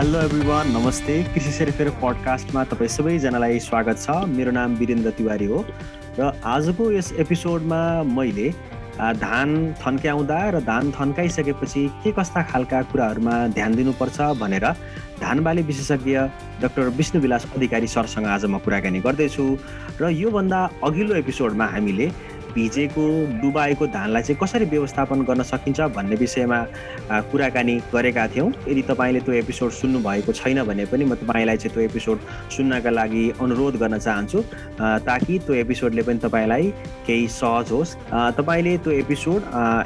Hello 0.00 0.20
everyone 0.20 0.70
नमस्ते। 0.72 1.14
कृषि 1.24 1.50
सेरेफेर 1.52 1.88
पडकास्टमा 2.00 2.62
तपाईँ 2.64 2.88
सबैजनालाई 2.88 3.58
स्वागत 3.60 3.98
छ। 4.00 4.10
मेरो 4.32 4.50
नाम 4.56 4.74
वीरेन्द्र 4.80 5.10
तिवारी 5.12 5.46
हो। 5.46 5.58
र 6.18 6.32
आजको 6.40 6.90
यस 6.92 7.12
एपिसोडमा 7.20 7.80
मैले 8.08 8.48
धान 8.96 9.50
थन्क्याउँदा 9.76 10.38
र 10.56 10.60
धान 10.64 10.90
थन्काइसकेपछि 10.96 11.84
के 12.00 12.12
कस्ता 12.16 12.42
खालका 12.48 12.80
कुराहरूमा 12.88 13.36
ध्यान 13.52 13.76
दिनुपर्छ 13.76 14.20
भनेर 14.40 14.66
धान 15.20 15.44
बाली 15.44 15.62
विशेषज्ञ 15.68 16.16
डाक्टर 16.64 16.88
विष्णु 16.96 17.20
विलास 17.20 17.46
अधिकारी 17.56 17.86
सरसँग 17.86 18.26
आज 18.26 18.44
म 18.48 18.58
कुराकानी 18.64 19.00
गर्दैछु। 19.04 19.44
र 20.00 20.08
योभन्दा 20.16 20.60
अघिल्लो 20.80 21.14
एपिसोडमा 21.16 21.66
हामीले 21.76 22.10
भिजेको 22.54 23.04
डुबाएको 23.42 23.86
धानलाई 23.86 24.22
चाहिँ 24.22 24.38
कसरी 24.42 24.64
व्यवस्थापन 24.64 25.22
गर्न 25.24 25.42
सकिन्छ 25.42 25.80
भन्ने 25.96 26.16
विषयमा 26.16 26.58
कुराकानी 27.30 27.74
गरेका 27.92 28.26
थियौँ। 28.34 28.48
यदि 28.68 28.82
तपाईँले 28.90 29.20
त्यो 29.20 29.34
एपिसोड 29.34 29.70
सुन्नुभएको 29.72 30.32
छैन 30.32 30.62
भने 30.64 30.84
पनि 30.90 31.04
म 31.04 31.14
तपाईँलाई 31.14 31.56
चाहिँ 31.56 31.74
त्यो 31.74 31.82
एपिसोड 31.84 32.18
सुन्नका 32.56 32.90
लागि 32.90 33.24
अनुरोध 33.40 33.76
गर्न 33.82 33.98
चाहन्छु। 33.98 34.42
ताकि 35.06 35.38
त्यो 35.46 35.54
एपिसोडले 35.62 36.02
पनि 36.02 36.18
तपाईँलाई 36.18 36.70
केही 37.06 37.26
सहज 37.28 37.70
होस्। 37.72 37.96
तपाईँले 38.38 38.76
त्यो 38.84 38.92
एपिसोड 39.02 39.40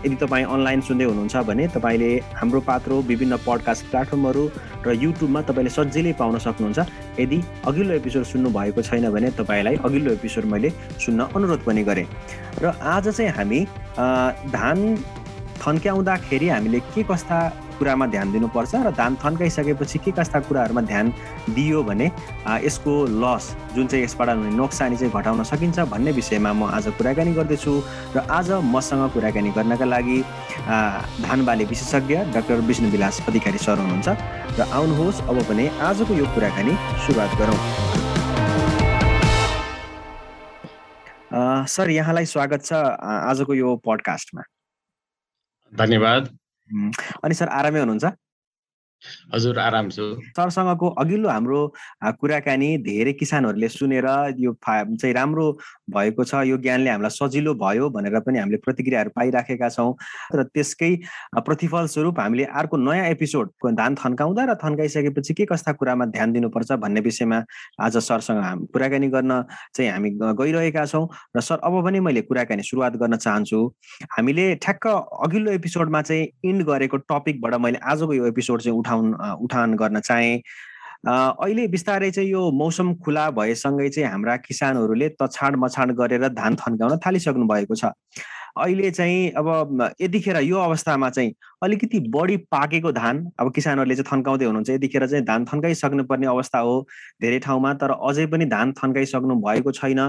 यदि 0.07 0.17
तपाईँ 0.25 0.47
अनलाइन 0.47 0.81
सुन्दै 0.89 1.05
हुनुहुन्छ 1.05 1.37
भने 1.49 1.69
तपाईँले 1.77 2.11
हाम्रो 2.41 2.61
पात्रो 2.69 3.01
विभिन्न 3.09 3.37
पडकास्ट 3.47 3.91
प्लेटफर्महरू 3.91 4.45
र 4.87 4.93
युट्युबमा 5.05 5.41
तपाईँले 5.49 5.71
सजिलै 5.71 6.13
पाउन 6.21 6.39
सक्नुहुन्छ। 6.39 6.81
यदि 7.21 7.39
अघिल्लो 7.67 7.95
एपिसोड 7.95 8.25
सुन्नु 8.33 8.49
भएको 8.51 8.83
छैन 8.83 9.11
भने 9.11 9.31
तपाईँलाई 9.39 9.77
अघिल्लो 9.85 10.13
एपिसोड 10.13 10.45
मैले 10.53 10.71
सुन्न 11.05 11.29
अनुरोध 11.37 11.61
पनि 11.65 11.83
गरेँ। 11.85 12.07
र 12.63 12.73
आज 12.95 13.09
चाहिँ 13.09 13.31
हामी 13.33 13.61
धान 14.53 14.97
थन्क्याउँदाखेरि 15.67 16.49
हामीले 16.49 16.81
के 16.95 17.03
कस्ता 17.11 17.39
कुरामा 17.79 18.07
ध्यान 18.07 18.33
दिनुपर्छ 18.33 18.75
र 18.87 18.91
धान 18.95 19.17
थन्काइसकेपछि 19.25 19.99
के 19.99 20.11
कस्ता 20.19 20.41
कुराहरूमा 20.47 20.81
ध्यान 20.87 21.13
दियो 21.57 21.83
भने 21.83 22.07
यसको 22.65 22.93
लस 23.23 23.51
जुन 23.75 23.87
चाहिँ 23.87 24.05
यसबाट 24.05 24.29
हुने 24.29 24.51
नोक्सानी 24.55 24.97
चाहिँ 24.97 25.13
घटाउन 25.13 25.43
सकिन्छ 25.43 25.79
भन्ने 25.91 26.13
विषयमा 26.13 26.53
म 26.53 26.71
आज 26.71 26.87
कुराकानी 26.99 27.33
गर्दैछु 27.35 27.75
र 28.17 28.27
आज 28.31 28.51
मसँग 28.75 29.11
कुराकानी 29.15 29.51
गर्नका 29.57 29.85
लागि 29.85 30.21
धान 31.27 31.45
बाली 31.45 31.65
विशेषज्ञ 31.65 32.17
डाक्टर 32.35 32.61
विष्णु 32.71 32.91
विलास 32.95 33.21
अधिकारी 33.29 33.59
सर 33.59 33.79
हुनुहुन्छ 33.79 34.09
र 34.59 34.71
आउनुहोस् 34.71 35.23
अब 35.29 35.43
भने 35.51 35.69
आजको 35.83 36.15
यो 36.15 36.27
कुराकानी 36.35 36.75
सुरुवात 37.07 37.39
गरौँ। 37.41 38.04
सर 41.55 41.91
यहाँलाई 41.91 42.27
स्वागत 42.27 42.65
छ 42.65 42.73
आजको 42.73 43.55
यो 43.55 43.77
पडकास्टमा। 43.87 44.43
धन्यवाद। 45.73 46.29
अनि 47.25 47.35
सर 47.35 47.49
आरामै 47.49 47.81
हुनुहुन्छ? 47.81 48.05
हजुर 49.35 49.59
आराम 49.59 49.89
छु। 49.91 50.05
सरसँगको 50.37 50.89
अघिल्लो 51.03 51.29
हाम्रो 51.29 51.61
कुराकानी 52.21 52.77
धेरै 52.85 53.13
किसानहरूले 53.13 53.69
सुनेर 53.69 54.07
यो 54.39 54.53
चाहिँ 54.65 55.15
राम्रो 55.15 55.47
भएको 55.91 56.25
छ 56.25 56.43
यो 56.47 56.57
ज्ञानले 56.59 56.91
हामीलाई 56.91 57.11
सजिलो 57.11 57.55
भयो 57.55 57.91
भनेर 57.91 58.19
पनि 58.21 58.39
हामीले 58.39 58.59
प्रतिक्रियाहरू 58.65 59.11
पाइराखेका 59.17 59.69
छौँ। 59.69 59.95
र 60.35 60.43
त्यसकै 60.55 60.93
प्रतिफल 61.37 61.87
स्वरूप 61.95 62.21
हामीले 62.21 62.45
अर्को 62.45 62.77
नयाँ 62.77 63.07
एपिसोड 63.11 63.51
धान 63.75 63.95
थन्काउँदा 63.95 64.45
र 64.45 64.55
थन्काइसकेपछि 64.65 65.35
के 65.35 65.45
कस्ता 65.47 65.73
कुरामा 65.73 66.05
ध्यान 66.15 66.33
दिनुपर्छ 66.33 66.73
भन्ने 66.81 67.01
विषयमा 67.01 67.43
आज 67.81 67.97
सरसँग 67.99 68.67
कुराकानी 68.73 69.09
गर्न 69.09 69.43
चाहिँ 69.75 69.91
हामी 69.91 70.11
गइरहेका 70.15 70.85
छौँ। 70.87 71.07
र 71.37 71.41
सर 71.41 71.59
अब 71.65 71.83
पनि 71.85 72.01
मैले 72.01 72.23
कुराकानी 72.23 72.63
सुरुवात 72.63 72.97
गर्न 72.97 73.17
चाहन्छु। 73.17 73.61
हामीले 74.17 74.55
ठ्याक्क 74.63 74.87
अघिल्लो 74.87 75.51
एपिसोडमा 75.53 76.03
चाहिँ 76.03 76.27
इन्ड 76.45 76.63
गरेको 76.65 76.97
टपिकबाट 77.11 77.55
मैले 77.61 77.79
आजको 77.83 78.13
यो 78.15 78.27
एपिसोड 78.27 78.63
चाहिँ 78.63 78.79
उठाउन 78.95 79.43
उठान 79.45 79.75
गर्न 79.75 80.01
चाहेँ। 80.01 80.39
अहिले 81.07 81.67
बिस्तारै 81.69 82.11
चाहिँ 82.11 82.31
यो 82.31 82.51
मौसम 82.51 82.95
खुला 83.05 83.31
भएसँगै 83.31 83.89
चाहिँ 83.89 84.09
हाम्रा 84.11 84.37
किसानहरूले 84.47 85.09
तछाड 85.21 85.57
मछाड 85.57 85.93
गरेर 85.93 86.29
धान 86.33 86.57
थन्काउन 86.57 86.99
थालिसक्नु 87.07 87.47
भएको 87.47 87.75
छ। 87.75 87.93
अहिले 88.55 88.91
चाहिँ 88.91 89.31
अब 89.35 89.47
यतिखेर 90.01 90.37
यो 90.39 90.59
अवस्थामा 90.59 91.09
चाहिँ 91.11 91.33
अलिकति 91.63 91.99
बढी 92.09 92.37
पाकेको 92.55 92.93
धान 92.93 93.25
अब 93.41 93.51
किसानहरूले 93.53 93.95
चाहिँ 93.95 94.09
थन्काउँदै 94.13 94.45
हुनुहुन्छ। 94.45 94.71
यतिखेर 94.71 95.07
चाहिँ 95.07 95.25
धान 95.25 95.45
थन्काइसक्नु 95.45 96.05
पर्ने 96.05 96.27
अवस्था 96.27 96.59
हो 96.59 96.75
धेरै 97.23 97.39
ठाउँमा 97.43 97.73
तर 97.83 97.91
अझै 97.91 98.27
पनि 98.31 98.45
धान 98.47 98.73
थन्काइसक्नु 98.73 99.35
भएको 99.43 99.73
छैन। 99.73 100.01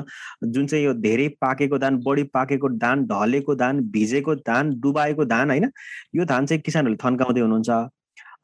जुन 0.46 0.68
चाहिँ 0.68 0.86
यो 0.86 0.94
धेरै 0.94 1.28
पाकेको 1.42 1.78
धान 1.78 1.98
बढी 2.06 2.24
पाकेको 2.38 2.70
धान 2.78 3.06
ढलेको 3.10 3.56
धान 3.56 3.82
भिजेको 3.92 4.36
धान 4.46 4.80
डुबाएको 4.80 5.26
धान 5.26 5.50
होइन 5.50 5.72
यो 6.16 6.26
धान 6.26 6.46
चाहिँ 6.46 6.62
किसानहरूले 6.62 7.02
थन्काउँदै 7.04 7.42
हुनुहुन्छ। 7.42 7.70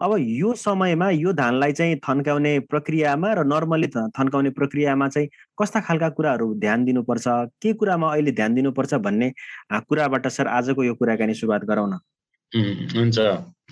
अब 0.02 0.16
यो 0.20 0.54
समयमा 0.58 1.10
यो 1.10 1.32
धानलाई 1.34 1.72
चाहिँ 1.78 1.96
थन्काउने 2.02 2.60
प्रक्रियामा 2.70 3.34
र 3.38 3.44
नर्मली 3.46 3.88
थन्काउने 3.88 4.50
प्रक्रियामा 4.50 5.08
चाहिँ 5.08 5.28
कस्ता 5.62 5.80
खालका 5.86 6.10
कुराहरू 6.18 6.48
ध्यान 6.58 6.86
दिनुपर्छ? 6.86 7.26
के 7.62 7.74
कुरामा 7.78 8.08
अहिले 8.14 8.32
ध्यान 8.32 8.54
दिनुपर्छ 8.56 8.94
भन्ने 9.06 9.32
कुराबाट 9.90 10.28
सर 10.28 10.48
आजको 10.58 10.84
यो 10.84 10.94
कुराकानी 10.98 11.34
सुरुवात 11.38 11.64
गरौँ 11.70 11.88
न। 11.90 12.00
हुन्छ। 12.98 13.18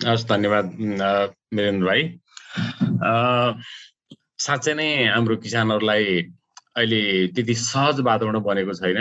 हस् 0.06 0.28
धन्यवाद 0.30 0.66
वीरेन्द्र 1.54 1.86
भाइ। 1.86 2.00
साँच्चै 4.46 4.74
नै 4.74 4.88
हाम्रो 5.10 5.36
किसानहरूलाई 5.36 6.06
अहिले 6.76 7.26
त्यति 7.34 7.54
सहज 7.54 8.00
वातावरण 8.06 8.40
बनेको 8.46 8.72
छैन। 8.78 8.98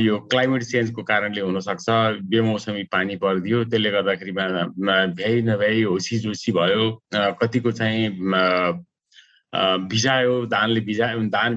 यो 0.00 0.18
क्लाइमेट 0.32 0.62
चेन्जको 0.64 1.02
कारणले 1.10 1.40
हुनसक्छ। 1.40 1.86
बेमौसमी 2.32 2.82
पानी 2.92 3.16
परिदियो। 3.24 3.64
त्यसले 3.68 3.90
गर्दाखेरिमा 3.90 4.44
भ्याइ 5.18 5.42
नभ्याइ 5.48 5.82
होसी 5.82 6.18
जोसी 6.24 6.52
भयो 6.52 6.84
कतिको 7.12 7.70
चाहिँ 7.72 8.08
भिजायो। 9.92 10.34
धानले 10.48 10.80
भिजायो 10.80 11.20
धान 11.36 11.52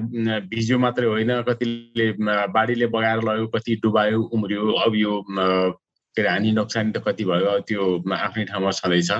भिज्यो 0.52 0.78
मात्रै 0.78 1.06
होइन। 1.08 1.32
कतिले 1.48 2.06
बाढीले 2.52 2.86
बगाएर 2.92 3.22
लग्यो 3.28 3.46
कति 3.56 3.80
डुबायो 3.82 4.20
उम्रियो 4.36 4.72
अब 4.84 4.94
यो 4.96 5.14
के 5.30 6.22
अरे 6.22 6.28
हानि 6.28 6.52
नोक्सानी 6.52 6.92
त 6.92 6.98
कति 7.06 7.24
भयो 7.24 7.58
त्यो 7.68 7.82
आफ्नै 8.12 8.44
ठाउँमा 8.52 8.70
छँदैछ। 8.76 9.10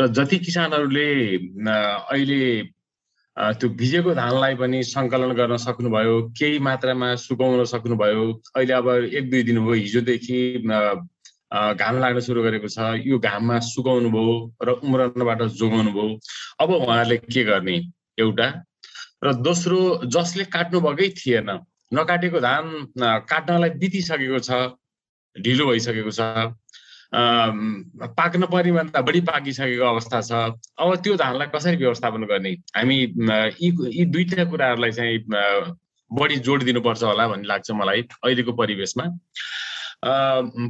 र 0.00 0.06
जति 0.18 0.38
किसानहरूले 0.38 1.08
अहिले 1.66 2.40
त्यो 3.40 3.68
भिजेको 3.80 4.14
धानलाई 4.14 4.54
पनि 4.60 4.82
सङ्कलन 4.84 5.32
गर्न 5.32 5.56
सक्नुभयो 5.56 6.14
केही 6.38 6.58
मात्रामा 6.60 7.08
सुकाउन 7.16 7.64
सक्नुभयो। 7.72 8.24
अहिले 8.56 8.72
अब 8.74 8.88
एक 9.16 9.30
दुई 9.30 9.42
दिन 9.48 9.58
भयो 9.64 9.74
हिजोदेखि 9.80 10.40
घाम 11.80 11.94
लाग्न 12.00 12.20
सुरु 12.20 12.42
गरेको 12.42 12.68
छ। 12.68 13.00
यो 13.00 13.18
घाममा 13.18 13.58
सुकाउनु 13.64 14.10
भयो 14.12 14.34
र 14.60 14.68
उम्रनबाट 14.84 15.42
जोगाउनु 15.56 15.90
भयो 15.96 16.18
अब 16.60 16.70
उहाँहरूले 16.70 17.16
के 17.16 17.44
गर्ने? 17.44 17.76
एउटा 18.20 18.48
र 19.24 19.32
दोस्रो 19.40 19.78
जसले 20.04 20.44
काट्नुभएकै 20.52 21.08
थिएन 21.16 21.48
नकाटेको 21.96 22.40
धान 22.40 22.64
काट्नलाई 23.24 23.70
बितिसकेको 23.80 24.38
छ 24.44 24.76
ढिलो 25.36 25.64
भइसकेको 25.66 26.12
छ। 26.12 26.20
पाक्न 27.12 28.46
पर्नेभन्दा 28.46 29.00
बढी 29.02 29.20
पाकिसकेको 29.26 29.84
अवस्था 29.84 30.20
छ। 30.20 30.32
अब 30.78 30.94
त्यो 31.02 31.16
धानलाई 31.16 31.48
कसरी 31.54 31.76
व्यवस्थापन 31.76 32.24
गर्ने? 32.30 32.52
हामी 32.76 32.96
यी 32.96 33.70
यी 33.98 34.04
दुईटा 34.14 34.44
कुराहरूलाई 34.50 34.92
चाहिँ 34.92 35.18
बढी 36.10 36.36
जोड 36.46 36.62
दिनुपर्छ 36.64 37.02
होला 37.02 37.28
भन्ने 37.28 37.48
लाग्छ 37.48 37.70
मलाई 37.70 38.00
अहिलेको 38.24 38.52
परिवेशमा। 38.52 39.04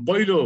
पहिलो 0.08 0.38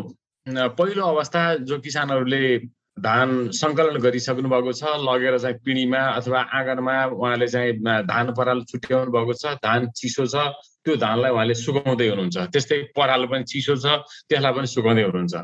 पहिलो 0.47 1.03
अवस्था 1.07 1.43
जो 1.65 1.79
किसानहरूले 1.79 2.59
धान 3.01 3.51
सङ्कलन 3.51 3.99
गरिसक्नु 4.03 4.49
भएको 4.49 4.73
छ 4.73 4.99
लगेर 5.03 5.39
चाहिँ 5.39 5.57
पिँढीमा 5.65 5.99
अथवा 6.19 6.41
आँगनमा 6.59 6.95
उहाँले 7.17 7.49
चाहिँ 7.49 7.73
धान 8.07 8.33
पराल 8.35 8.63
छुट्याउनु 8.71 9.11
भएको 9.11 9.33
छ 9.35 9.59
धान 9.65 9.91
चिसो 9.99 10.27
छ 10.27 10.37
त्यो 10.85 10.97
धानलाई 11.03 11.31
उहाँले 11.33 11.55
सुकाउँदै 11.55 12.09
हुनुहुन्छ। 12.09 12.37
त्यस्तै 12.55 12.79
पराल 12.95 13.27
पनि 13.27 13.45
चिसो 13.51 13.75
छ 13.77 13.87
त्यसलाई 14.31 14.53
पनि 14.53 14.67
सुकाउँदै 14.75 15.03
हुनुहुन्छ। 15.03 15.35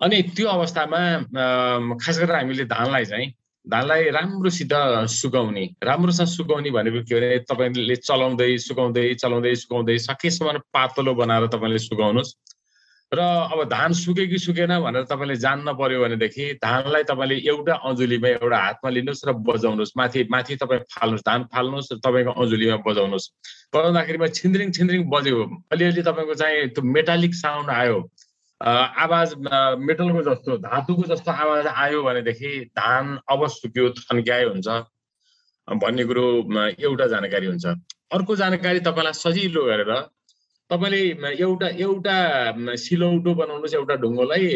अनि 0.00 0.22
त्यो 0.36 0.48
अवस्थामा 0.48 0.98
खास 1.96 2.18
गरेर 2.18 2.36
हामीले 2.36 2.64
धानलाई 2.64 3.04
चाहिँ 3.04 3.32
धानलाई 3.66 4.10
राम्रोसित 4.10 4.72
सुकाउने 5.10 5.64
राम्रोसँग 5.84 6.26
सुकाउने 6.26 6.70
भनेको 6.70 7.00
के 7.02 7.14
भने 7.14 7.38
तपाईँले 7.48 7.96
चलाउँदै 7.98 8.56
सुकाउँदै 8.58 9.14
चलाउँदै 9.14 9.54
सुकाउँदै 9.54 9.98
सकेसम्म 9.98 10.58
पातलो 10.72 11.14
बनाएर 11.14 11.46
तपाईँले 11.46 11.78
सुकाउनुहोस्। 11.78 12.34
र 13.12 13.20
अब 13.20 13.62
धान 13.70 13.92
सुके 13.92 14.26
कि 14.26 14.38
सुकेन 14.38 14.72
भनेर 14.80 15.04
तपाईँले 15.04 15.36
जान्न 15.36 15.72
पर्यो 15.72 16.02
भनेदेखि 16.02 16.52
धानलाई 16.58 17.02
तपाईँले 17.02 17.36
एउटा 17.48 17.74
अजुलीमा 17.86 18.28
एउटा 18.28 18.58
हातमा 18.58 18.90
लिनुहोस् 18.90 19.24
र 19.26 19.32
बजाउनुहोस्। 19.48 19.92
माथि 19.96 20.26
माथि 20.30 20.56
तपाईँ 20.56 20.80
फाल्नुहोस् 20.92 21.24
धान 21.24 21.42
फाल्नुहोस् 21.54 21.92
र 21.92 21.96
तपाईँको 22.04 22.32
अजुलीमा 22.36 22.76
बजाउनुहोस्। 22.86 23.30
बजाउँदाखेरिमा 23.74 24.26
छिन्द्रिङ 24.28 24.70
छिन्द्रिङ 24.72 25.02
बज्यो। 25.08 25.38
अलिअलि 25.72 26.02
तपाईँको 26.02 26.34
चाहिँ 26.34 26.68
त्यो 26.68 26.82
मेटालिक 26.84 27.34
साउन्ड 27.34 27.70
आयो। 27.70 27.98
आवाज 28.60 29.34
मेटलको 29.78 30.22
जस्तो 30.22 30.56
धातुको 30.58 31.02
जस्तो 31.12 31.30
आवाज 31.32 31.66
आयो 31.66 32.02
भनेदेखि 32.02 32.50
धान 32.76 33.18
अब 33.30 33.46
सुक्यो 33.52 33.88
थन्क्यायो 33.98 34.48
हुन्छ 34.50 34.68
भन्ने 35.68 36.04
कुरो 36.04 36.24
एउटा 36.80 37.06
जानकारी 37.06 37.46
हुन्छ। 37.46 37.66
अर्को 38.16 38.36
जानकारी 38.36 38.80
तपाईँलाई 38.80 39.12
सजिलो 39.12 39.64
गरेर 39.66 39.92
तपाईँले 40.70 41.00
एउटा 41.36 41.68
एउटा 41.84 42.16
सिलौटो 42.80 43.34
बनाउनुहोस् 43.34 43.74
एउटा 43.74 43.94
ढुङ्गोलाई 44.02 44.46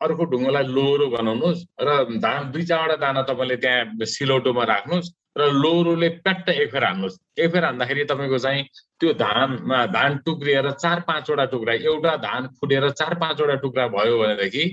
अर्को 0.00 0.24
ढुङ्गालाई 0.32 0.64
लोहोरो 0.76 1.06
बनाउनुहोस् 1.10 1.64
र 1.80 2.18
धान 2.22 2.50
दुई 2.52 2.64
चारवटा 2.64 2.96
दाना 2.96 3.22
तपाईँले 3.30 3.56
त्यहाँ 3.56 4.06
सिलौटोमा 4.06 4.64
राख्नुहोस् 4.64 5.10
र 5.38 5.50
लोहोरोले 5.54 6.08
प्याट्ट 6.22 6.48
एकफेर 6.50 6.84
हान्नुहोस्। 6.84 7.16
एकफेर 7.38 7.64
हान्दाखेरि 7.64 8.04
तपाईँको 8.10 8.38
चाहिँ 8.38 8.62
त्यो 9.00 9.12
धानमा 9.14 9.78
धान 9.94 10.16
टुक्रिएर 10.26 10.70
चार 10.82 11.00
पाँचवटा 11.08 11.44
टुक्रा 11.52 11.72
एउटा 11.72 12.16
धान 12.18 12.46
फुटेर 12.58 12.90
चार 12.90 13.14
पाँचवटा 13.18 13.54
टुक्रा 13.62 13.86
भयो 13.88 14.18
भनेदेखि 14.18 14.64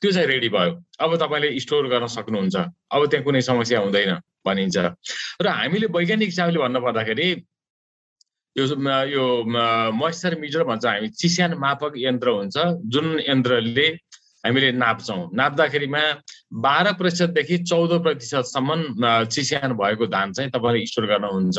त्यो 0.00 0.10
चाहिँ 0.12 0.28
रेडी 0.28 0.48
भयो। 0.48 0.72
अब 1.00 1.16
तपाईँले 1.22 1.48
स्टोर 1.60 1.88
गर्न 1.88 2.06
सक्नुहुन्छ। 2.16 2.56
अब 2.92 3.06
त्यहाँ 3.08 3.24
कुनै 3.24 3.40
समस्या 3.40 3.80
हुँदैन 3.80 4.12
भनिन्छ। 4.46 4.76
र 5.42 5.46
हामीले 5.48 5.86
वैज्ञानिक 5.92 6.28
हिसाबले 6.28 6.58
भन्नु 6.60 6.80
पर्दाखेरि 6.80 7.28
यो 8.56 8.64
यो 9.10 9.24
मोइस्चर 9.92 10.38
मिटर 10.40 10.62
भन्छ 10.64 10.84
हामी 10.86 11.08
चिस्यान 11.20 11.54
मापक 11.58 11.92
यन्त्र 11.98 12.28
हुन्छ 12.30 12.56
जुन 12.86 13.06
यन्त्रले 13.28 13.88
हामीले 14.44 14.70
नाप्छौँ। 14.72 15.30
नाप्दाखेरिमा 15.34 16.02
बाह्र 16.64 16.92
प्रतिशतदेखि 17.00 17.56
चौध 17.64 17.92
प्रतिशतसम्म 18.02 18.70
चिस्यान 19.26 19.72
भएको 19.72 20.06
धान 20.06 20.32
चाहिँ 20.32 20.50
तपाईँले 20.50 20.86
स्टोर 20.86 21.06
गर्नुहुन्छ। 21.06 21.58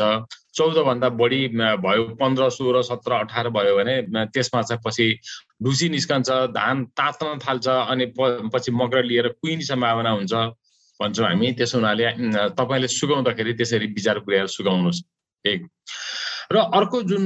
चौधभन्दा 0.56 1.08
बढी 1.20 1.40
भयो 1.82 2.04
पन्ध्र 2.20 2.48
सोह्र 2.50 2.82
सत्र 2.82 3.12
अठार 3.12 3.48
भयो 3.50 3.76
भने 3.76 3.96
त्यसमा 4.30 4.62
चाहिँ 4.62 4.82
पछि 4.86 5.06
ढुसी 5.62 5.88
निस्कन्छ 5.88 6.30
धान 6.54 6.84
तात्न 6.94 7.38
थाल्छ 7.42 7.66
अनि 7.68 8.06
पछि 8.54 8.72
मकर 8.72 9.04
लिएर 9.04 9.28
कुहिने 9.42 9.64
सम्भावना 9.66 10.10
हुन्छ। 10.10 10.34
भन्छौँ 11.00 11.26
हामी 11.26 11.52
त्यसो 11.52 11.78
हुनाले 11.78 12.06
तपाईँले 12.56 12.88
सुगाउँदाखेरि 12.88 13.52
त्यसरी 13.52 13.86
विचार 13.92 14.18
पुर्याएर 14.24 14.46
सुगाउनुहोस्। 14.46 15.02
एक। 15.44 15.60
र 16.52 16.56
अर्को 16.56 17.02
जुन 17.02 17.24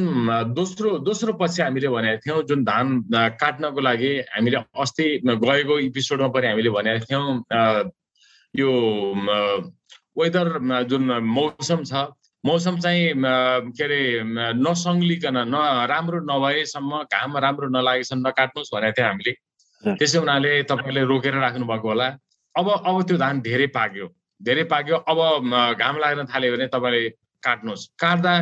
दोस्रो 0.55 0.99
दोस्रो 0.99 1.32
पक्ष 1.32 1.61
हामीले 1.61 1.88
भनेका 1.88 2.17
थियौँ 2.17 2.43
जुन 2.43 2.64
धान 2.64 2.88
काट्नको 3.37 3.81
लागि 3.81 4.12
हामीले 4.32 4.56
अस्ति 4.81 5.06
गएको 5.26 5.78
इपिसोडमा 5.78 6.28
पनि 6.28 6.46
हामीले 6.46 6.70
भनेका 6.70 7.05
थियौँ 7.05 7.26
यो 8.55 8.70
वेदर 10.19 10.49
जुन 10.84 11.12
मौसम 11.28 11.84
छ 11.84 12.06
मौसम 12.44 12.78
चाहिँ 12.81 13.12
के 13.76 13.84
अरे 13.84 14.00
नसङ्लिकन 14.56 15.37
न 15.49 15.55
राम्रो 15.90 16.20
नभएसम्म 16.25 17.02
घाम 17.05 17.37
राम्रो 17.37 17.69
नलागेसम्म 17.69 18.28
नकाट्नुहोस् 18.28 18.75
भनेको 18.75 18.93
थियो 18.96 19.06
हामीले। 19.06 19.32
त्यसै 19.84 20.19
हुनाले 20.19 20.62
तपाईँले 20.64 21.02
रोकेर 21.05 21.34
राख्नु 21.37 21.67
भएको 21.67 21.88
होला। 21.88 22.08
अब 22.55 22.67
अब 22.70 23.02
त्यो 23.08 23.17
धान 23.17 23.40
धेरै 23.40 23.67
पाक्यो। 23.76 24.06
धेरै 24.40 24.64
पाक्यो। 24.72 24.96
अब 24.96 25.19
घाम 25.76 25.99
लाग्न 26.00 26.25
थाल्यो 26.32 26.56
भने 26.56 26.67
तपाईँले 26.72 27.02
काट्नुहोस्। 27.42 27.87
काट्दा 28.00 28.34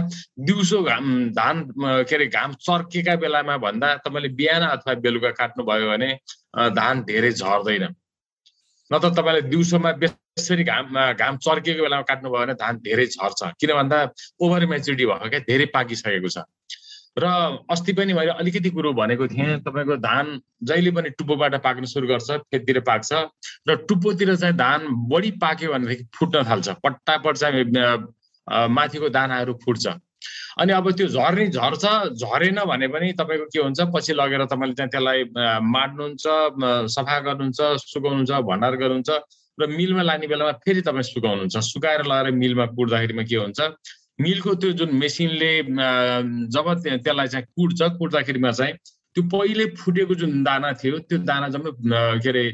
दिउँसो 0.47 0.83
घाम 0.83 1.07
धान 1.33 1.57
के 1.79 2.15
अरे 2.15 2.27
घाम 2.29 2.53
चर्केका 2.61 3.15
बेलामा 3.17 3.57
भन्दा 3.59 3.95
तपाईँले 4.05 4.29
बिहान 4.35 4.63
अथवा 4.69 4.95
बेलुका 5.05 5.31
काट्नुभयो 5.41 5.89
भने 5.91 6.11
धान 6.75 7.03
धेरै 7.05 7.33
झर्दैन। 7.33 7.85
नत्र 8.91 9.09
तपाईँले 9.15 9.43
दिउँसोमा 9.49 9.93
बेसरी 10.03 10.65
घाम 10.65 10.87
घाम 11.15 11.37
चर्केको 11.39 11.83
बेलामा 11.83 12.03
काट्नुभयो 12.09 12.41
भने 12.41 12.55
धान 12.57 12.77
धेरै 12.81 13.07
झर्छ। 13.07 13.41
किन 13.61 13.73
भन्दा 13.75 13.99
ओभर 14.41 14.67
मेच्युरिटी 14.67 15.05
भएको 15.07 15.29
क्या 15.29 15.41
धेरै 15.49 15.67
पाकिसकेको 15.75 16.29
छ। 16.29 16.45
र 17.19 17.27
अस्ति 17.67 17.93
पनि 17.99 18.13
मैले 18.15 18.31
अलिकति 18.39 18.71
कुरो 18.71 18.93
भनेको 18.95 19.27
थिएँ 19.29 19.59
तपाईँको 19.67 19.97
धान 19.99 20.27
जहिले 20.63 20.91
पनि 20.95 21.11
टुप्पोबाट 21.19 21.55
पाक्न 21.63 21.85
सुरु 21.85 22.07
गर्छ 22.07 22.31
खेततिर 22.47 22.79
पाक्छ 22.87 23.11
र 23.69 23.75
टुप्पोतिर 23.91 24.35
चाहिँ 24.37 24.55
धान 24.55 24.87
बढी 25.11 25.31
पाक्यो 25.43 25.73
भनेदेखि 25.73 26.05
फुट्न 26.15 26.43
थाल्छ। 26.47 26.69
पट्टापट 26.79 27.37
चाहिँ 27.37 27.65
माथिको 28.49 29.09
दानाहरू 29.09 29.53
फुट्छ। 29.65 29.87
अनि 30.59 30.73
अब 30.73 30.91
त्यो 30.99 31.07
झर्ने 31.09 31.47
झर्छ 31.55 31.85
झरेन 32.19 32.59
भने 32.69 32.87
पनि 32.91 33.13
तपाईँको 33.19 33.47
के 33.55 33.61
हुन्छ 33.63 33.81
पछि 33.95 34.13
लगेर 34.19 34.45
तपाईँले 34.51 34.75
त्यहाँ 34.75 34.91
त्यसलाई 34.91 35.25
माड्नुहुन्छ 35.75 36.25
सफा 36.95 37.19
गर्नुहुन्छ 37.27 37.61
सुकाउनुहुन्छ 37.87 38.33
भण्डार 38.51 38.75
गर्नुहुन्छ 38.83 39.11
र 39.59 39.67
मिलमा 39.67 40.03
लाने 40.03 40.27
बेलामा 40.27 40.53
फेरि 40.67 40.83
तपाईँ 40.83 41.07
सुकाउनुहुन्छ। 41.15 41.57
सुकाएर 41.71 42.03
लगाएर 42.11 42.35
मिलमा 42.35 42.67
कुट्दाखेरिमा 42.75 43.23
के 43.31 43.37
हुन्छ 43.37 43.61
मिलको 44.21 44.55
त्यो 44.59 44.71
जुन 44.79 44.95
मेसिनले 44.99 45.53
जब 46.51 46.67
त्यसलाई 46.83 47.29
चाहिँ 47.29 47.47
कुट्छ 47.55 47.83
कुट्दाखेरिमा 47.99 48.51
चाहिँ 48.51 48.75
त्यो 49.15 49.23
पहिले 49.31 49.65
फुटेको 49.79 50.15
जुन 50.15 50.43
दाना 50.43 50.73
थियो 50.83 50.99
त्यो 51.07 51.19
दाना 51.23 51.49
जम्मै 51.55 51.71
के 52.23 52.29
अरे 52.29 52.45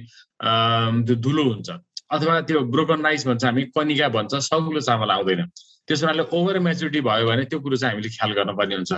त्यो 1.08 1.14
धुलो 1.24 1.44
हुन्छ। 1.44 1.68
अथवा 2.14 2.40
त्यो 2.48 2.60
ब्रोकन 2.72 3.00
राइस 3.04 3.26
भन्छ 3.26 3.44
हामी 3.44 3.62
कनिका 3.72 4.08
भन्छ 4.16 4.34
सग्लो 4.48 4.80
चामल 4.80 5.10
आउँदैन। 5.10 5.40
त्यस 5.88 6.00
कारणले 6.00 6.24
ओभर 6.32 6.58
मेच्युरिटी 6.58 7.00
भयो 7.00 7.26
भने 7.28 7.44
त्यो 7.44 7.58
कुरो 7.60 7.76
चाहिँ 7.76 7.92
हामीले 7.92 8.08
ख्याल 8.16 8.32
गर्नुपर्ने 8.32 8.74
हुन्छ। 8.74 8.92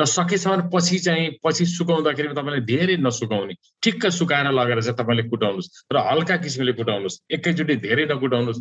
र 0.00 0.04
सकेसम्म 0.04 0.68
पछि 0.72 0.98
चाहिँ 1.06 1.26
पछि 1.44 1.64
सुकाउँदाखेरि 1.66 2.28
तपाईँले 2.32 2.60
धेरै 2.64 2.96
नसुकाउने 3.04 3.54
ठिक्क 3.82 4.06
सुकाएर 4.18 4.50
लगेर 4.50 4.80
चाहिँ 4.80 4.96
तपाईँले 4.96 5.24
कुटाउनुहोस् 5.28 5.68
र 5.92 5.96
हल्का 6.08 6.36
किसिमले 6.44 6.72
कुटाउनुहोस् 6.80 7.20
एकैचोटि 7.36 7.76
धेरै 7.84 8.04
नकुटाउनुहोस्। 8.12 8.60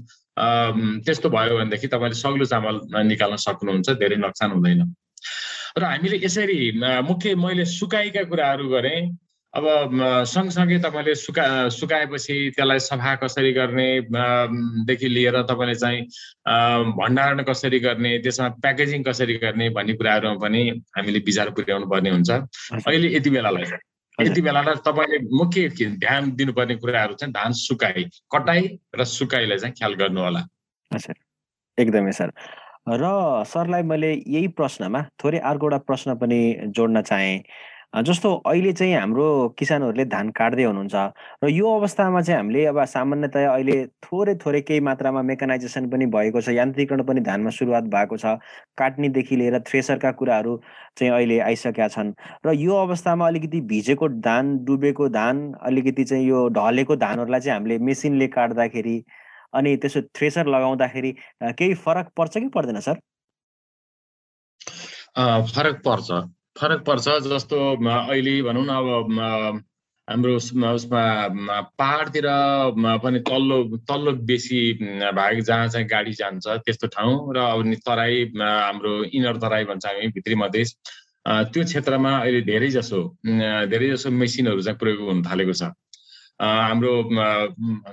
त्यस्तो 1.06 1.30
भयो 1.30 1.54
भनेदेखि 1.58 1.88
तपाईँले 1.88 2.18
सग्लो 2.20 2.46
चामल 2.52 2.76
निकाल्न 3.08 3.36
सक्नुहुन्छ 3.48 3.90
धेरै 3.96 4.18
नोक्सान 4.26 4.52
हुँदैन। 4.52 4.82
र 5.80 5.84
हामीले 5.86 6.18
यसरी 6.20 6.60
मुख्य 7.08 7.36
मैले 7.36 7.66
सुकाएका 7.66 8.24
कुराहरू 8.28 8.68
गरेँ। 8.70 9.00
अब 9.54 9.66
सँगसँगै 10.30 10.78
तपाईँले 10.80 11.14
सुका 11.16 11.44
सुकाएपछि 11.74 12.34
त्यसलाई 12.56 12.80
सफा 12.80 13.14
कसरी 13.24 13.52
गर्ने 13.54 13.88
देखि 14.86 15.08
लिएर 15.10 15.42
तपाईँले 15.50 15.76
चाहिँ 15.76 16.02
भण्डारण 16.94 17.42
कसरी 17.44 17.80
गर्ने 17.80 18.18
त्यसमा 18.22 18.48
प्याकेजिङ 18.62 19.04
कसरी 19.04 19.36
गर्ने 19.42 19.70
भन्ने 19.74 19.94
कुराहरूमा 19.98 20.38
पनि 20.38 20.62
हामीले 20.98 21.20
विचार 21.26 21.50
पुर्याउनु 21.50 21.90
पर्ने 21.90 22.10
हुन्छ। 22.10 22.30
अहिले 22.86 23.10
यति 23.16 23.30
बेलालाई 23.30 23.66
यति 24.20 24.42
बेलालाई 24.42 24.76
तपाईँले 24.86 25.18
मुख्य 25.34 25.68
ध्यान 25.98 26.32
दिनुपर्ने 26.38 26.76
कुराहरू 26.78 27.14
चाहिँ 27.18 27.34
धान 27.34 27.52
सुकाइ 27.58 28.04
कटाइ 28.30 28.62
र 28.96 29.04
सुकाइलाई 29.08 29.58
चाहिँ 29.58 29.76
ख्याल 29.76 29.94
गर्नु 29.98 30.22
होला 30.22 30.46
एकदमै 31.78 32.12
सर। 32.12 32.30
र 32.86 33.44
सरलाई 33.50 33.82
मैले 33.82 34.14
यही 34.14 34.48
प्रश्नमा 34.54 35.02
थोरै 35.24 35.40
अर्को 35.42 35.66
एउटा 35.66 35.78
प्रश्न 35.90 36.16
पनि 36.22 36.40
जोड्न 36.78 37.02
चाहेँ। 37.02 37.38
जस्तो 37.94 38.34
अहिले 38.46 38.72
चाहिँ 38.74 38.94
हाम्रो 38.96 39.50
किसानहरूले 39.60 40.06
धान 40.06 40.30
काट्दै 40.30 40.64
हुनुहुन्छ 40.64 40.96
र 41.44 41.48
यो 41.50 41.72
अवस्थामा 41.76 42.22
चाहिँ 42.22 42.38
हामीले 42.38 42.66
अब 42.66 42.84
सामान्यतया 42.86 43.54
अहिले 43.54 43.78
थोरै 44.06 44.36
थोरै 44.36 44.62
केही 44.62 44.80
मात्रामा 44.80 45.22
मेकानाइजेसन 45.22 45.90
पनि 45.90 46.06
भएको 46.06 46.42
छ 46.42 46.50
यान्त्रिकरण 46.50 47.04
पनि 47.04 47.22
धानमा 47.22 47.50
सुरुवात 47.50 47.84
भएको 47.96 48.18
छ 48.18 48.36
काट्नेदेखि 48.78 49.36
लिएर 49.36 49.60
थ्रेसरका 49.60 50.12
कुराहरू 50.12 50.56
चाहिँ 50.98 51.14
अहिले 51.14 51.40
आइसकेका 51.50 51.88
छन् 51.88 52.14
र 52.46 52.54
यो 52.54 52.76
अवस्थामा 52.76 53.28
अलिकति 53.28 53.62
भिजेको 53.74 54.10
धान 54.30 54.58
डुबेको 54.66 55.10
धान 55.10 55.44
अलिकति 55.62 56.04
चाहिँ 56.04 56.28
यो 56.28 56.48
ढलेको 56.50 56.96
धानहरूलाई 56.96 57.40
चाहिँ 57.40 57.60
हामीले 57.60 57.78
मेसिनले 57.92 58.28
काट्दाखेरि 58.28 58.98
अनि 59.54 59.78
त्यसो 59.78 60.02
थ्रेसर 60.02 60.48
लगाउँदाखेरि 60.48 61.16
केही 61.44 61.74
फरक 61.74 62.10
पर्छ 62.18 62.38
कि 62.38 62.48
पर्दैन 62.48 62.80
सर? 62.80 63.00
फरक 65.56 65.82
पर्छ। 65.86 66.39
फरक 66.60 66.84
पर्छ 66.86 67.08
जस्तो 67.26 67.58
अहिले 67.96 68.42
भनौँ 68.44 68.64
न 68.66 68.70
अब 68.70 69.64
हाम्रो 70.08 70.36
उसमा 70.36 70.70
पाहाडतिर 71.80 72.26
पनि 73.04 73.20
तल्लो 73.30 73.58
तल्लो 73.90 74.12
बेसी 74.30 74.62
भाग 75.16 75.40
जहाँ 75.40 75.68
चाहिँ 75.68 75.88
गाडी 75.88 76.14
जान्छ 76.14 76.48
त्यस्तो 76.66 76.88
ठाउँ 76.96 77.34
र 77.36 77.38
अब 77.40 77.74
तराई 77.86 78.24
हाम्रो 78.38 78.94
इनर 79.14 79.38
तराई 79.38 79.64
भन्छ 79.66 79.86
हामी 79.86 80.08
भित्री 80.16 80.36
मधेस 80.36 80.76
त्यो 81.28 81.64
क्षेत्रमा 81.64 82.12
अहिले 82.20 82.42
धेरै 82.42 82.70
जसो 82.70 83.02
धेरै 83.26 83.90
जसो 83.90 84.10
मेसिनहरू 84.12 84.62
चाहिँ 84.62 84.78
प्रयोग 84.80 85.08
हुन 85.10 85.22
थालेको 85.24 85.54
छ। 85.54 85.72
हाम्रो 86.40 86.92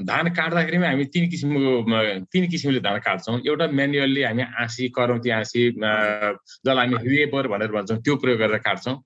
धान 0.07 0.29
काट्दाखेरिमा 0.35 0.87
हामी 0.87 1.05
तिन 1.11 1.29
किसिमको 1.31 2.23
तिन 2.33 2.47
किसिमले 2.51 2.81
धान 2.81 2.99
काट्छौँ। 3.03 3.39
एउटा 3.43 3.67
म्यानुअल्ली 3.75 4.23
हामी 4.23 4.43
आँसी 4.63 4.89
करौती 4.95 5.31
आँसी 5.35 5.71
जसलाई 5.75 6.87
हामी 6.87 6.97
रेपर 7.09 7.49
भनेर 7.51 7.71
भन्छौँ 7.75 7.99
त्यो 7.99 8.17
प्रयोग 8.23 8.39
गरेर 8.39 8.59
काट्छौँ। 8.63 8.97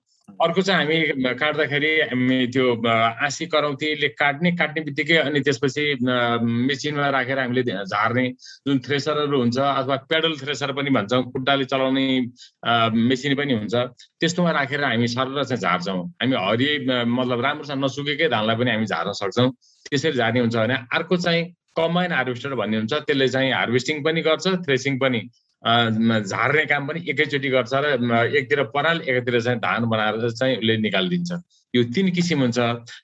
अर्को 0.41 0.61
चाहिँ 0.61 0.85
हामी 0.85 1.33
काट्दाखेरि 1.39 1.91
हामी 2.11 2.37
त्यो 2.53 2.65
आँसी 2.87 3.45
करौतीले 3.53 4.07
काट्ने 4.15 4.51
काट्ने 4.59 4.81
बित्तिकै 4.81 5.17
अनि 5.17 5.39
त्यसपछि 5.41 5.83
मेसिनमा 6.67 7.09
राखेर 7.09 7.39
हामीले 7.39 7.63
झार्ने 7.63 8.27
जुन 8.67 8.79
थ्रेसरहरू 8.85 9.37
हुन्छ 9.39 9.57
अथवा 9.59 9.95
पेडल 10.09 10.35
थ्रेसर 10.39 10.71
पनि 10.77 10.89
भन्छौँ 10.97 11.23
खुट्टाले 11.31 11.65
चलाउने 11.65 12.05
मेसिन 13.09 13.35
पनि 13.35 13.53
हुन्छ। 13.53 13.75
त्यस्तोमा 14.19 14.51
राखेर 14.51 14.83
हामी 14.83 15.07
सरर 15.07 15.43
चाहिँ 15.43 15.61
झार्छौँ। 15.61 15.99
हामी 16.21 16.35
हरियै 16.47 17.03
मतलब 17.05 17.39
राम्रोसँग 17.45 17.83
नसुकेकै 17.83 18.27
धानलाई 18.29 18.55
पनि 18.55 18.71
हामी 18.71 18.85
झार्न 18.85 19.11
सक्छौँ। 19.21 19.49
त्यसरी 19.89 20.17
झार्ने 20.17 20.39
हुन्छ 20.39 20.55
भने 20.55 20.75
अर्को 20.95 21.17
चाहिँ 21.17 21.43
कम्बाइन 21.77 22.11
हार्भेस्टर 22.11 22.55
भन्ने 22.55 22.77
हुन्छ 22.77 22.93
त्यसले 22.93 23.27
चाहिँ 23.27 23.51
हार्भेस्टिङ 23.53 24.03
पनि 24.03 24.21
गर्छ 24.21 24.47
थ्रेसिङ 24.65 24.99
पनि। 24.99 25.21
झार्ने 25.63 26.65
काम 26.65 26.87
पनि 26.87 26.99
एकैचोटि 27.09 27.49
गर्छ 27.49 27.73
र 27.73 28.25
एकतिर 28.35 28.63
पराल 28.73 29.01
एकतिर 29.01 29.41
चाहिँ 29.41 29.59
धान 29.59 29.85
बनाएर 29.89 30.29
चाहिँ 30.31 30.57
उसले 30.57 30.77
निकालिदिन्छ। 30.77 31.31
यो 31.73 31.83
तिन 31.93 32.09
किसिम 32.11 32.39
हुन्छ। 32.41 32.59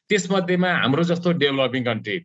त्यसमध्येमा 0.10 0.72
हाम्रो 0.82 1.04
जस्तो 1.04 1.32
डेभलपिङ 1.38 1.84
कन्ट्री 1.86 2.18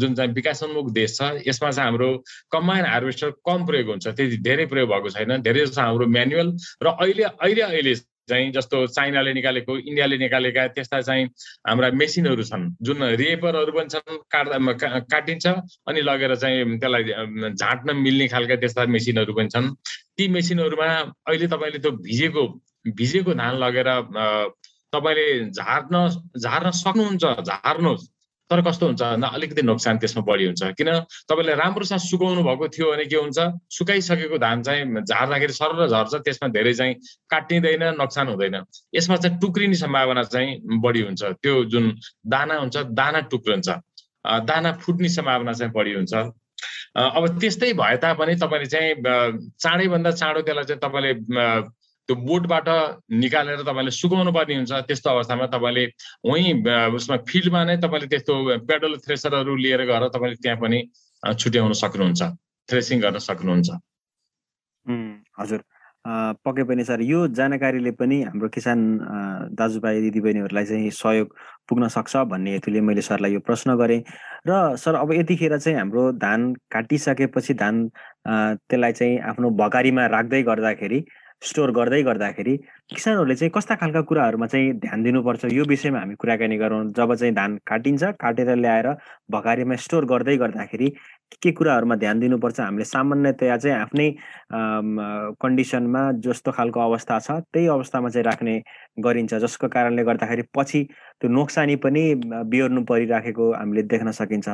जुन 0.00 0.14
चाहिँ 0.14 0.32
विकासोन्मुख 0.34 0.90
देश 0.92 1.16
छ 1.16 1.22
यसमा 1.46 1.70
चाहिँ 1.70 1.86
हाम्रो 1.86 2.08
कम्बाइन 2.50 2.84
हार्भेस्टर 2.84 3.30
कम 3.46 3.66
प्रयोग 3.66 3.88
हुन्छ। 3.88 4.06
त्यति 4.08 4.36
धेरै 4.42 4.66
प्रयोग 4.66 4.88
भएको 4.90 5.10
छैन। 5.14 5.40
धेरै 5.42 5.60
जस्तो 5.66 5.80
हाम्रो 5.80 6.06
म्यानुअल 6.06 6.48
र 6.82 6.86
अहिले 6.90 7.22
अहिले 7.22 7.62
अहिले 7.62 7.94
चाहिँ 8.30 8.50
जस्तो 8.52 8.86
चाइनाले 8.88 9.32
निकालेको 9.34 9.76
इन्डियाले 9.80 10.16
निकालेका 10.18 10.66
त्यस्ता 10.76 11.00
चाहिँ 11.00 11.24
हाम्रा 11.68 11.90
मेसिनहरू 12.00 12.44
छन् 12.44 12.64
जुन 12.82 13.02
रेपरहरू 13.22 13.72
पनि 13.72 13.88
छन् 13.88 14.18
काट्दा 14.32 14.98
काटिन्छ 15.12 15.46
अनि 15.88 16.00
लगेर 16.02 16.34
चाहिँ 16.36 16.78
त्यसलाई 16.78 17.02
झाँट्न 17.52 17.96
मिल्ने 17.96 18.28
खालका 18.28 18.56
त्यस्ता 18.56 18.86
मेसिनहरू 18.86 19.32
पनि 19.34 19.48
छन्। 19.48 19.68
ती 20.16 20.28
मेसिनहरूमा 20.28 20.88
अहिले 21.26 21.46
तपाईँले 21.46 21.78
त्यो 21.78 21.92
भिजेको 22.06 22.46
भिजेको 22.96 23.32
धान 23.34 23.54
लगेर 23.58 23.88
तपाईँले 24.92 25.26
झार्न 25.50 25.94
झार्न 26.38 26.70
सक्नुहुन्छ 26.76 27.24
झार्नुहोस्। 27.42 28.08
तर 28.50 28.60
कस्तो 28.66 28.86
हुन्छ? 28.86 29.02
भन्दा 29.02 29.28
अलिकति 29.30 29.62
नोक्सान 29.62 29.98
त्यसमा 30.02 30.22
बढी 30.26 30.44
हुन्छ। 30.50 30.62
किन 30.78 30.90
तपाईँले 31.30 31.54
राम्रोसँग 31.54 31.98
सुकाउनु 32.02 32.42
भएको 32.42 32.68
थियो 32.74 32.86
भने 32.90 33.04
के 33.06 33.16
हुन्छ? 33.16 33.38
सुकाइसकेको 33.70 34.38
धान 34.38 34.62
चाहिँ 34.62 35.06
झार्दाखेरि 35.06 35.52
सरर 35.52 35.86
झर्छ 35.86 36.14
त्यसमा 36.26 36.48
धेरै 36.50 36.72
चाहिँ 36.74 36.94
काटिँदैन 37.30 37.84
नोक्सान 37.94 38.26
हुँदैन। 38.28 38.56
यसमा 38.94 39.16
चाहिँ 39.22 39.38
टुक्रिने 39.38 39.76
सम्भावना 39.78 40.22
चाहिँ 40.34 40.60
बढी 40.82 41.00
हुन्छ। 41.06 41.22
त्यो 41.38 41.64
जुन 41.70 41.94
दाना 42.26 42.54
हुन्छ 42.58 42.76
दाना 42.90 43.20
टुक्रिन्छ। 43.30 43.68
दाना 44.50 44.72
फुट्ने 44.82 45.08
सम्भावना 45.08 45.52
चाहिँ 45.52 45.72
बढी 45.72 45.94
हुन्छ। 45.94 46.14
अब 46.96 47.38
त्यस्तै 47.40 47.72
भए 47.72 47.96
तापनि 48.02 48.34
तपाईँले 48.34 48.66
चाहिँ 48.66 48.94
चाँडैभन्दा 49.62 50.10
चाँडो 50.10 50.40
त्यसलाई 50.42 50.64
चाहिँ 50.64 50.80
तपाईँले 50.82 51.12
त्यो 52.08 52.16
बोटबाट 52.16 52.68
निकालेर 53.22 53.62
तपाईँले 53.62 53.90
सुकाउनु 53.90 54.32
पर्ने 54.32 54.54
हुन्छ 54.56 54.72
त्यस्तो 54.88 55.10
अवस्थामा 55.10 55.46
तपाईँले 55.54 55.84
वहीँ 56.26 56.52
उसमा 56.96 57.16
फिल्डमा 57.28 57.64
नै 57.64 57.76
तपाईँले 57.84 58.06
त्यस्तो 58.12 58.34
पेडल 58.68 58.96
थ्रेसरहरू 59.04 59.56
लिएर 59.56 59.82
गएर 59.86 60.08
तपाईँले 60.14 60.36
त्यहाँ 60.42 60.58
पनि 60.60 60.78
छुट्याउन 61.22 61.72
सक्नुहुन्छ 61.82 62.22
थ्रेसिङ 62.68 63.00
गर्न 63.00 63.18
सक्नुहुन्छ। 63.18 63.68
हजुर। 65.38 65.60
पक्कै 66.40 66.64
पनि 66.64 66.84
सर 66.84 67.00
यो 67.04 67.18
जानकारीले 67.36 67.90
पनि 67.92 68.16
हाम्रो 68.24 68.48
किसान 68.48 68.78
दाजुभाइ 69.52 70.00
दिदीबहिनीहरूलाई 70.00 70.64
चाहिँ 70.64 70.90
सहयोग 70.96 71.28
पुग्न 71.68 71.88
सक्छ 71.92 72.16
भन्ने 72.32 72.50
हेतुले 72.52 72.80
मैले 72.80 73.02
सरलाई 73.04 73.32
यो 73.32 73.40
प्रश्न 73.44 73.76
गरेँ। 73.76 74.00
र 74.48 74.76
सर 74.80 74.94
अब 74.96 75.12
यतिखेर 75.12 75.58
चाहिँ 75.58 75.78
हाम्रो 75.78 76.02
धान 76.16 76.52
काटिसकेपछि 76.72 77.54
धान 77.54 77.88
त्यसलाई 78.24 78.92
चाहिँ 78.92 79.18
आफ्नो 79.30 79.50
भकारीमा 79.60 80.06
राख्दै 80.16 80.42
गर्दाखेरि 80.42 81.00
स्टोर 81.42 81.70
गर्दै 81.72 82.02
गर्दाखेरि 82.02 82.56
किसानहरूले 82.94 83.34
चाहिँ 83.34 83.50
कस्ता 83.54 83.74
खालका 83.80 84.00
कुराहरूमा 84.08 84.46
चाहिँ 84.46 84.72
ध्यान 84.80 85.02
दिनुपर्छ? 85.02 85.44
यो 85.52 85.64
विषयमा 85.64 85.98
हामी 85.98 86.14
कुराकानी 86.20 86.56
गरौँ। 86.60 86.84
जब 86.92 87.14
चाहिँ 87.14 87.34
धान 87.34 87.56
काटिन्छ 87.66 88.02
काटेर 88.20 88.54
ल्याएर 88.56 88.88
भकारीमा 89.32 89.76
स्टोर 89.80 90.04
गर्दै 90.04 90.36
गर्दाखेरि 90.36 90.88
के 91.42 91.52
कुराहरूमा 91.52 91.96
ध्यान 91.96 92.20
दिनुपर्छ? 92.20 92.60
हामीले 92.60 92.84
सामान्यतया 92.84 93.56
चाहिँ 93.56 93.76
आफ्नै 93.76 94.08
कन्डिसनमा 95.40 96.02
जस्तो 96.20 96.50
खालको 96.52 96.80
अवस्था 96.80 97.18
छ 97.18 97.30
त्यही 97.52 97.66
अवस्थामा 97.72 98.08
चाहिँ 98.12 98.24
राख्ने 98.24 98.54
गरिन्छ। 99.00 99.34
जसको 99.34 99.68
कारणले 99.72 100.04
गर्दाखेरि 100.04 100.42
पछि 100.52 100.80
त्यो 101.20 101.28
नोक्सानी 101.32 101.76
पनि 101.80 102.04
बिहोर्नु 102.52 102.84
परिराखेको 102.84 103.52
हामीले 103.56 103.82
देख्न 103.88 104.10
सकिन्छ। 104.12 104.48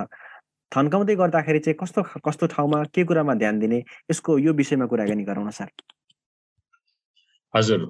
थन्काउँदै 0.72 1.14
गर्दाखेरि 1.16 1.58
चाहिँ 1.66 1.76
कस्तो 1.82 2.02
कस्तो 2.22 2.46
ठाउँमा 2.54 2.82
के 2.94 3.04
कुरामा 3.04 3.34
ध्यान 3.34 3.58
दिने? 3.58 3.82
यसको 4.10 4.38
यो 4.38 4.52
विषयमा 4.54 4.86
कुराकानी 4.86 5.24
गरौँ 5.26 5.46
न 5.46 5.50
सर। 5.50 5.70
हजुर। 7.54 7.80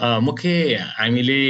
मुख्य 0.00 0.76
हामीले 0.98 1.40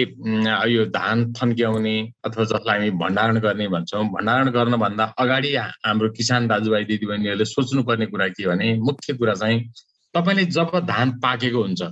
यो 0.68 0.84
धान 0.90 1.32
थन्क्याउने 1.32 1.96
अथवा 2.26 2.44
जसलाई 2.44 2.78
हामी 2.78 2.90
भण्डारण 2.98 3.38
गर्ने 3.40 3.68
भन्छौँ 3.68 4.04
भण्डारण 4.12 4.50
गर्नभन्दा 4.50 5.04
अगाडि 5.18 5.54
हाम्रो 5.56 6.08
किसान 6.18 6.48
दाजुभाइ 6.48 6.84
दिदीबहिनीहरूले 6.84 7.44
सोच्नुपर्ने 7.44 8.06
कुरा 8.06 8.28
के 8.34 8.46
भने 8.48 8.74
मुख्य 8.82 9.14
कुरा 9.14 9.34
चाहिँ 9.34 9.58
तपाईँले 10.14 10.44
जब 10.58 10.70
धान 10.90 11.10
पाकेको 11.22 11.62
हुन्छ 11.62 11.82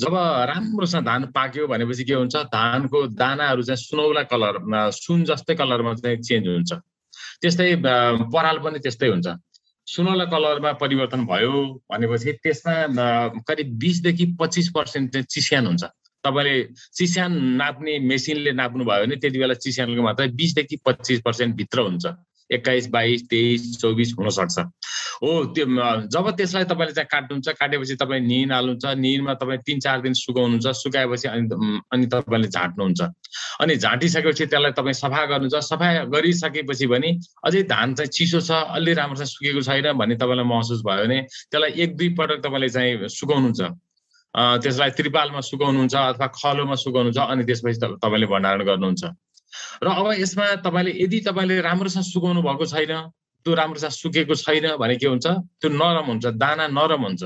जब 0.00 0.14
राम्रोसँग 0.50 1.04
धान 1.04 1.22
पाक्यो 1.36 1.66
भनेपछि 1.66 2.04
के 2.04 2.14
हुन्छ 2.14 2.36
धानको 2.52 3.06
दानाहरू 3.16 3.62
चाहिँ 3.62 3.76
सुनौला 3.78 4.22
कलर 4.32 4.90
सुन 4.92 5.24
जस्तै 5.24 5.54
कलरमा 5.54 5.94
चाहिँ 5.94 6.18
चेन्ज 6.22 6.48
हुन्छ। 6.48 6.72
त्यस्तै 7.40 7.74
पराल 8.34 8.58
पनि 8.64 8.78
त्यस्तै 8.84 9.08
हुन्छ। 9.08 9.26
सुनौला 9.86 10.24
कलरमा 10.24 10.72
परिवर्तन 10.82 11.24
भयो 11.26 11.62
भनेपछि 11.90 12.32
त्यसमा 12.42 12.74
करिब 13.48 13.68
बिसदेखि 13.78 14.24
पच्चिस 14.40 14.68
पर्सेन्ट 14.74 15.12
चाहिँ 15.12 15.26
चिस्यान 15.30 15.66
हुन्छ। 15.66 15.84
तपाईँले 16.24 16.54
चिस्यान 16.98 17.32
नाप्ने 17.54 17.98
मेसिनले 18.02 18.52
नाप्नुभयो 18.52 19.06
भने 19.06 19.16
त्यति 19.22 19.38
बेला 19.38 19.54
चिस्यानको 19.54 20.02
मात्रा 20.02 20.26
बिसदेखि 20.34 20.76
पच्चिस 20.86 21.20
पर्सेन्ट 21.22 21.54
भित्र 21.54 21.80
हुन्छ। 21.80 22.06
एक्काइस 22.52 22.88
बाइस 22.90 23.22
तेइस 23.30 23.78
चौबिस 23.80 24.14
हुनसक्छ। 24.18 24.58
हो 25.22 25.30
त्यो 25.54 25.66
जब 26.12 26.30
त्यसलाई 26.36 26.64
तपाईँले 26.64 26.92
चाहिँ 26.94 27.08
काट्नुहुन्छ 27.12 27.48
काटेपछि 27.60 27.94
तपाईँ 27.96 28.20
निन 28.22 28.52
हाल्नुहुन्छ 28.52 28.86
निनमा 28.98 29.34
तपाईँ 29.34 29.58
तिन 29.66 29.80
चार 29.80 30.00
दिन 30.00 30.12
सुकाउनुहुन्छ 30.14 30.66
सुकाएपछि 30.82 31.28
अनि 31.28 31.80
अनि 31.92 32.06
तपाईँले 32.06 32.48
झाँट्नुहुन्छ। 32.48 33.00
अनि 33.60 33.76
झाँटिसकेपछि 33.76 34.46
त्यसलाई 34.46 34.72
तपाईँ 34.78 34.94
सफा 34.94 35.24
गर्नुहुन्छ 35.26 35.64
सफा 35.66 35.88
गरिसकेपछि 36.14 36.86
पनि 36.86 37.10
अझै 37.44 37.62
धान 37.66 37.94
चाहिँ 37.94 38.10
चिसो 38.10 38.40
छ 38.40 38.50
अलि 38.76 38.92
राम्रोसँग 38.94 39.26
सुकेको 39.26 39.62
छैन 39.62 39.92
भन्ने 39.98 40.16
तपाईँलाई 40.16 40.46
महसुस 40.46 40.82
भयो 40.86 41.04
भने 41.04 41.20
त्यसलाई 41.50 41.82
एक 41.82 41.96
दुई 41.96 42.08
पटक 42.14 42.38
तपाईँले 42.46 42.68
चाहिँ 42.68 43.08
सुकाउनुहुन्छ। 43.08 43.60
त्यसलाई 44.34 44.90
त्रिपालमा 44.96 45.40
सुकाउनुहुन्छ 45.40 45.94
अथवा 45.96 46.26
खलोमा 46.36 46.74
सुकाउनुहुन्छ 46.76 47.18
अनि 47.18 47.44
त्यसपछि 47.44 47.78
तपाईँले 48.04 48.26
भण्डारण 48.26 48.64
गर्नुहुन्छ। 48.64 49.04
र 49.82 49.86
अब 49.88 50.06
यसमा 50.20 50.46
तपाईँले 50.64 50.92
यदि 51.02 51.18
तपाईँले 51.28 51.60
राम्रोसँग 51.68 52.04
सुकाउनु 52.12 52.42
भएको 52.42 52.66
छैन 52.66 52.92
त्यो 53.46 53.54
राम्रोसँग 53.54 53.90
सुकेको 53.90 54.34
छैन 54.34 54.66
भने 54.80 54.96
के 54.96 55.06
हुन्छ? 55.06 55.26
त्यो 55.60 55.68
नरम 55.70 56.06
हुन्छ 56.10 56.26
दाना 56.34 56.66
नरम 56.66 57.02
हुन्छ। 57.06 57.22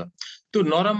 त्यो 0.51 0.61
नरम 0.61 0.99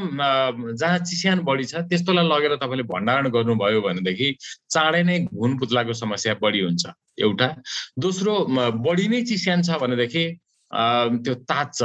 जहाँ 0.79 0.99
चिस्यान 1.05 1.39
बढी 1.45 1.65
छ 1.69 1.83
त्यस्तोलाई 1.91 2.25
लगेर 2.25 2.55
तपाईँले 2.57 2.83
भण्डारण 2.87 3.27
गर्नुभयो 3.29 3.81
भनेदेखि 3.81 4.27
चाँडै 4.71 5.03
नै 5.03 5.17
घुन 5.29 5.57
पुत्लाको 5.59 5.93
समस्या 5.93 6.33
बढी 6.41 6.61
हुन्छ 6.65 6.83
एउटा। 7.19 7.47
दोस्रो 7.99 8.33
बढी 8.81 9.07
नै 9.07 9.21
चिस्यान 9.27 9.61
छ 9.61 9.77
भनेदेखि 9.77 10.23
त्यो 11.23 11.33
तात्छ। 11.45 11.79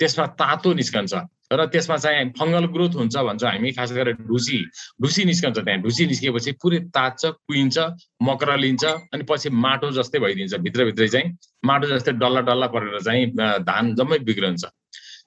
त्यसमा 0.00 0.26
तातो 0.40 0.72
निस्कन्छ। 0.80 1.14
र 1.52 1.66
त्यसमा 1.66 1.96
चाहिँ 1.96 2.30
फङ्गल 2.38 2.64
ग्रोथ 2.74 2.94
हुन्छ 2.94 3.16
भन्छ। 3.28 3.44
हामी 3.44 3.70
खास 3.74 3.92
गरेर 3.92 4.16
ढुसी 4.30 4.58
ढुसी 5.02 5.24
निस्कन्छ 5.24 5.58
त्यहाँ। 5.58 5.80
ढुसी 5.82 6.06
निस्किएपछि 6.06 6.52
पुरै 6.62 6.78
तात्छ 6.94 7.22
कुहिन्छ 7.26 7.78
मकर 8.22 8.56
लिन्छ 8.56 8.84
अनि 9.14 9.22
पछि 9.30 9.50
माटो 9.50 9.90
जस्तै 9.98 10.18
भइदिन्छ। 10.24 10.54
भित्रभित्रै 10.66 11.08
चाहिँ 11.08 11.26
माटो 11.66 11.86
जस्तै 11.90 12.12
डल्ला 12.22 12.40
डल्ला 12.46 12.66
परेर 12.74 13.00
चाहिँ 13.02 13.26
धान 13.66 13.94
जम्मै 13.98 14.18
बिग्रन्छ। 14.30 14.62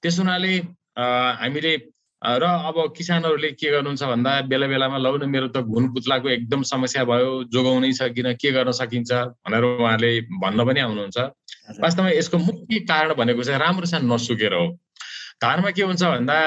त्यस 0.01 0.19
हुनाले 0.19 0.53
हामीले 0.95 1.73
र 2.23 2.43
अब 2.71 2.95
किसानहरूले 2.95 3.49
के 3.59 3.67
गर्नुहुन्छ 3.71 4.03
भन्दा 4.07 4.31
बेला 4.47 4.67
बेलामा 4.71 4.97
लौ 4.97 5.11
न 5.19 5.27
मेरो 5.27 5.47
त 5.51 5.59
घुन 5.59 5.91
पुत्लाको 5.91 6.29
एकदम 6.39 6.61
समस्या 6.71 7.03
भयो 7.03 7.51
जोगाउनै 7.51 7.91
सकिन 7.99 8.39
के 8.39 8.51
गर्न 8.55 8.71
सकिन्छ? 8.71 9.11
भनेर 9.43 9.63
उहाँले 9.83 10.11
भन्न 10.39 10.59
पनि 10.63 10.79
आउनुहुन्छ। 10.87 11.17
वास्तवमा 11.83 12.09
यसको 12.15 12.37
मुख्य 12.47 12.79
कारण 12.87 13.13
भनेको 13.19 13.43
चाहिँ 13.43 13.59
राम्रोसँग 13.59 14.07
नसुकेर 14.07 14.53
हो। 14.55 14.65
धानमा 15.41 15.71
के 15.71 15.83
हुन्छ 15.83 16.03
भन्दा 16.03 16.37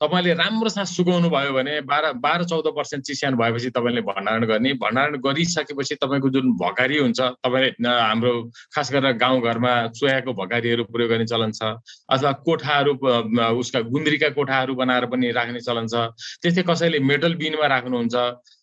तपाईँले 0.00 0.32
राम्रोसँग 0.34 0.84
सुकाउनु 0.84 1.28
भयो 1.30 1.52
भने 1.54 1.80
बाह्र 1.86 2.12
बाह्र 2.18 2.44
चौध 2.50 2.66
पर्सेन्ट 2.74 3.04
चिस्यान 3.06 3.34
भएपछि 3.38 3.70
तपाईँले 3.70 4.00
भण्डारण 4.02 4.44
गर्ने। 4.50 4.72
भण्डारण 4.82 5.16
गरिसकेपछि 5.22 5.94
तपाईँको 6.02 6.28
जुन 6.34 6.50
भकारी 6.58 6.98
हुन्छ 6.98 7.20
तपाईँले 7.38 7.70
हाम्रो 7.86 8.32
खास 8.74 8.92
गरेर 8.92 9.12
गाउँघरमा 9.14 9.72
चोयाको 9.94 10.32
भकारीहरू 10.34 10.84
प्रयोग 10.90 11.10
गर्ने 11.10 11.26
चलन 11.30 11.52
छ 11.54 11.78
अथवा 12.10 12.32
कोठाहरू 12.42 12.92
उसका 12.98 13.80
गुन्द्रीका 13.94 14.28
कोठाहरू 14.34 14.74
बनाएर 14.74 15.06
पनि 15.06 15.30
राख्ने 15.30 15.60
चलन 15.62 15.86
छ। 15.86 16.10
त्यस्तै 16.42 16.62
कसैले 16.66 16.98
मेटल 16.98 17.34
बिनमा 17.38 17.66
राख्नुहुन्छ 17.70 18.14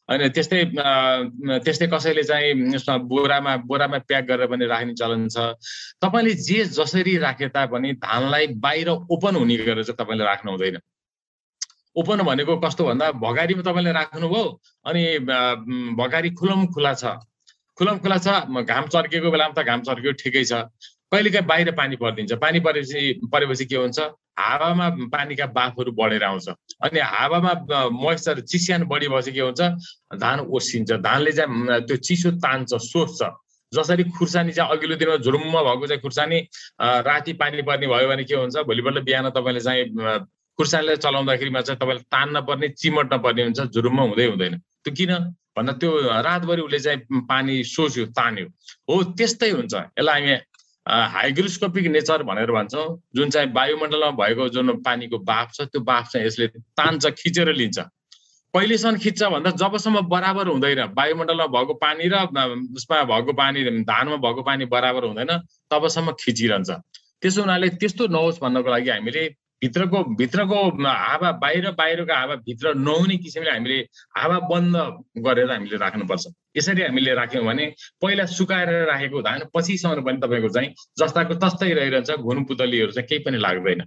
अनि 0.10 0.30
त्यस्तै 0.36 0.60
त्यस्तै 1.66 1.88
कसैले 1.88 2.24
चाहिँ 2.24 2.74
यसमा 2.76 2.96
बोरामा 3.10 3.56
बोरामा 3.70 3.98
प्याक 4.10 4.24
गरेर 4.26 4.48
पनि 4.50 4.66
राख्ने 4.66 4.94
चलन 4.98 5.28
छ। 5.30 5.38
तपाईँले 6.02 6.34
जे 6.34 6.60
जसरी 6.78 7.18
राखे 7.22 7.48
तापनि 7.54 7.94
धानलाई 8.02 8.48
बाहिर 8.58 8.90
ओपन 8.90 9.36
हुने 9.36 9.58
गरेर 9.62 9.84
चाहिँ 9.86 9.98
तपाईँले 10.02 10.24
राख्नु 10.26 10.52
हुँदैन। 10.52 10.78
ओपन 11.96 12.20
भनेको 12.26 12.58
कस्तो 12.58 12.84
भन्दा 12.86 13.12
भगारीमा 13.22 13.62
तपाईँले 13.62 13.92
राख्नुभयो 13.94 14.44
अनि 14.86 15.04
भगारी 15.94 16.30
खुलम 16.40 16.66
खुला 16.74 16.94
छ। 16.94 17.04
खुलम 17.78 17.98
खुला 18.04 18.18
छ 18.18 18.28
घाम 18.66 18.86
चर्किएको 18.90 19.30
बेलामा 19.32 19.54
त 19.54 19.66
घाम 19.66 19.82
चर्कियो 19.86 20.12
ठिकै 20.22 20.44
छ। 20.44 20.54
कहिलेकाहीँ 21.10 21.48
बाहिर 21.48 21.72
पानी 21.74 21.96
परिदिन्छ। 22.02 22.34
पानी 22.38 22.60
परेपछि 22.66 23.30
परेपछि 23.34 23.66
के 23.66 23.76
हुन्छ? 23.76 24.00
हावामा 24.40 24.88
पानीका 25.12 25.46
बाफहरू 25.52 25.92
बढेर 25.92 26.24
आउँछ। 26.24 26.50
अनि 26.84 27.00
हावामा 27.00 27.54
मोइस्चर 27.92 28.40
चिस्यान 28.42 28.84
बढी 28.88 29.08
भएपछि 29.08 29.32
के 29.32 29.42
हुन्छ? 29.42 29.62
धान 30.16 30.40
ओसिन्छ। 30.48 30.92
धानले 31.04 31.32
चाहिँ 31.32 31.82
त्यो 31.88 31.98
चिसो 31.98 32.32
तान्छ 32.40 32.74
सोच्छ 32.74 33.22
जसरी 33.72 34.04
खुर्सानी 34.18 34.52
चाहिँ 34.52 34.72
अघिल्लो 34.72 34.96
दिनमा 34.98 35.18
झुरुम्म 35.22 35.54
भएको 35.62 35.88
चाहिँ 35.88 36.02
खुर्सानी 36.02 36.40
राति 36.80 37.34
पानी 37.38 37.62
पर्ने 37.62 37.88
भयो 37.88 38.08
भने 38.10 38.24
के 38.24 38.36
हुन्छ? 38.36 38.56
भोलिपल्ट 38.66 39.04
बिहान 39.06 39.30
तपाईँले 39.30 39.62
चाहिँ 39.62 39.84
खुर्सानीलाई 40.60 40.96
चलाउँदाखेरिमा 41.06 41.62
चाहिँ 41.62 41.80
तपाईँले 41.80 42.04
तान्न 42.10 42.42
पर्ने 42.48 42.68
चिमट्न 42.80 43.18
पर्ने 43.22 43.44
हुन्छ 43.44 43.60
झुरुम्म 43.70 44.00
हुँदै 44.10 44.26
हुँदैन। 44.26 44.58
त्यो 44.84 44.94
किन? 44.96 45.14
भन्दा 45.58 45.74
त्यो 45.76 45.92
रातभरि 46.24 46.62
उसले 46.62 46.80
चाहिँ 46.80 47.00
पानी 47.30 47.64
सोच्यो 47.64 48.06
तान्यो। 48.18 48.48
हो 48.90 49.04
त्यस्तै 49.18 49.50
हुन्छ। 49.50 49.74
यसलाई 50.00 50.22
हामी 50.22 50.34
हाइग्रोस्कोपिक 50.90 51.86
नेचर 51.88 52.24
भनेर 52.24 52.52
भन्छौँ। 52.52 52.88
जुन 53.16 53.30
चाहिँ 53.30 53.52
वायुमण्डलमा 53.54 54.10
भएको 54.18 54.50
जुन 54.50 54.82
पानीको 54.82 55.18
बाफ 55.22 55.54
छ 55.54 55.62
त्यो 55.70 55.82
बाफ 55.82 56.10
चाहिँ 56.12 56.26
यसले 56.28 56.48
तान्छ 56.74 57.06
खिचेर 57.14 57.54
लिन्छ। 57.54 57.80
कहिलेसम्म 58.54 58.98
खिच्छ 58.98 59.24
भन्दा 59.24 59.50
जबसम्म 59.62 60.02
बराबर 60.10 60.48
हुँदैन। 60.48 60.82
वायुमण्डलमा 60.98 61.46
भएको 61.54 61.74
पानी 61.78 62.10
र 62.10 62.26
उसमा 62.74 63.04
भएको 63.06 63.34
पानी 63.34 63.60
धानमा 63.86 64.18
भएको 64.18 64.42
पानी 64.42 64.66
बराबर 64.66 65.04
हुँदैन 65.06 65.38
तबसम्म 65.70 66.12
खिचिरहन्छ। 66.20 66.70
त्यसो 67.22 67.42
हुनाले 67.42 67.70
त्यस्तो 67.78 68.08
नहोस् 68.10 68.42
भन्नको 68.42 68.70
लागि 68.70 68.90
हामीले 68.90 69.24
भित्रको 69.62 70.04
भित्रको 70.16 70.60
हावा 70.82 71.32
बाहिर 71.38 71.70
बाहिरको 71.76 72.14
हावा 72.14 72.36
भित्र 72.48 72.74
नहुने 72.80 73.16
किसिमले 73.20 73.52
हामीले 73.52 73.78
हावा 74.18 74.38
बन्द 74.50 74.76
गरेर 75.20 75.52
हामीले 75.52 75.78
राख्नुपर्छ। 75.78 76.26
यसरी 76.60 76.82
हामीले 76.82 77.14
राख्यौँ 77.16 77.46
भने 77.46 77.66
पहिला 78.02 78.26
सुकाएर 78.38 78.70
राखेको 78.88 79.22
धान 79.22 79.40
पछिसम्म 79.54 80.02
पनि 80.06 80.18
तपाईँको 80.24 80.50
चाहिँ 80.50 80.70
जस्ताको 81.00 81.34
तस्तै 81.44 81.74
रहिरहन्छ 81.74 82.12
घुन 82.20 82.44
पुतलीहरू 82.46 82.92
चाहिँ 82.92 83.08
केही 83.08 83.24
पनि 83.26 83.38
लाग्दैन। 83.40 83.82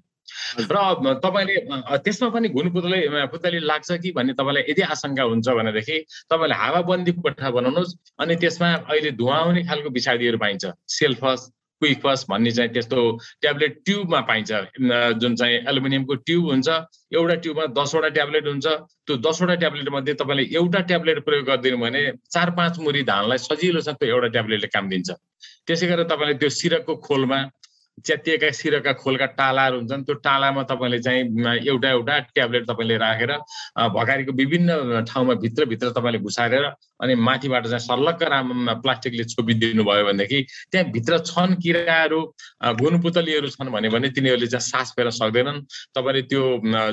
र 0.64 1.14
तपाईँले 1.24 1.56
त्यसमा 1.98 2.28
पनि 2.30 2.48
घुन 2.48 2.70
पुतली 2.72 3.00
पुतली 3.32 3.58
लाग्छ 3.60 3.90
कि 4.02 4.12
भन्ने 4.16 4.32
तपाईँलाई 4.32 4.64
यदि 4.70 4.82
आशंका 4.94 5.22
हुन्छ 5.22 5.48
भनेदेखि 5.50 5.96
तपाईँले 6.30 6.54
हावाबन्दी 6.54 7.12
कोठा 7.18 7.50
बनाउनुहोस् 7.50 7.96
अनि 8.18 8.34
त्यसमा 8.36 8.68
अहिले 8.90 9.10
धुवा 9.18 9.36
आउने 9.36 9.62
खालको 9.68 9.90
विषादीहरू 9.90 10.38
पाइन्छ। 10.38 10.64
सेल्फस 10.88 11.50
क्विकफस 11.82 12.24
भन्ने 12.30 12.50
चाहिँ 12.56 12.70
त्यस्तो 12.72 13.00
ट्याब्लेट 13.42 13.78
ट्युबमा 13.84 14.20
पाइन्छ। 14.30 14.50
जुन 15.18 15.34
चाहिँ 15.36 15.56
एलुमिनियमको 15.68 16.14
ट्युब 16.26 16.44
हुन्छ 16.50 16.68
एउटा 17.18 17.34
ट्युबमा 17.42 17.66
दसवटा 17.78 18.08
ट्याब्लेट 18.18 18.46
हुन्छ। 18.46 18.66
त्यो 19.06 19.16
दसवटा 19.26 19.54
ट्याब्लेट 19.62 19.88
मध्ये 19.92 20.14
तपाईँले 20.14 20.44
एउटा 20.58 20.80
ट्याब्लेट 20.90 21.18
प्रयोग 21.26 21.44
गरिदिनु 21.46 21.78
भने 21.82 22.02
चार 22.30 22.50
पाँच 22.58 22.78
मुरी 22.78 23.02
धानलाई 23.10 23.38
सजिलोसँग 23.48 23.96
त्यो 23.98 24.14
एउटा 24.14 24.28
ट्याब्लेटले 24.36 24.68
काम 24.74 24.88
दिन्छ। 24.88 25.10
त्यसै 25.66 25.86
गरेर 25.86 26.06
तपाईँले 26.06 26.34
त्यो 26.38 26.48
सिरकको 26.58 26.94
खोलमा 27.06 27.38
च्यातिएका 28.06 28.50
सिरका 28.52 28.92
खोलका 29.02 29.26
टालाहरू 29.38 29.76
हुन्छन् 29.78 30.04
त्यो 30.04 30.14
टालामा 30.26 30.62
तपाईँले 30.70 30.98
चाहिँ 31.02 31.22
एउटा 31.66 31.90
एउटा 31.90 32.18
ट्याब्लेट 32.34 32.66
तपाईँले 32.70 32.96
राखेर 32.98 33.32
भगारीको 33.96 34.32
विभिन्न 34.32 35.04
ठाउँमा 35.10 35.34
भित्रभित्र 35.44 35.90
तपाईँले 35.98 36.18
घुसारेर 36.18 36.64
अनि 37.02 37.14
माथिबाट 37.28 37.66
चाहिँ 37.66 37.84
सर्लक्क 37.88 38.22
राममा 38.32 38.74
प्लास्टिकले 38.82 39.24
छोपिदिनु 39.32 39.84
भयो 39.84 40.04
भनेदेखि 40.06 40.40
त्यहाँ 40.72 40.90
भित्र 40.92 41.18
छन् 41.30 41.54
किराहरू 41.62 42.20
गुणपुतलीहरू 42.80 43.48
छन् 43.54 43.70
भने 43.72 44.08
तिनीहरूले 44.10 44.46
चाहिँ 44.46 44.66
सास 44.70 44.92
फेर्न 44.96 45.10
सक्दैनन्। 45.20 45.60
तपाईँले 45.96 46.22
त्यो 46.30 46.42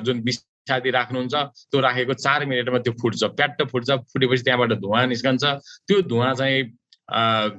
जुन 0.06 0.22
विषादी 0.26 0.90
राख्नुहुन्छ 0.92 1.36
त्यो 1.72 1.80
राखेको 1.82 2.14
चार 2.14 2.46
मिनटमा 2.46 2.80
त्यो 2.86 2.94
फुट्छ 3.02 3.24
प्याट्ट 3.38 3.64
फुट्छ 3.72 3.90
फुटेपछि 4.14 4.44
त्यहाँबाट 4.44 4.74
धुवा 4.82 5.06
निस्कन्छ। 5.06 5.44
त्यो 5.88 6.02
धुवा 6.10 6.34
चाहिँ 6.34 6.64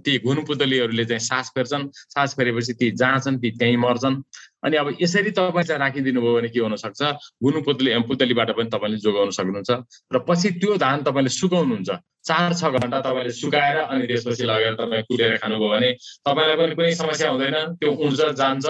ती 0.05 0.19
घुनपुतलीहरूले 0.19 1.05
चाहिँ 1.05 1.21
सास 1.21 1.51
फेर्छन्। 1.55 1.89
सास 2.15 2.35
फेरेपछि 2.37 2.73
ती 2.75 2.91
जाँछन् 2.95 3.39
ती 3.41 3.51
त्यहीँ 3.51 3.77
मर्छन्। 3.77 4.23
अनि 4.65 4.77
अब 4.77 4.97
यसरी 5.01 5.31
तपाईँ 5.31 5.65
चाहिँ 5.65 5.81
राखिदिनु 5.81 6.21
भयो 6.21 6.35
भने 6.37 6.49
के 6.49 6.61
हुनसक्छ 6.61 7.03
घुनुपुतली 7.43 7.91
पुतलीबाट 8.09 8.51
पनि 8.57 8.69
तपाईँले 8.71 8.99
जोगाउन 9.01 9.31
सक्नुहुन्छ। 9.33 9.71
र 10.13 10.19
पछि 10.29 10.49
त्यो 10.61 10.77
धान 10.77 11.03
तपाईँले 11.03 11.31
सुकाउनुहुन्छ। 11.33 11.91
चार 12.29 12.53
छ 12.53 12.63
घन्टा 12.69 13.01
तपाईँले 13.01 13.33
सुकाएर 13.33 13.77
अनि 13.89 14.07
त्यसपछि 14.07 14.45
लगेर 14.45 14.75
तपाईँ 14.77 15.03
कुटेर 15.09 15.37
खानुभयो 15.41 15.69
भने 15.73 15.91
तपाईँलाई 16.29 16.57
पनि 16.57 16.75
कुनै 16.77 16.95
समस्या 16.95 17.29
हुँदैन। 17.31 17.57
त्यो 17.81 17.91
उर्जा 17.91 18.29
जान्छ। 18.37 18.67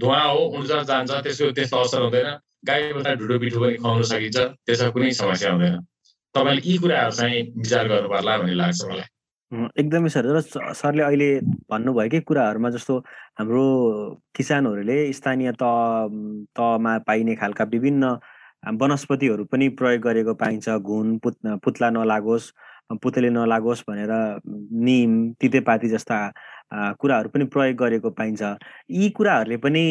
धुवा 0.00 0.20
हो 0.24 0.40
उर्जा 0.56 0.82
जान्छ। 0.88 1.10
त्यसको 1.22 1.50
त्यस्तो 1.52 1.76
असर 1.76 2.02
हुँदैन। 2.02 2.28
गाईबाट 2.64 3.18
ढुडो 3.20 3.38
पिठो 3.38 3.58
पनि 3.60 3.76
खुवाउन 3.76 4.02
सकिन्छ। 4.02 4.38
त्यसमा 4.64 4.88
कुनै 4.96 5.10
समस्या 5.20 5.50
हुँदैन। 5.52 5.76
तपाईँले 6.34 6.62
यी 6.64 6.76
कुराहरू 6.80 7.12
चाहिँ 7.12 7.42
विचार 7.60 7.84
गर्नु 7.88 8.08
पर्ला 8.08 8.32
भन्ने 8.40 8.54
लाग्छ 8.56 8.84
मलाई। 8.88 9.08
एकदमै 9.52 10.08
सर। 10.10 10.26
र 10.36 10.40
सरले 10.74 11.02
अहिले 11.02 11.28
भन्नुभएकै 11.70 12.20
कुराहरूमा 12.28 12.70
जस्तो 12.76 12.94
हाम्रो 13.38 13.64
किसानहरूले 14.36 14.96
स्थानीय 15.12 15.52
तह 15.62 15.74
तहमा 16.56 16.92
पाइने 17.06 17.34
खालका 17.38 17.64
विभिन्न 17.74 18.04
वनस्पतिहरू 18.80 19.44
पनि 19.46 19.68
प्रयोग 19.78 20.02
गरेको 20.02 20.34
पाइन्छ। 20.34 20.68
घुन 20.82 21.18
पुत 21.22 21.36
पुत्ला 21.64 21.90
नलागोस् 21.90 22.50
पुतले 23.02 23.30
नलागोस् 23.30 23.82
भनेर 23.88 24.12
निम 24.86 25.10
तितेपाती 25.40 25.88
जस्ता 25.88 26.18
कुराहरू 27.00 27.28
पनि 27.30 27.44
प्रयोग 27.54 27.76
गरेको 27.78 28.10
पाइन्छ। 28.10 28.42
यी 28.90 29.10
कुराहरूले 29.16 29.56
पनि 29.62 29.84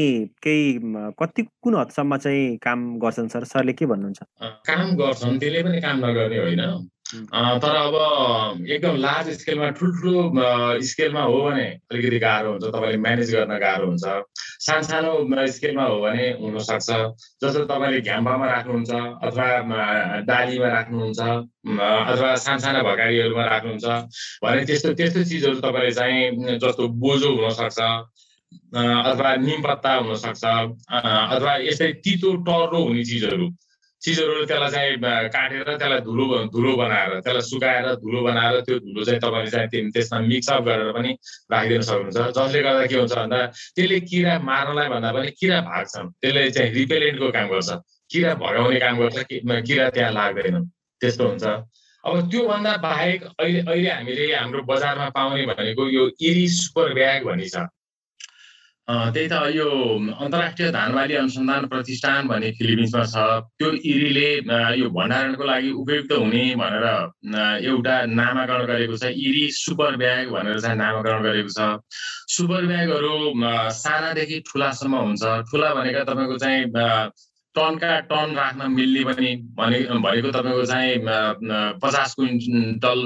केही 0.43 0.79
कति 1.19 1.41
कुन 1.63 1.75
हदसम्म 1.75 2.17
चाहिँ 2.17 2.57
काम 2.59 2.79
गर्छन् 2.99 3.31
सर? 3.31 3.43
सरले 3.43 3.73
के 3.73 3.85
भन्नुहुन्छ? 3.85 4.19
काम 4.67 4.95
गर्छन्। 4.99 5.39
त्यसले 5.39 5.63
पनि 5.63 5.79
काम 5.81 5.97
नगर्ने 6.05 6.39
होइन। 6.43 6.61
तर 7.05 7.75
अब 7.77 8.65
एकदम 8.65 8.95
लार्ज 8.97 9.29
स्केलमा 9.39 9.69
ठुल्ठुलो 9.77 10.81
स्केलमा 10.81 11.21
हो 11.21 11.41
भने 11.41 11.65
अलिकति 11.91 12.19
गाह्रो 12.19 12.51
हुन्छ 12.51 12.65
तपाईँले 12.65 12.97
म्यानेज 12.97 13.33
गर्न 13.35 13.57
गाह्रो 13.61 13.85
हुन्छ। 13.87 14.05
सानसानो 14.65 15.45
स्केलमा 15.55 15.83
हो 15.85 15.99
भने 16.01 16.25
हुनसक्छ। 16.41 16.89
जस्तो 17.43 17.63
तपाईँले 17.69 18.01
घ्याम्बामा 18.01 18.45
राख्नुहुन्छ 18.51 18.91
अथवा 19.21 19.47
डालीमा 20.25 20.67
राख्नुहुन्छ 20.77 21.19
अथवा 22.09 22.29
सानसाना 22.45 22.81
भगाडीहरूमा 22.89 23.45
राख्नुहुन्छ 23.53 23.85
भने 24.43 24.65
त्यस्तो 24.65 24.93
त्यस्तो 24.97 25.23
चिजहरू 25.29 25.59
तपाईँले 25.61 25.91
चाहिँ 25.99 26.57
जस्तो 26.57 26.87
बोजो 27.05 27.29
हुनसक्छ 27.37 27.79
अथवा 28.73 29.35
निम 29.45 29.61
पत्ता 29.61 29.93
हुनसक्छ 29.93 30.43
अथवा 30.43 31.53
यसरी 31.69 31.93
तितो 32.01 32.29
टर्रो 32.49 32.79
हुने 32.83 33.03
चिजहरू। 33.11 33.47
चिजहरू 34.05 34.45
त्यसलाई 34.45 34.69
चाहिँ 34.71 35.29
काटेर 35.33 35.69
त्यसलाई 35.81 35.99
धुलो 36.05 36.25
धुलो 36.53 36.71
बनाएर 36.77 37.11
त्यसलाई 37.25 37.41
सुकाएर 37.49 37.87
धुलो 38.05 38.21
बनाएर 38.21 38.59
त्यो 38.61 38.77
धुलो 38.85 39.03
चाहिँ 39.05 39.19
तपाईँले 39.19 39.51
चाहिँ 39.51 39.89
त्यसमा 39.91 40.19
मिक्सअप 40.29 40.63
गरेर 40.67 40.91
पनि 40.93 41.11
राखिदिन 41.51 41.81
सक्नुहुन्छ। 41.81 42.17
जसले 42.37 42.61
गर्दा 42.61 42.85
के 42.85 42.95
हुन्छ 42.95 43.13
भन्दा 43.17 43.39
त्यसले 43.75 43.99
किरा 44.09 44.33
मार्नलाई 44.45 44.87
भन्दा 44.93 45.11
पनि 45.17 45.29
किरा 45.39 45.59
भाग्छन्। 45.69 46.07
त्यसले 46.21 46.49
चाहिँ 46.55 46.71
रिपेलेन्टको 46.73 47.31
काम 47.33 47.47
गर्छ। 47.49 47.69
किरा 48.11 48.33
भगाउने 48.45 48.79
काम 48.85 48.95
गर्छ 49.01 49.17
किरा 49.67 49.89
त्यहाँ 49.89 50.11
लाग्दैन। 50.13 50.55
त्यस्तो 51.01 51.27
हुन्छ। 51.27 51.45
अब 52.05 52.29
त्योभन्दा 52.31 52.73
बाहेक 52.85 53.23
अहिले 53.41 53.59
अहिले 53.65 53.89
हामीले 53.89 54.25
हाम्रो 54.35 54.61
बजारमा 54.69 55.09
पाउने 55.17 55.45
भनेको 55.49 55.83
यो 55.89 56.03
इरी 56.21 56.47
सुपर 56.53 56.93
ब्याग 56.93 57.25
भन्ने 57.25 57.49
छ 57.49 57.65
त्यही 58.87 59.27
त 59.29 59.33
यो 59.55 59.67
अन्तर्राष्ट्रिय 60.21 60.69
धानबाली 60.71 61.13
अनुसन्धान 61.17 61.65
प्रतिष्ठान 61.67 62.27
भन्ने 62.27 62.51
फिलिपिन्समा 62.57 63.03
छ। 63.09 63.17
त्यो 63.57 63.69
इरीले 63.81 64.29
यो 64.79 64.89
भण्डारणको 64.93 65.43
लागि 65.43 65.71
उपयुक्त 65.81 66.11
हुने 66.13 66.43
भनेर 66.61 66.85
एउटा 67.65 67.95
नामाकरण 68.05 68.65
गरेको 68.69 68.97
छ। 69.01 69.09
इरी 69.09 69.45
सुपर 69.57 69.95
ब्याग 69.97 70.29
भनेर 70.29 70.59
चाहिँ 70.61 70.77
नामाकरण 70.77 71.23
गरेको 71.25 71.51
छ। 71.57 71.81
सुपर 72.29 72.65
ब्यागहरू 72.69 73.15
सानादेखि 73.73 74.37
ठुलासम्म 74.53 74.95
हुन्छ। 74.95 75.23
ठुला 75.49 75.73
भनेका 75.73 76.03
तपाईँको 76.05 76.37
चाहिँ 76.37 76.61
टनका 77.55 77.99
टन 78.11 78.35
राख्न 78.35 78.71
मिल्ने 78.71 79.03
पनि 79.05 79.29
भने 79.57 79.79
भनेको 80.03 80.29
तपाईँको 80.31 80.65
चाहिँ 80.65 80.99
पचास 81.83 82.13
क्विन्टल 82.19 82.99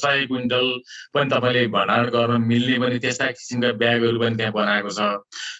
सय 0.00 0.24
क्विन्टल 0.26 0.66
पनि 1.14 1.30
तपाईँले 1.30 1.66
भण्डारण 1.74 2.08
गर्न 2.14 2.42
मिल्ने 2.46 2.78
पनि 2.78 2.98
त्यस्ता 3.02 3.26
किसिमका 3.34 3.72
ब्यागहरू 3.82 4.18
पनि 4.20 4.36
त्यहाँ 4.36 4.52
बनाएको 4.52 4.90
छ। 4.90 5.00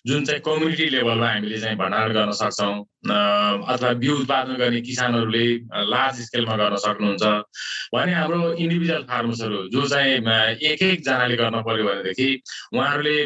जुन 0.06 0.24
चाहिँ 0.24 0.40
कम्युनिटी 0.46 0.88
लेभलमा 0.94 1.28
हामीले 1.30 1.58
चाहिँ 1.58 1.76
भण्डारण 1.76 2.12
गर्न 2.14 2.32
सक्छौँ 2.40 2.74
अथवा 3.06 3.92
बिउ 4.02 4.14
उत्पादन 4.20 4.54
गर्ने 4.62 4.80
किसानहरूले 4.80 5.46
लार्ज 5.90 6.16
स्केलमा 6.26 6.56
गर्न 6.56 6.76
सक्नुहुन्छ। 6.86 7.24
भने 7.94 8.12
हाम्रो 8.14 8.52
इन्डिभिजुअल 8.54 9.02
फार्मर्सहरू 9.10 9.68
जो 9.74 9.86
चाहिँ 9.88 10.12
एक 10.70 10.82
एकजनाले 10.82 11.36
गर्न 11.36 11.62
पर्यो 11.66 11.84
भनेदेखि 11.86 12.28
उहाँहरूले 12.74 13.16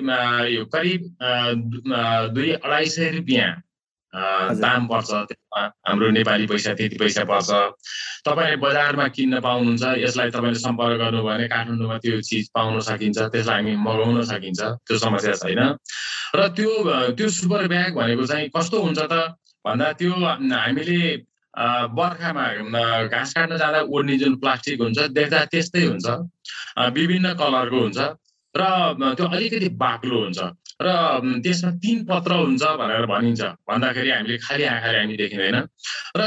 यो 0.54 0.64
करिब 0.74 1.00
दुई 2.34 2.50
अढाई 2.52 2.86
सय 2.96 3.10
रुपियाँ 3.16 3.50
दाम 4.10 4.86
पर्छ 4.90 5.10
त्यसमा। 5.30 5.60
हाम्रो 5.86 6.08
नेपाली 6.10 6.46
पैसा 6.50 6.74
त्यति 6.74 6.96
पैसा 6.98 7.22
पर्छ। 7.30 7.50
तपाईँले 8.26 8.56
बजारमा 8.58 9.06
किन्न 9.16 9.40
पाउनुहुन्छ 9.40 9.84
यसलाई 10.04 10.30
तपाईँले 10.34 10.58
सम्पर्क 10.66 10.98
गर्नुभयो 10.98 11.24
भने 11.30 11.46
काठमाडौँमा 11.48 11.96
त्यो 12.02 12.20
चिज 12.28 12.50
पाउन 12.54 12.80
सकिन्छ 12.90 13.18
त्यसलाई 13.30 13.56
हामी 13.62 13.74
मगाउन 13.86 14.22
सकिन्छ 14.26 14.60
त्यो 14.86 14.98
समस्या 14.98 15.34
छैन। 15.42 15.62
र 16.34 16.48
त्यो 16.58 16.70
त्यो 17.16 17.28
सुपर 17.38 17.66
ब्याग 17.70 17.94
भनेको 17.94 18.24
चाहिँ 18.26 18.48
कस्तो 18.50 18.76
हुन्छ 18.82 18.98
त? 18.98 19.14
भन्दा 19.64 19.92
त्यो 20.00 20.14
हामीले 20.14 21.00
बर्खामा 21.98 22.46
घाँस 23.10 23.30
काट्न 23.34 23.56
जाँदा 23.62 23.80
ओड्ने 23.94 24.16
जुन 24.18 24.34
प्लास्टिक 24.42 24.80
हुन्छ 24.80 24.98
देख्दा 25.18 25.44
त्यस्तै 25.54 25.84
हुन्छ। 25.86 26.06
विभिन्न 26.98 27.34
कलरको 27.38 27.78
हुन्छ। 27.78 27.98
र 28.54 28.62
त्यो 29.16 29.26
अलिकति 29.26 29.68
बाक्लो 29.78 30.18
हुन्छ। 30.24 30.38
र 30.80 30.88
त्यसमा 31.44 31.70
तिन 31.82 31.98
पत्र 32.08 32.32
हुन्छ 32.40 32.62
भनेर 32.80 33.04
भनिन्छ। 33.06 33.42
भन्दाखेरि 33.68 34.10
हामीले 34.10 34.36
खालि 34.44 34.64
आँखाले 34.64 34.98
हामी 34.98 35.16
देखिँदैन। 35.20 35.56
र 36.16 36.20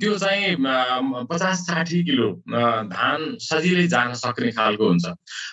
त्यो 0.00 0.12
चाहिँ 0.18 0.56
पचास 1.28 1.58
साठी 1.68 2.02
किलो 2.08 2.28
धान 2.88 3.20
सजिलै 3.36 3.86
जान 3.94 4.12
सक्ने 4.16 4.50
खालको 4.56 4.84
हुन्छ। 4.88 5.06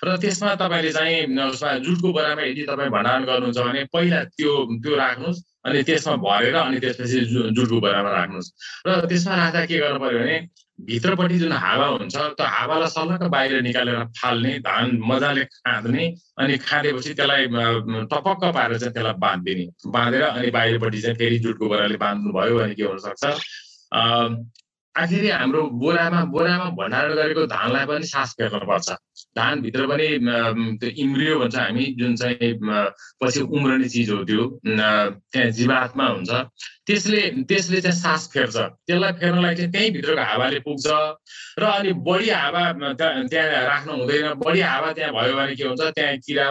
र 0.07 0.17
त्यसमा 0.23 0.55
तपाईँले 0.55 0.91
चाहिँ 0.95 1.17
उसमा 1.51 1.69
जुटको 1.85 2.09
बरामा 2.15 2.43
यदि 2.47 2.63
तपाईँ 2.71 2.91
भण्डारण 2.95 3.23
गर्नुहुन्छ 3.27 3.59
भने 3.59 3.83
पहिला 3.93 4.23
त्यो 4.39 4.51
त्यो 4.83 4.95
राख्नुहोस् 4.95 5.43
अनि 5.65 5.83
त्यसमा 5.83 6.15
भरेर 6.23 6.55
अनि 6.55 6.79
त्यसपछि 6.79 7.19
जुटको 7.55 7.79
बरामा 7.83 8.09
राख्नुहोस्। 8.17 8.49
र 8.87 8.89
त्यसमा 9.09 9.33
राख्दा 9.35 9.61
के 9.65 9.75
गर्नु 9.83 9.99
पर्यो 9.99 10.19
भने 10.23 10.37
भित्रपट्टि 10.79 11.37
जुन 11.39 11.51
हावा 11.51 11.85
हुन्छ 11.87 12.15
त्यो 12.15 12.45
हावालाई 12.45 12.89
सल्लक्क 12.91 13.23
बाहिर 13.31 13.61
निकालेर 13.61 14.03
फाल्ने 14.19 14.51
धान 14.59 14.99
मजाले 15.07 15.43
खाँद्ने 15.45 16.05
अनि 16.39 16.57
खाँदेपछि 16.67 17.13
त्यसलाई 17.13 17.45
टपक्क 18.11 18.43
पारेर 18.55 18.77
चाहिँ 18.79 18.93
त्यसलाई 18.93 19.13
बाँधिदिने। 19.23 19.65
बाँधेर 19.87 20.23
अनि 20.23 20.49
बाहिरपट्टि 20.51 21.01
चाहिँ 21.01 21.17
फेरि 21.17 21.37
जुटको 21.39 21.69
बराले 21.69 21.97
बाँध्नु 21.97 22.31
भयो 22.35 22.59
भने 22.59 22.75
के 22.75 22.83
हुनसक्छ? 22.83 23.23
आखिरी 24.95 25.29
हाम्रो 25.29 25.61
बोरामा 25.79 26.23
बोरामा 26.35 26.69
भण्डारण 26.75 27.13
गरेको 27.15 27.45
धानलाई 27.47 27.85
पनि 27.85 28.05
सास 28.07 28.35
फेर्नुपर्छ। 28.39 28.89
धानभित्र 29.37 29.87
पनि 29.87 30.07
त्यो 30.79 30.89
इम्रियो 31.03 31.39
भन्छ 31.39 31.55
हामी 31.55 31.85
जुन 31.99 32.15
चाहिँ 32.15 32.53
पछि 33.21 33.41
उम्रने 33.55 33.87
चिज 33.89 34.09
हो 34.11 34.23
त्यो 34.23 34.43
त्यहाँ 34.65 35.49
जीवात्मा 35.57 36.05
हुन्छ। 36.07 36.31
त्यसले 36.87 37.21
त्यसले 37.49 37.81
चाहिँ 37.81 37.97
सास 37.99 38.29
फेर्छ। 38.33 38.57
त्यसलाई 38.87 39.11
फेर्नलाई 39.19 39.55
चाहिँ 39.55 39.71
त्यहीँ 39.71 39.91
भित्रको 39.91 40.21
हावाले 40.21 40.59
पुग्छ। 40.67 40.87
र 41.59 41.63
अनि 41.63 41.91
बढी 42.07 42.29
हावा 42.29 42.63
त्यहाँ 42.95 43.49
राख्नु 43.71 43.93
हुँदैन। 43.99 44.33
बढी 44.39 44.61
हावा 44.61 44.91
त्यहाँ 44.95 45.11
भयो 45.13 45.33
भने 45.35 45.55
के 45.55 45.63
हुन्छ? 45.67 45.81
त्यहाँ 45.97 46.17
किरा 46.25 46.45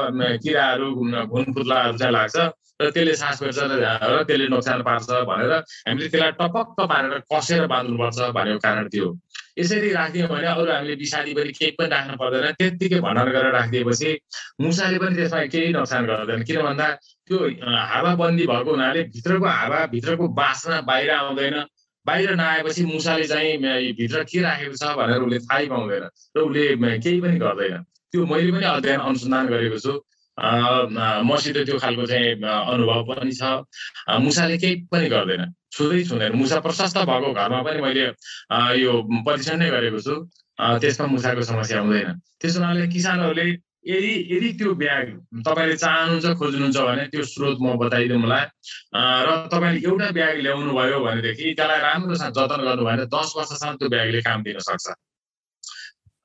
किराहरू 0.44 0.87
घुनफुत्लाहरू 1.33 1.97
चाहिँ 1.99 2.12
लाग्छ। 2.12 2.37
र 2.83 2.90
त्यसले 2.90 3.14
सास 3.14 3.38
फेर्छ 3.40 3.59
र 3.64 4.23
त्यसले 4.29 4.47
नोक्सान 4.51 4.83
पार्छ 4.83 5.11
भनेर 5.31 5.53
हामीले 5.88 6.09
त्यसलाई 6.11 6.33
टपक्क 6.42 6.79
पारेर 6.90 7.18
कसेर 7.33 7.66
बाँध्नुपर्छ 7.70 8.18
भनेको 8.35 8.59
कारण 8.66 8.88
त्यो 8.90 9.07
यसरी 9.57 9.90
राखिदियो 9.93 10.27
भने 10.29 10.47
अरू 10.51 10.71
हामीले 10.73 10.95
विषादी 11.05 11.33
पनि 11.35 11.51
केही 11.59 11.71
पनि 11.79 11.88
राख्नु 11.95 12.17
पर्दैन। 12.23 12.47
त्यत्तिकै 12.59 12.99
भण्डार 13.07 13.29
गरेर 13.35 13.53
राखिदिएपछि 13.59 14.11
मुसाले 14.61 14.99
पनि 14.99 15.14
त्यसमा 15.17 15.40
केही 15.55 15.73
नोक्सान 15.79 16.03
गर्दैन। 16.11 16.43
किन 16.49 16.59
भन्दा 16.67 16.87
त्यो 17.27 17.38
हावाबन्दी 17.93 18.45
भएको 18.51 18.71
हुनाले 18.71 19.03
भित्रको 19.14 19.47
हावा 19.47 19.81
भित्रको 19.95 20.25
बासना 20.40 20.81
बाहिर 20.90 21.11
आउँदैन। 21.11 21.57
बाहिर 22.07 22.31
नआएपछि 22.37 22.83
मुसाले 22.85 23.25
चाहिँ 23.33 23.95
भित्र 23.97 24.23
के 24.29 24.40
राखेको 24.43 24.77
छ 24.77 24.85
भनेर 24.99 25.21
उसले 25.25 25.38
थाहै 25.49 25.67
पाउँदैन 25.73 26.05
र 26.37 26.38
उसले 26.45 26.99
केही 26.99 27.21
पनि 27.21 27.38
गर्दैन। 27.38 27.83
त्यो 28.12 28.27
मैले 28.27 28.51
पनि 28.53 28.67
अध्ययन 28.77 29.01
अनुसन्धान 29.01 29.47
गरेको 29.49 29.79
छु। 29.79 29.93
मसित 31.31 31.57
त्यो 31.67 31.79
खालको 31.79 32.05
चाहिँ 32.07 32.43
अनुभव 32.43 33.01
पनि 33.09 33.33
छ। 33.33 33.43
मुसाले 34.21 34.57
केही 34.59 34.75
पनि 34.93 35.09
गर्दैन। 35.09 35.43
छुँदै 35.75 36.03
छुँदैन 36.09 36.33
मुसा 36.39 36.59
प्रशस्त 36.67 36.99
भएको 37.11 37.33
घरमा 37.35 37.61
पनि 37.67 37.81
मैले 37.83 38.07
यो 38.81 38.93
परीक्षण 39.27 39.57
नै 39.59 39.69
गरेको 39.75 40.01
छु। 40.07 40.15
त्यसमा 40.59 41.07
मुसाको 41.11 41.43
समस्या 41.43 41.81
हुँदैन। 41.81 42.11
त्यस 42.41 42.57
हुनाले 42.57 42.87
किसानहरूले 42.95 43.47
यदि 43.85 44.13
यदि 44.33 44.49
त्यो 44.59 44.75
ब्याग 44.81 45.07
तपाईँले 45.47 45.77
चाहनुहुन्छ 45.77 46.27
खोज्नुहुन्छ 46.41 46.79
भने 46.89 47.05
त्यो 47.13 47.23
स्रोत 47.33 47.59
म 47.61 47.77
बताइदिउँ 47.83 48.21
मलाई 48.25 48.45
र 49.27 49.29
तपाईँले 49.53 49.81
एउटा 49.89 50.09
ब्याग 50.19 50.37
ल्याउनु 50.47 50.73
भयो 50.79 50.99
भनेदेखि 51.05 51.47
त्यसलाई 51.59 51.81
राम्रोसँग 51.87 52.33
जतन 52.39 52.61
गर्नु 52.69 52.85
भएन 52.87 53.01
दस 53.17 53.29
वर्षसम्म 53.37 53.77
त्यो 53.81 53.89
ब्यागले 53.95 54.21
काम 54.25 54.43
दिन 54.47 54.59
सक्छ। 54.69 54.87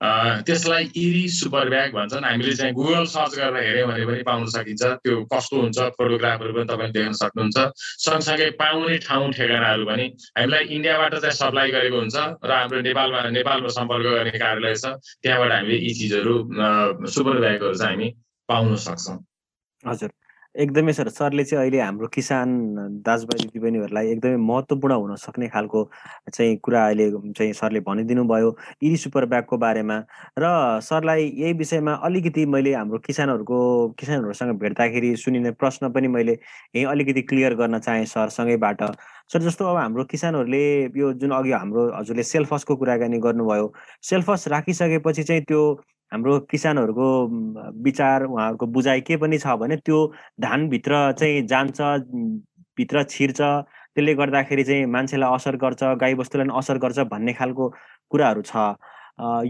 त्यसलाई 0.02 0.84
इरी 0.96 1.28
सुपर 1.30 1.70
ब्याग 1.70 1.92
भन्छन्। 1.94 2.24
हामीले 2.24 2.54
चाहिँ 2.56 2.74
गुगल 2.74 3.06
सर्च 3.06 3.34
गरेर 3.36 3.64
हेऱ्यौँ 3.68 3.88
भने 3.90 4.06
पनि 4.08 4.24
पाउन 4.24 4.46
सकिन्छ। 4.56 4.84
त्यो 5.04 5.16
कस्तो 5.28 5.56
हुन्छ? 5.60 5.78
फोटोग्राफहरू 6.00 6.54
पनि 6.56 6.66
तपाईँले 6.72 6.94
देख्न 6.96 7.14
सक्नुहुन्छ। 7.20 7.58
सँगसँगै 8.06 8.50
पाउने 8.62 8.98
ठाउँ 9.04 9.32
ठेगानाहरू 9.36 9.84
पनि। 9.86 10.06
हामीलाई 10.40 10.64
इन्डियाबाट 10.76 11.14
चाहिँ 11.20 11.36
सप्लाई 11.36 11.68
गरेको 11.72 11.98
हुन्छ 12.00 12.16
र 12.40 12.52
हाम्रो 12.52 12.80
नेपालमा 12.88 13.20
नेपालमा 13.36 13.70
सम्पर्क 13.76 14.06
गर्ने 14.08 14.34
कार्यालय 14.40 14.76
छ। 14.76 14.86
त्यहाँबाट 15.24 15.52
हामीले 15.52 15.78
यी 15.84 15.92
चिजहरू 16.00 16.36
सुपर 17.12 17.36
ब्यागहरू 17.44 17.76
चाहिँ 17.76 17.96
हामी 17.96 18.08
पाउन 18.50 18.76
सक्छौँ। 18.88 19.18
हजुर। 19.84 20.19
एकदमै 20.56 20.94
सर 20.94 21.10
सरले 21.10 21.44
चाहिँ 21.44 21.62
अहिले 21.62 21.80
हाम्रो 21.80 22.08
किसान 22.14 22.50
दाजुभाइ 23.06 23.40
दिदीबहिनीहरूलाई 23.42 24.08
एकदमै 24.12 24.38
महत्त्वपूर्ण 24.46 24.94
हुन 24.94 25.16
सक्ने 25.16 25.48
खालको 25.48 25.84
चाहिँ 26.34 26.56
कुरा 26.64 26.86
अहिले 26.86 27.06
चाहिँ 27.38 27.54
सरले 27.54 27.80
भनिदिनु 27.88 28.24
भयो 28.28 28.50
इरी 28.84 28.98
सुपर 28.98 29.26
ब्यागको 29.26 29.58
बारेमा। 29.58 29.98
र 30.40 30.46
सरलाई 30.82 31.28
यही 31.38 31.54
विषयमा 31.54 31.94
अलिकति 32.10 32.46
मैले 32.46 32.74
हाम्रो 32.74 32.98
किसानहरूको 33.06 33.60
किसानहरूसँग 34.00 34.52
भेट्दाखेरि 34.60 35.16
सुनिने 35.16 35.52
प्रश्न 35.62 35.92
पनि 35.94 36.08
मैले 36.08 36.34
यहीँ 36.76 36.86
अलिकति 36.86 37.22
क्लियर 37.30 37.56
गर्न 37.56 37.80
चाहेँ 37.80 38.06
सरसँगैबाट। 38.06 38.84
सर 39.34 39.42
जस्तो 39.42 39.66
अब 39.66 39.78
हाम्रो 39.78 40.04
किसानहरूले 40.12 40.66
यो 40.98 41.14
जुन 41.14 41.32
अघि 41.40 41.52
हाम्रो 41.52 41.86
हजुरले 41.94 42.24
सेल्फसको 42.24 42.76
कुराकानी 42.76 43.18
गर्नुभयो 43.22 43.72
सेल्फस 44.10 44.48
राखिसकेपछि 44.48 45.24
चाहिँ 45.24 45.44
त्यो 45.46 45.62
हाम्रो 46.12 46.40
किसानहरूको 46.52 47.08
विचार 47.84 48.24
उहाँहरूको 48.26 48.66
बुझाइ 48.68 49.02
के 49.02 49.18
पनि 49.18 49.38
छ 49.38 49.48
भने 49.62 49.76
त्यो 49.78 50.00
धानभित्र 50.42 51.12
चाहिँ 51.20 51.42
जान्छ 51.48 51.82
भित्र 52.78 53.04
छिर्छ। 53.04 53.42
त्यसले 53.42 54.14
गर्दाखेरि 54.16 54.64
चाहिँ 54.64 54.86
मान्छेलाई 54.86 55.36
असर 55.36 55.56
गर्छ 55.64 55.84
गाईबस्तुलाई 56.02 56.48
पनि 56.48 56.58
असर 56.58 56.78
गर्छ 56.78 57.00
भन्ने 57.12 57.34
खालको 57.34 57.70
कुराहरू 58.12 58.42
छ। 58.42 58.56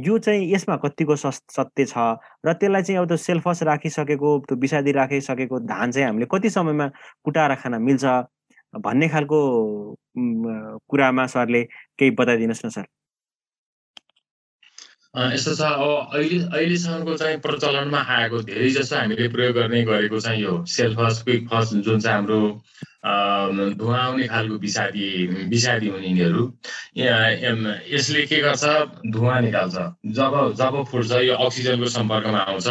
यो 0.05 0.17
चाहिँ 0.17 0.51
यसमा 0.53 0.75
कतिको 0.83 1.15
सत्य 1.15 1.85
छ? 1.85 1.97
र 2.45 2.53
त्यसलाई 2.53 2.81
चाहिँ 2.83 2.99
अब 3.01 3.07
त्यो 3.07 3.17
सेल्फस 3.17 3.63
राखिसकेको 3.63 4.29
त्यो 4.49 4.57
विषादी 4.57 4.91
राखिसकेको 4.91 5.59
धान 5.69 5.91
चाहिँ 5.91 6.07
हामीले 6.07 6.25
कति 6.31 6.49
समयमा 6.49 6.87
कुटाएर 7.23 7.55
खान 7.61 7.81
मिल्छ 7.81 8.05
भन्ने 8.73 9.07
खालको 9.09 9.39
कुरामा 10.89 11.25
सरले 11.27 11.63
केही 11.99 12.11
बताइदिनुहोस् 12.11 12.65
न 12.65 12.69
सर। 12.69 12.85
यस्तो 15.17 15.53
छ 15.55 15.61
अब 15.61 16.13
अहिले 16.13 16.37
अहिलेसम्मको 16.53 17.13
चाहिँ 17.17 17.37
प्रचलनमा 17.41 17.99
आएको 18.15 18.41
धेरै 18.45 18.69
जसो 18.69 18.95
हामीले 18.95 19.27
प्रयोग 19.33 19.55
गर्ने 19.55 19.81
गरेको 19.83 20.19
चाहिँ 20.21 20.41
यो 20.41 20.53
सेल्फस 20.69 21.21
क्विक 21.25 21.47
फस 21.49 21.73
जुन 21.73 21.99
चाहिँ 21.99 22.15
हाम्रो 22.15 22.41
धुवा 23.73 23.97
आउने 23.97 24.27
खालको 24.27 24.55
विषादी 24.61 25.09
विषादी 25.49 25.87
हुने 25.87 26.07
यिनीहरू। 26.07 26.43
यसले 27.89 28.25
के 28.29 28.41
गर्छ? 28.45 28.63
धुवा 29.09 29.39
निकाल्छ। 29.39 29.75
जब 30.13 30.33
जब 30.61 30.83
फुट्छ 30.91 31.11
यो 31.25 31.35
अक्सिजनको 31.35 31.89
सम्पर्कमा 31.89 32.39
आउँछ। 32.39 32.67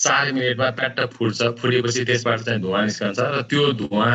चार 0.00 0.32
मिनटमा 0.32 0.70
प्याट्ट 0.70 1.00
फुट्छ 1.12 1.42
फुटेपछि 1.60 2.04
त्यसबाट 2.04 2.40
चाहिँ 2.40 2.60
धुवा 2.60 2.84
निस्कन्छ 2.84 3.20
र 3.20 3.42
त्यो 3.50 3.72
धुवा 3.76 4.06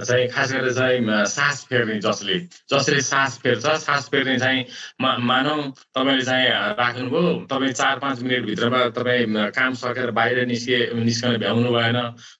चाहिँ 0.00 0.28
खास 0.28 0.52
गरेर 0.52 0.72
चाहिँ 0.72 1.24
सास 1.28 1.64
फेर्ने 1.68 1.98
जसले 2.00 2.38
जसले 2.72 3.00
सास 3.02 3.38
फेर्छ 3.38 3.66
सास 3.78 4.08
फेर्ने 4.08 4.38
चाहिँ 4.38 4.64
मा 5.00 5.16
मानौ 5.20 5.56
तपाईँले 5.92 6.24
चाहिँ 6.24 6.48
राख्नुभयो 6.80 7.34
तपाईँ 7.44 7.72
चार 7.72 7.98
पाँच 7.98 8.22
मिनटभित्रमा 8.22 8.80
तपाईँ 8.96 9.50
काम 9.52 9.74
सकेर 9.76 10.10
बाहिर 10.10 10.44
निस्के 10.46 10.78
निस्कन 11.04 11.36
भ्याउनु 11.38 11.70
भएन 11.70 11.98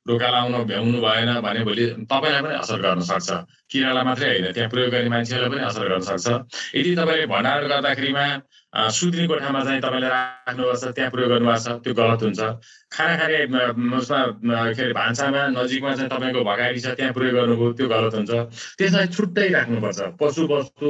ढोका 0.09 0.29
लाउन 0.31 0.64
भ्याउनु 0.64 1.01
भएन 1.01 1.40
भने 1.40 1.64
भोलि 1.64 1.87
तपाईँलाई 2.09 2.42
पनि 2.42 2.55
असर 2.57 2.81
गर्न 2.81 3.01
सक्छ। 3.05 3.31
किरालाई 3.68 4.05
मात्रै 4.05 4.29
होइन 4.29 4.53
त्यहाँ 4.53 4.70
प्रयोग 4.70 4.90
गर्ने 4.90 5.09
मान्छेहरूलाई 5.09 5.51
पनि 5.53 5.66
असर 5.68 5.88
गर्न 5.88 6.05
सक्छ। 6.09 6.27
यदि 6.74 6.94
तपाईँले 6.96 7.27
भण्डार 7.27 7.66
गर्दाखेरिमा 7.68 8.24
सुत्ने 8.72 9.26
कोठामा 9.26 9.61
चाहिँ 9.64 9.81
तपाईँले 9.81 10.09
राख्नुपर्छ 10.09 10.85
त्यहाँ 10.96 11.11
प्रयोग 11.11 11.31
गर्नुभएको 11.31 11.61
छ 11.64 11.68
त्यो 11.85 11.92
गलत 11.96 12.22
हुन्छ। 12.22 12.40
खाना 12.92 13.14
खाने 13.16 13.38
उसमा 13.96 14.20
के 14.76 14.83
अरे 14.85 14.92
भान्सामा 14.92 15.40
नजिकमा 15.57 15.92
चाहिँ 15.96 16.11
तपाईँको 16.12 16.40
भगारी 16.44 16.81
छ 16.81 16.87
त्यहाँ 17.00 17.12
प्रयोग 17.16 17.35
गर्नुभयो 17.35 17.72
त्यो 17.81 17.88
गलत 17.88 18.14
हुन्छ। 18.14 18.33
त्यसलाई 18.76 19.07
छुट्टै 19.09 19.48
राख्नुपर्छ। 19.57 19.98
पशु 20.20 20.42
वस्तु 20.52 20.88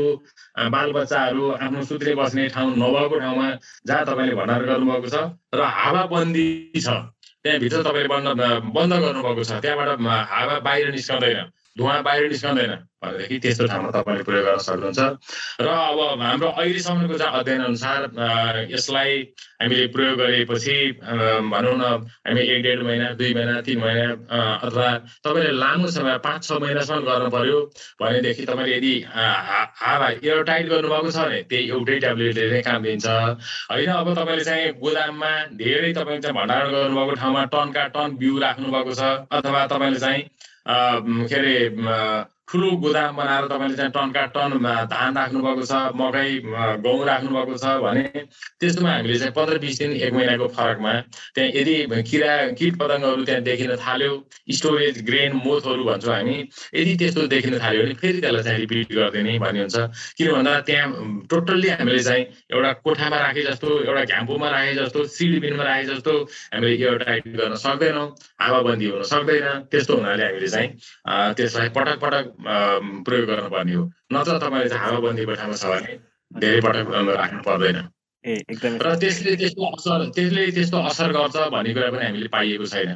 बालबच्चाहरू 0.75 1.45
आफ्नो 1.55 1.83
सुत्रे 1.87 2.15
बस्ने 2.19 2.49
ठाउँ 2.51 2.71
नभएको 2.83 3.17
ठाउँमा 3.19 3.49
जहाँ 3.87 4.05
तपाईँले 4.11 4.35
भण्डार 4.35 4.63
गर्नुभएको 4.71 5.09
छ 5.09 5.17
र 5.55 5.61
हावाबन्दी 5.63 6.49
छ 6.83 6.89
त्यहाँभित्र 7.47 7.83
तपाईँले 7.87 8.09
बन्द 8.11 8.29
बन्द 8.75 8.93
गर्नुभएको 9.07 9.43
छ 9.47 9.63
त्यहाँबाट 9.63 9.91
हावा 10.35 10.59
बाहिर 10.67 10.91
निस्कँदैन। 10.99 11.47
धुवा 11.79 12.01
बाहिर 12.03 12.29
निस्कँदैन। 12.29 12.75
भनेदेखि 12.99 13.37
त्यस्तो 13.39 13.67
ठाउँमा 13.71 13.91
तपाईँले 13.95 14.23
प्रयोग 14.27 14.45
गर्न 14.45 14.59
सक्नुहुन्छ। 14.59 15.01
र 15.63 15.67
अब 15.71 15.99
हाम्रो 16.19 16.49
अहिलेसम्मको 16.51 17.17
चाहिँ 17.19 17.39
अध्ययन 17.39 17.63
अनुसार 17.65 18.01
यसलाई 18.75 19.13
हामीले 19.63 19.87
प्रयोग 19.95 20.19
गरेपछि 20.19 20.77
भनौँ 20.99 21.77
न 21.79 21.85
हामी 22.27 22.43
एक 22.43 22.63
डेढ 22.63 22.83
महिना 22.83 23.09
दुई 23.15 23.35
महिना 23.35 23.61
तिन 23.63 23.79
महिना 23.79 24.07
अथवा 24.67 24.89
तपाईँले 25.23 25.53
लामो 25.55 25.87
समय 25.95 26.19
पाँच 26.27 26.43
छ 26.43 26.59
महिनासम्म 26.59 27.07
गर्नु 27.07 27.31
पर्यो 27.31 27.59
भनेदेखि 28.03 28.43
तपाईँले 28.51 28.77
यदि 28.77 28.95
हावा 29.79 30.09
एयर 30.19 30.43
टाइट 30.43 30.67
गर्नुभएको 30.69 31.11
छ 31.11 31.19
भने 31.23 31.43
त्यही 31.47 31.71
एउटै 31.71 31.99
ट्याब्लेटले 32.03 32.51
नै 32.51 32.61
काम 32.67 32.83
दिन्छ। 32.83 33.07
होइन 33.71 33.91
अब 33.95 34.09
तपाईँले 34.19 34.45
चाहिँ 34.45 34.75
गोदाममा 34.83 35.33
धेरै 35.55 35.93
तपाईँले 35.95 36.23
चाहिँ 36.27 36.35
भण्डारण 36.35 36.69
गर्नुभएको 36.75 37.15
ठाउँमा 37.23 37.45
टनका 37.55 37.87
टन 37.95 38.09
बिउ 38.19 38.39
राख्नुभएको 38.39 38.93
छ 38.95 39.03
अथवा 39.31 39.67
तपाईँले 39.71 40.01
चाहिँ 40.03 40.23
के 40.71 41.35
अरे 41.35 41.69
ठुलो 42.49 42.71
गोदाम 42.79 43.17
बनाएर 43.17 43.45
तपाईँले 43.47 43.77
चाहिँ 43.77 43.93
टनका 43.93 44.25
टन 44.33 44.53
धान 44.89 45.17
राख्नुभएको 45.17 45.65
छ 45.65 45.73
मकै 45.95 46.29
गहुँ 46.81 47.05
राख्नुभएको 47.07 47.57
छ 47.57 47.73
भने 47.79 48.05
त्यस्तोमा 48.57 48.91
हामीले 48.91 49.19
चाहिँ 49.19 49.33
पन्ध्र 49.35 49.59
बिस 49.59 49.79
दिन 49.79 49.93
एक 49.99 50.13
महिनाको 50.15 50.47
फरकमा 50.51 50.93
त्यहाँ 51.35 51.51
यदि 51.51 52.03
किरा 52.03 52.33
किट 52.55 52.79
पतङ्गहरू 52.79 53.25
त्यहाँ 53.25 53.43
देखिन 53.45 53.75
थाल्यो 53.79 54.13
स्टोरेज 54.51 55.03
ग्रेन 55.05 55.33
मोथहरू 55.39 55.85
भन्छौँ 55.85 56.15
हामी 56.15 56.37
यदि 56.75 56.97
त्यस्तो 56.97 57.27
देखिन 57.29 57.59
थाल्यो 57.59 57.83
भने 57.83 57.95
फेरि 57.97 58.21
त्यसलाई 58.21 58.43
चाहिँ 58.43 58.59
रिपिट 58.59 58.93
गरिदिने 58.95 59.39
भन्ने 59.39 59.61
हुन्छ 59.61 59.77
किन 60.17 60.33
भन्दा 60.33 60.55
त्यहाँ 60.65 60.89
टोटल्ली 61.29 61.69
हामीले 61.71 62.03
चाहिँ 62.03 62.25
एउटा 62.49 62.73
कोठामा 62.81 63.19
राखे 63.19 63.43
जस्तो 63.45 63.69
एउटा 63.83 64.05
घ्याम्पोमा 64.07 64.49
राखे 64.49 64.75
जस्तो 64.75 65.05
सिडबिनमा 65.11 65.65
राखे 65.65 65.85
जस्तो 65.87 66.17
हामीले 66.49 66.75
एउटा 66.87 67.19
गर्न 67.37 67.55
सक्दैनौँ 67.59 68.09
हावाबन्दी 68.41 68.87
हुन 68.89 69.03
सक्दैन 69.07 69.69
त्यस्तो 69.69 69.95
हुनाले 69.95 70.25
हामीले 70.25 70.49
चाहिँ 70.49 70.69
त्यसलाई 71.37 71.69
पटक 71.77 72.01
पटक 72.01 72.38
प्रयोग 72.41 73.27
गर्नुपर्ने 73.27 73.75
हो 73.75 73.85
नत्र 74.13 74.39
तपाईँले 74.39 74.69
चाहिँ 74.69 74.83
हावाबन्दी 74.85 75.25
कोठामा 75.25 75.57
छ 75.57 75.65
भने 75.67 75.93
धेरै 76.33 76.61
पटक 76.61 76.87
राख्नु 77.17 77.43
पर्दैन। 77.43 77.79
र 78.83 78.95
त्यसले 79.01 79.37
त्यस्तो 79.37 79.63
असर 79.75 80.09
त्यसले 80.15 80.51
त्यस्तो 80.51 80.79
असर 80.91 81.13
गर्छ 81.13 81.37
भन्ने 81.53 81.73
कुरा 81.75 81.91
पनि 81.91 82.05
हामीले 82.05 82.29
पाइएको 82.29 82.67
छैन। 82.67 82.91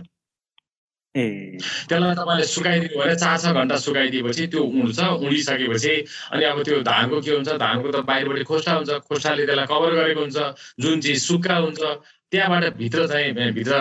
त्यसलाई 1.14 2.14
तपाईँले 2.16 2.44
सुकाइदिनु 2.48 2.96
भने 2.98 3.14
चार 3.20 3.36
छ 3.38 3.52
घन्टा 3.52 3.76
सुकाइदिएपछि 3.76 4.46
त्यो 4.48 4.62
उड्छ 4.64 5.00
उडिसकेपछि। 5.28 5.94
अनि 6.32 6.44
अब 6.44 6.62
त्यो 6.64 6.80
धानको 6.88 7.20
के 7.20 7.30
हुन्छ 7.36 7.50
धानको 7.60 7.88
त 7.92 7.96
बाहिरपट्टि 8.08 8.44
खोस्टा 8.48 8.72
हुन्छ 8.72 8.90
खोस्टाले 9.08 9.44
त्यसलाई 9.44 9.66
कभर 9.68 9.92
गरेको 9.92 10.20
हुन्छ 10.20 10.38
जुन 10.80 11.00
चिज 11.04 11.18
सुक्खा 11.20 11.56
हुन्छ 11.68 11.80
त्यहाँबाट 12.32 12.64
भित्र 12.80 13.06
चाहिँ 13.12 13.52
भित्र 13.52 13.72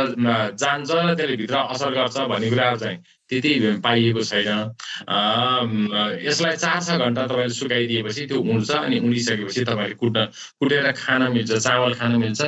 जान्छ 0.59 0.91
र 0.91 1.15
त्यसले 1.15 1.35
भित्र 1.39 1.55
असर 1.71 1.91
गर्छ 1.95 2.17
भन्ने 2.27 2.49
कुराहरू 2.51 2.77
चाहिँ 2.83 2.97
त्यति 3.31 3.51
पाइएको 3.79 4.21
छैन। 4.27 4.75
यसलाई 6.27 6.55
चार 6.59 6.79
छ 6.83 6.99
घन्टा 6.99 7.23
तपाईँले 7.31 7.55
सुकाइदिएपछि 7.55 8.27
त्यो 8.27 8.39
उड्छ 8.43 8.71
अनि 8.75 8.99
उडिसकेपछि 9.07 9.63
तपाईँले 9.71 9.95
कुट्न 10.03 10.25
कुटेर 10.59 10.91
खान 10.99 11.31
मिल्छ 11.31 11.51
चावल 11.63 11.93
खान 11.95 12.15
मिल्छ। 12.19 12.41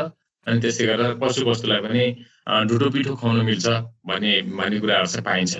अनि 0.47 0.59
त्यसै 0.59 0.85
गरेर 0.91 1.15
पशु 1.23 1.47
वस्तुलाई 1.47 1.81
पनि 1.87 2.05
ढुटो 2.47 2.89
पिठो 2.89 3.15
खुवाउनु 3.15 3.43
मिल्छ 3.43 3.67
भन्ने 4.07 4.31
भन्ने 4.51 4.79
कुराहरू 4.79 5.07
चाहिँ 5.07 5.25
पाइन्छ। 5.25 5.53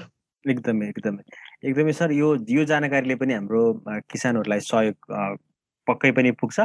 एकदमै 0.46 0.88
एकदमै। 0.90 1.24
एकदमै 1.64 1.94
सर 1.96 2.12
यो 2.12 2.36
यो 2.50 2.64
जानकारीले 2.68 3.16
पनि 3.16 3.34
हाम्रो 3.34 3.62
किसानहरूलाई 4.12 4.60
सहयोग 4.60 5.40
पक्कै 5.88 6.12
पनि 6.16 6.32
पुग्छ। 6.40 6.60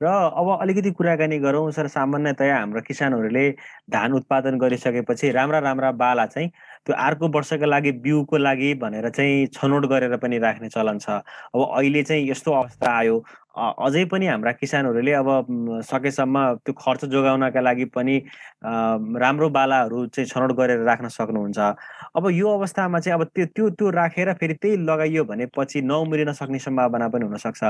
र 0.00 0.06
अब 0.08 0.48
अलिकति 0.60 0.90
कुराकानी 0.96 1.38
गरौँ 1.38 1.72
सर 1.72 1.86
सामान्यतया 1.88 2.56
हाम्रो 2.56 2.80
किसानहरूले 2.80 3.44
धान 3.92 4.12
उत्पादन 4.12 4.58
गरिसकेपछि 4.58 5.30
राम्रा 5.32 5.58
राम्रा 5.60 5.90
बाला 5.92 6.26
चाहिँ 6.26 6.48
त्यो 6.86 6.96
अर्को 6.96 7.28
वर्षको 7.28 7.66
लागि 7.68 7.92
बिउको 8.00 8.36
लागि 8.36 8.74
भनेर 8.80 9.08
चाहिँ 9.08 9.46
छनौट 9.52 9.86
गरेर 9.92 10.16
पनि 10.16 10.38
राख्ने 10.38 10.68
चलन 10.68 10.98
छ। 10.98 11.20
अब 11.52 11.60
अहिले 11.76 12.02
चाहिँ 12.02 12.28
यस्तो 12.30 12.52
अवस्था 12.52 12.96
आयो। 12.98 13.16
अझै 13.56 14.04
पनि 14.12 14.26
हाम्रा 14.26 14.52
किसानहरूले 14.52 15.12
अब 15.12 15.28
सकेसम्म 15.84 16.36
त्यो 16.64 16.72
खर्च 16.72 17.04
जोगाउनका 17.12 17.60
लागि 17.60 17.84
पनि 17.96 18.16
राम्रो 18.64 19.48
बालाहरू 19.56 20.06
चाहिँ 20.06 20.28
छनौट 20.28 20.52
गरेर 20.56 20.80
राख्न 20.88 21.08
सक्नुहुन्छ। 21.08 21.58
अब 22.16 22.30
यो 22.32 22.48
अवस्थामा 22.58 23.00
चाहिँ 23.00 23.18
अब 23.18 23.24
त्यो 23.34 23.46
त्यो 23.56 23.68
त्यो 23.76 23.90
राखेर 23.90 24.32
फेरि 24.40 24.54
त्यही 24.62 24.76
लगाइयो 24.88 25.24
भने 25.28 25.46
पछि 25.56 25.82
नउम्रिन 25.84 26.32
सक्ने 26.32 26.58
सम्भावना 26.58 27.08
पनि 27.12 27.24
हुनसक्छ। 27.24 27.62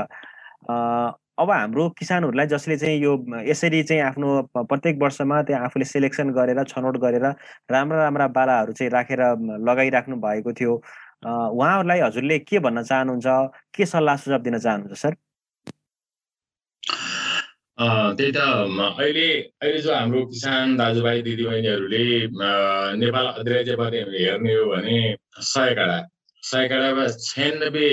अब 1.39 1.49
हाम्रो 1.51 1.89
किसानहरूलाई 1.99 2.47
जसले 2.47 2.77
चाहिँ 2.77 2.97
यो 3.03 3.13
यसरी 3.49 3.83
चाहिँ 3.83 4.01
आफ्नो 4.03 4.29
प्रत्येक 4.55 5.01
वर्षमा 5.03 5.41
त्यहाँ 5.43 5.65
आफूले 5.65 5.85
सेलेक्सन 5.85 6.29
गरेर 6.31 6.63
छनौट 6.63 6.97
गरेर 7.03 7.25
राम्रा 7.71 7.97
राम्रा 8.03 8.27
बालाहरू 8.37 8.73
चाहिँ 8.73 8.91
राखेर 8.91 9.21
लगाइराख्नु 9.67 10.15
भएको 10.15 10.53
थियो। 10.53 10.73
उहाँहरूलाई 11.25 11.99
हजुरले 11.99 12.39
के 12.39 12.59
भन्न 12.59 12.83
चाहनुहुन्छ? 12.83 13.27
के 13.75 13.85
सल्लाह 13.85 14.15
सुझाव 14.23 14.41
दिन 14.41 14.57
चाहनुहुन्छ 14.59 14.99
सर? 15.01 15.15
त्यही 18.17 18.31
त 18.31 18.39
अहिले 19.01 19.27
अहिले 19.61 19.79
जो 19.81 19.91
हाम्रो 19.93 20.21
किसान 20.31 20.75
दाजुभाइ 20.77 21.21
दिदीबहिनीहरूले 21.27 22.05
नेपाल 23.03 23.25
अधिराज्यबाट 23.39 23.93
हेर्ने 23.93 24.53
हो 24.55 24.65
भने 24.71 24.97
सय 25.51 25.73
काडा 25.79 25.97
सयकाडामा 26.43 27.05
छयानब्बे 27.27 27.87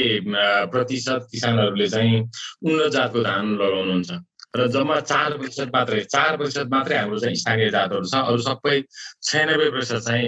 प्रतिशत 0.72 1.28
किसानहरूले 1.32 1.88
चाहिँ 1.94 2.18
उन्नत 2.66 2.90
जातको 2.96 3.20
धान 3.22 3.44
लगाउनुहुन्छ। 3.62 4.10
र 4.58 4.66
जम्मा 4.74 4.98
चार 5.06 5.30
प्रतिशत 5.38 5.70
मात्रै 5.74 6.00
चार 6.10 6.36
प्रतिशत 6.36 6.66
मात्रै 6.74 6.96
हाम्रो 6.98 7.18
चाहिँ 7.22 7.36
स्थानीय 7.42 7.70
जातहरू 7.70 8.06
छ 8.10 8.14
अरू 8.30 8.42
सबै 8.48 8.76
छयानब्बे 9.22 9.68
प्रतिशत 9.70 10.00
चाहिँ 10.06 10.26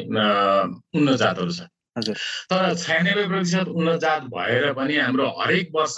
उन्नत 0.96 1.16
जातहरू 1.22 1.52
छ। 1.58 1.66
तर 1.96 2.74
छयानब्बे 2.74 3.24
प्रतिशत 3.28 3.68
उन्नत 3.68 4.00
जात 4.00 4.22
भएर 4.32 4.72
पनि 4.72 4.96
हाम्रो 4.96 5.26
हरेक 5.40 5.68
वर्ष 5.74 5.96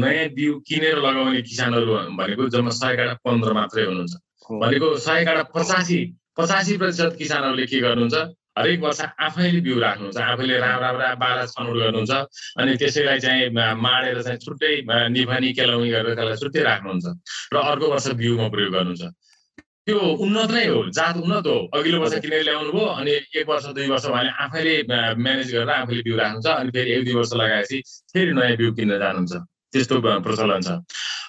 नयाँ 0.00 0.28
बिउ 0.36 0.58
किनेर 0.68 0.96
लगाउने 1.00 1.40
किसानहरू 1.48 1.94
भनेको 2.20 2.48
जम्मा 2.52 2.70
सय 2.76 2.96
काडा 2.96 3.14
पन्ध्र 3.24 3.52
मात्रै 3.56 3.84
हुनुहुन्छ। 3.88 4.14
भनेको 4.60 4.88
सय 5.00 5.24
काडा 5.24 5.42
पचासी 5.56 6.00
पचासी 6.36 6.76
प्रतिशत 6.76 7.16
किसानहरूले 7.18 7.66
के 7.72 7.80
गर्नुहुन्छ? 7.80 8.16
हरेक 8.58 8.80
वर्ष 8.82 9.00
आफैले 9.00 9.60
बिउ 9.64 9.78
राख्नुहुन्छ 9.80 10.18
आफैले 10.20 10.56
राम्रा 10.60 10.90
राम्रा 10.90 11.08
बाला 11.24 11.44
छनौट 11.54 11.76
गर्नुहुन्छ 11.80 12.12
अनि 12.60 12.76
त्यसैलाई 12.76 13.18
चाहिँ 13.24 13.48
माडेर 13.80 14.22
चाहिँ 14.22 14.38
छुट्टै 14.44 14.72
निभानी 15.16 15.52
केलाउनी 15.56 15.90
गरेर 15.90 16.14
त्यसलाई 16.20 16.36
छुट्टै 16.42 16.62
राख्नुहुन्छ 16.68 17.06
र 17.54 17.56
अर्को 17.56 17.86
वर्ष 17.94 18.06
बिउमा 18.20 18.48
प्रयोग 18.52 18.72
गर्नुहुन्छ। 18.76 19.04
त्यो 19.86 19.98
उन्नत 20.24 20.50
नै 20.54 20.66
हो 20.66 20.78
जात 20.96 21.16
उन्नत 21.24 21.46
हो। 21.46 21.58
अघिल्लो 21.74 21.98
वर्ष 22.00 22.14
किनेर 22.24 22.42
ल्याउनु 22.48 22.70
भयो 22.72 22.86
अनि 23.00 23.12
एक 23.40 23.46
वर्ष 23.48 23.66
दुई 23.76 23.88
वर्ष 23.92 24.06
भने 24.14 24.30
आफैले 24.44 24.74
म्यानेज 24.88 25.48
गरेर 25.54 25.70
आफैले 25.76 26.02
बिउ 26.06 26.16
राख्नुहुन्छ 26.16 26.48
अनि 26.60 26.70
फेरि 26.74 26.90
एक 26.96 27.04
दुई 27.04 27.14
वर्ष 27.20 27.32
लगाएपछि 27.40 27.78
फेरि 28.12 28.32
नयाँ 28.38 28.56
बिउ 28.60 28.70
किन्न 28.76 28.98
जानुहुन्छ। 28.98 29.32
त्यस्तो 29.72 29.96
प्रचलन 30.02 30.60
छ। 30.66 30.68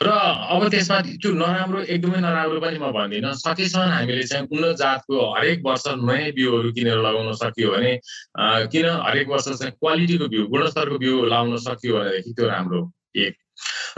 र 0.02 0.10
अब 0.10 0.62
त्यसमा 0.74 0.98
त्यो 1.22 1.32
नराम्रो 1.38 1.80
एकदमै 1.94 2.20
नराम्रो 2.26 2.60
पनि 2.60 2.78
म 2.82 2.90
भन्दिनँ। 2.92 3.34
सकेसम्म 3.38 3.90
हामीले 3.96 4.24
चाहिँ 4.26 4.48
उन्नत 4.50 4.76
जातको 4.82 5.16
हरेक 5.38 5.60
वर्ष 5.62 5.86
नयाँ 6.10 6.32
बिउहरू 6.34 6.70
किनेर 6.74 6.98
लगाउन 7.06 7.30
सकियो 7.38 7.70
भने 7.72 7.92
किन 8.74 8.86
हरेक 9.08 9.28
वर्ष 9.30 9.48
चाहिँ 9.62 9.74
क्वालिटीको 9.78 10.26
बिउ 10.34 10.44
गुणस्तरको 10.54 10.98
बिउ 10.98 11.16
लाउन 11.30 11.58
सकियो 11.62 11.94
भनेदेखि 11.98 12.32
त्यो 12.34 12.46
राम्रो 12.50 12.82
एक। 13.16 13.36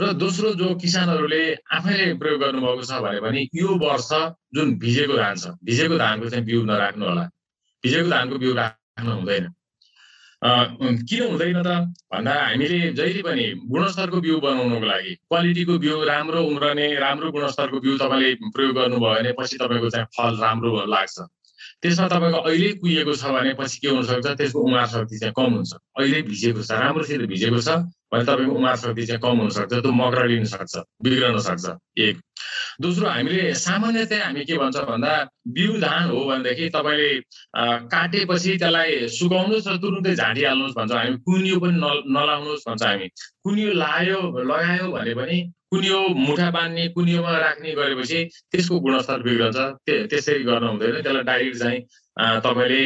र 0.00 0.12
दोस्रो 0.18 0.52
जो 0.58 0.74
किसानहरूले 0.82 1.42
आफैले 1.70 2.06
प्रयोग 2.18 2.40
गर्नुभएको 2.40 2.82
छ 2.82 2.98
भने 3.04 3.20
पनि 3.20 3.40
यो 3.54 3.68
वर्ष 3.78 4.10
जुन 4.54 4.74
भिजेको 4.78 5.16
धान 5.16 5.34
छ 5.38 5.54
भिजेको 5.64 5.98
धानको 5.98 6.28
चाहिँ 6.30 6.44
बिउ 6.44 6.62
नराख्नु 6.66 7.04
होला। 7.06 7.24
भिजेको 7.84 8.08
धानको 8.10 8.38
बिउ 8.38 8.54
राख्नु 8.54 9.12
हुँदैन। 9.12 9.46
किन 11.08 11.22
हुँदैन 11.30 11.62
त? 11.62 11.70
भन्दा 12.10 12.32
हामीले 12.34 12.78
जहिले 12.98 13.22
पनि 13.22 13.44
गुणस्तरको 13.70 14.20
बिउ 14.20 14.40
बनाउनुको 14.42 14.86
लागि 14.86 15.14
क्वालिटीको 15.30 15.78
बिउ 15.78 16.02
राम्रो 16.04 16.40
उम्रने 16.50 16.86
राम्रो 16.98 17.30
गुणस्तरको 17.32 17.80
बिउ 17.80 17.94
तपाईँले 18.02 18.34
प्रयोग 18.50 18.74
गर्नुभयो 18.74 19.14
भने 19.14 19.32
पछि 19.38 19.56
तपाईँको 19.62 19.88
चाहिँ 19.94 20.06
फल 20.16 20.32
राम्रो 20.42 20.84
लाग्छ। 20.90 21.16
त्यसमा 21.82 22.06
तपाईँको 22.08 22.38
अहिले 22.50 22.70
कुहिएको 22.82 23.14
छ 23.14 23.24
भने 23.30 23.52
पछि 23.60 23.78
के 23.78 23.88
हुनसक्छ? 23.94 24.26
त्यसको 24.26 24.58
उमार 24.58 24.86
शक्ति 24.90 25.16
चाहिँ 25.22 25.34
कम 25.38 25.52
हुन्छ। 25.54 25.72
अहिले 25.96 26.22
भिजेको 26.28 26.62
छ 26.66 26.70
राम्रोसित 26.82 27.20
भिजेको 27.30 27.60
छ 27.62 27.68
भने 28.14 28.24
तपाईँको 28.24 28.54
उमार 28.54 28.76
शक्ति 28.78 29.06
चाहिँ 29.06 29.20
कम 29.20 29.38
हुनसक्छ 29.42 29.72
त्यो 29.74 29.92
मग्रलिन 29.92 30.44
सक्छ 30.54 30.74
बिग्रन 31.02 31.38
सक्छ 31.42 31.66
एक। 31.98 32.16
दोस्रो 32.82 33.06
हामीले 33.08 33.54
सामान्यतया 33.58 34.24
हामी 34.24 34.44
के 34.44 34.56
भन्छ 34.58 34.76
भन्दा 34.90 35.12
बिउ 35.56 35.72
धान 35.80 36.08
हो 36.10 36.24
भनेदेखि 36.30 36.68
तपाईँले 36.76 37.10
काटेपछि 37.90 38.56
त्यसलाई 38.62 39.08
सुकाउनुहोस् 39.18 39.68
र 39.68 39.76
तुरुन्तै 39.82 40.14
झाँटिहाल्नुहोस् 40.14 40.76
भन्छ। 40.78 40.92
हामी 40.92 41.16
कुनियो 41.26 41.56
पनि 41.62 41.76
न 41.82 41.86
नलाउनुहोस् 42.14 42.66
भन्छ 42.68 42.82
हामी। 42.82 43.08
कुनियो 43.44 43.70
लायो 43.82 44.20
लगायो 44.50 44.86
भने 44.94 45.14
पनि 45.14 45.38
कुनियो 45.70 45.98
मुठा 46.26 46.50
बाँध्ने 46.54 46.88
कुनियोमा 46.94 47.38
राख्ने 47.38 47.70
गरेपछि 47.74 48.18
त्यसको 48.50 48.74
गुणस्तर 48.80 49.22
बिग्रन्छ। 49.26 49.58
त्यसरी 50.10 50.42
गर्नु 50.44 50.68
हुँदैन 50.70 51.02
त्यसलाई 51.02 51.22
डाइरेक्ट 51.30 51.58
चाहिँ 51.58 51.80
तपाईँले 52.14 52.82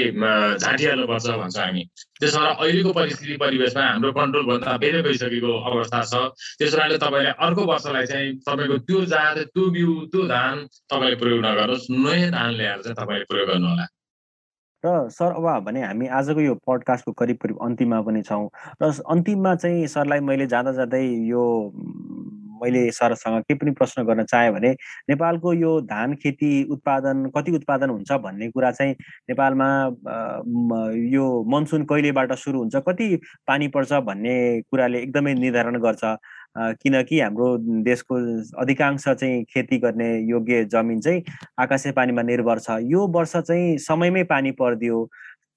झाँटिहाल्नुपर्छ 0.56 1.26
भन्छ 1.28 1.58
हामी। 1.58 1.82
त्यसो 2.20 2.38
भएर 2.40 2.48
अहिलेको 2.48 2.92
परिस्थिति 2.92 3.36
परिवेशमा 3.36 3.82
हाम्रो 3.84 4.12
कन्ट्रोलभन्दा 4.12 4.76
बेरै 4.80 5.02
गइसकेको 5.04 5.52
अवस्था 5.68 6.00
छ। 6.02 6.14
त्यस 6.58 6.74
कारणले 6.74 6.98
तपाईँले 6.98 7.30
अर्को 7.36 7.62
वर्षलाई 7.68 8.06
चाहिँ 8.08 8.28
तपाईँको 8.40 8.76
त्यो 8.88 9.04
जात 9.12 9.36
त्यो 9.52 9.64
बिउ 9.68 9.92
त्यो 10.08 10.22
धान 10.32 10.56
तपाईँले 10.88 11.16
प्रयोग 11.20 11.40
नगर्नुहोस्। 11.44 11.86
नयाँ 11.92 12.30
धान 12.32 12.50
ल्याएर 12.56 12.80
चाहिँ 12.82 12.96
तपाईँले 12.96 13.24
प्रयोग 13.28 13.48
गर्नुहोला। 13.48 13.86
र 14.84 15.08
सर 15.10 15.30
अब 15.34 15.64
भने 15.66 15.82
हामी 15.82 16.06
आजको 16.06 16.40
यो 16.40 16.54
पडकास्टको 16.62 17.12
करिब 17.12 17.36
करिब 17.42 17.58
अन्तिममा 17.62 18.00
पनि 18.00 18.22
छौँ। 18.22 18.48
र 18.80 18.90
अन्तिममा 19.10 19.54
चाहिँ 19.54 19.86
सरलाई 19.90 20.20
मैले 20.22 20.46
जाँदा 20.46 20.72
जाँदै 20.72 21.02
यो 21.28 21.42
मैले 22.62 22.90
सरसँग 22.90 23.42
के 23.42 23.54
पनि 23.54 23.70
प्रश्न 23.78 24.02
गर्न 24.04 24.24
चाहेँ 24.24 24.52
भने 24.52 24.70
नेपालको 25.10 25.52
यो 25.54 25.80
धान 25.82 26.14
खेती 26.14 26.50
उत्पादन 26.70 27.24
कति 27.36 27.52
उत्पादन 27.56 27.90
हुन्छ 27.90 28.12
भन्ने 28.24 28.50
कुरा 28.50 28.70
चाहिँ 28.70 28.94
नेपालमा 29.30 29.68
यो 31.12 31.26
मनसुन 31.54 31.84
कहिलेबाट 31.84 32.32
सुरु 32.34 32.58
हुन्छ 32.58 32.76
कति 32.88 33.14
पानी 33.46 33.68
पर्छ 33.68 33.92
भन्ने 34.08 34.36
कुराले 34.70 35.02
एकदमै 35.02 35.34
निर्धारण 35.34 35.78
गर्छ। 35.80 36.16
किनकि 36.58 37.18
हाम्रो 37.20 37.56
देशको 37.84 38.14
अधिकांश 38.60 39.04
चाहिँ 39.08 39.44
खेती 39.44 39.78
गर्ने 39.78 40.08
योग्य 40.30 40.64
जमिन 40.72 41.00
चाहिँ 41.00 41.22
आकाशे 41.60 41.92
पानीमा 41.92 42.22
निर्भर 42.22 42.58
छ। 42.58 42.78
यो 42.82 43.06
वर्ष 43.06 43.36
चाहिँ 43.36 43.76
समयमै 43.78 44.24
पानी 44.24 44.50
परिदियो। 44.58 45.08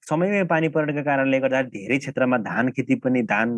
समयमै 0.09 0.43
पानी 0.49 0.67
पर्नेको 0.75 1.03
कारणले 1.03 1.39
गर्दा 1.39 1.61
धेरै 1.73 1.97
क्षेत्रमा 1.97 2.37
धान 2.45 2.69
खेती 2.77 2.95
पनि 3.03 3.21
धान 3.31 3.49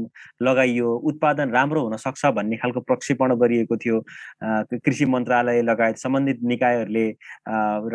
लगाइयो 0.44 0.90
उत्पादन 1.12 1.50
राम्रो 1.50 1.82
हुन 1.84 1.96
सक्छ 1.98 2.32
भन्ने 2.38 2.58
खालको 2.64 2.80
प्रक्षेपण 2.90 3.34
गरिएको 3.42 3.78
थियो। 3.78 4.00
कृषि 4.86 5.06
मन्त्रालय 5.06 5.62
लगायत 5.62 5.98
सम्बन्धित 5.98 6.40
निकायहरूले 6.52 7.06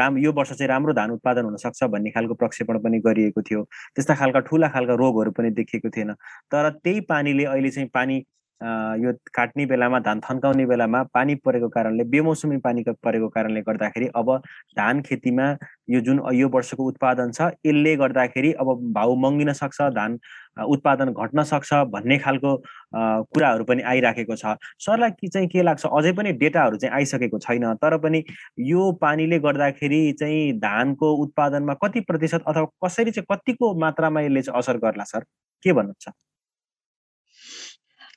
राम 0.00 0.18
यो 0.18 0.32
वर्ष 0.32 0.52
चाहिँ 0.52 0.68
राम्रो 0.68 0.92
धान 0.94 1.10
उत्पादन 1.10 1.44
हुन 1.44 1.56
सक्छ 1.56 1.84
भन्ने 1.84 2.10
खालको 2.10 2.34
प्रक्षेपण 2.34 2.78
पनि 2.84 2.98
गरिएको 3.06 3.42
थियो। 3.42 3.62
त्यस्ता 3.94 4.14
खालका 4.14 4.40
ठुला 4.48 4.68
खालका 4.68 4.94
रोगहरू 5.04 5.30
पनि 5.38 5.50
देखिएको 5.60 5.90
थिएन। 5.90 6.12
तर 6.52 6.70
त्यही 6.84 7.00
पानीले 7.12 7.44
अहिले 7.44 7.70
चाहिँ 7.70 7.88
पानी 7.94 8.24
यो 8.62 9.12
काट्ने 9.34 9.66
बेलामा 9.66 9.98
धान 10.06 10.20
थन्काउने 10.20 10.66
बेलामा 10.66 11.02
पानी 11.14 11.34
परेको 11.44 11.68
कारणले 11.68 12.04
बेमौसमी 12.14 12.56
पानी 12.64 12.82
परेको 13.04 13.28
कारणले 13.36 13.60
गर्दाखेरि 13.68 14.06
अब 14.16 14.36
धान 14.76 15.02
खेतीमा 15.08 15.46
यो 15.90 16.00
जुन 16.08 16.22
यो 16.34 16.48
वर्षको 16.54 16.86
उत्पादन 16.88 17.30
छ 17.32 17.50
यसले 17.66 17.94
गर्दाखेरि 17.96 18.52
अब 18.60 18.74
भाउ 18.94 19.14
मङ्गिन 19.24 19.52
सक्छ 19.62 19.80
धान 20.00 20.18
उत्पादन 20.66 21.12
घट्न 21.12 21.42
सक्छ 21.52 21.74
भन्ने 21.94 22.18
खालको 22.18 22.56
कुराहरू 22.94 23.64
पनि 23.64 23.82
आइराखेको 23.92 24.36
छ। 24.36 24.54
सरलाई 24.86 25.28
चाहिँ 25.28 25.48
के 25.48 25.62
लाग्छ? 25.62 25.86
अझै 25.86 26.12
पनि 26.12 26.32
डेटाहरू 26.42 26.76
चाहिँ 26.76 26.94
आइसकेको 26.96 27.38
छैन 27.38 27.74
तर 27.82 27.96
पनि 28.02 28.22
यो 28.70 28.90
पानीले 29.02 29.38
गर्दाखेरि 29.38 30.00
चाहिँ 30.20 30.52
धानको 30.58 31.12
उत्पादनमा 31.24 31.74
कति 31.84 32.00
प्रतिशत 32.10 32.42
अथवा 32.46 32.64
कसरी 32.86 33.10
चाहिँ 33.10 33.36
कतिको 33.36 33.74
मात्रामा 33.80 34.20
यसले 34.20 34.42
चाहिँ 34.42 34.58
असर 34.58 34.78
गर्ला 34.86 35.04
सर? 35.04 35.24
के 35.62 35.72
भन्नुहुन्छ? 35.72 36.08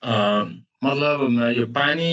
मतलब 0.04 1.20
यो 1.58 1.66
पानी 1.78 2.10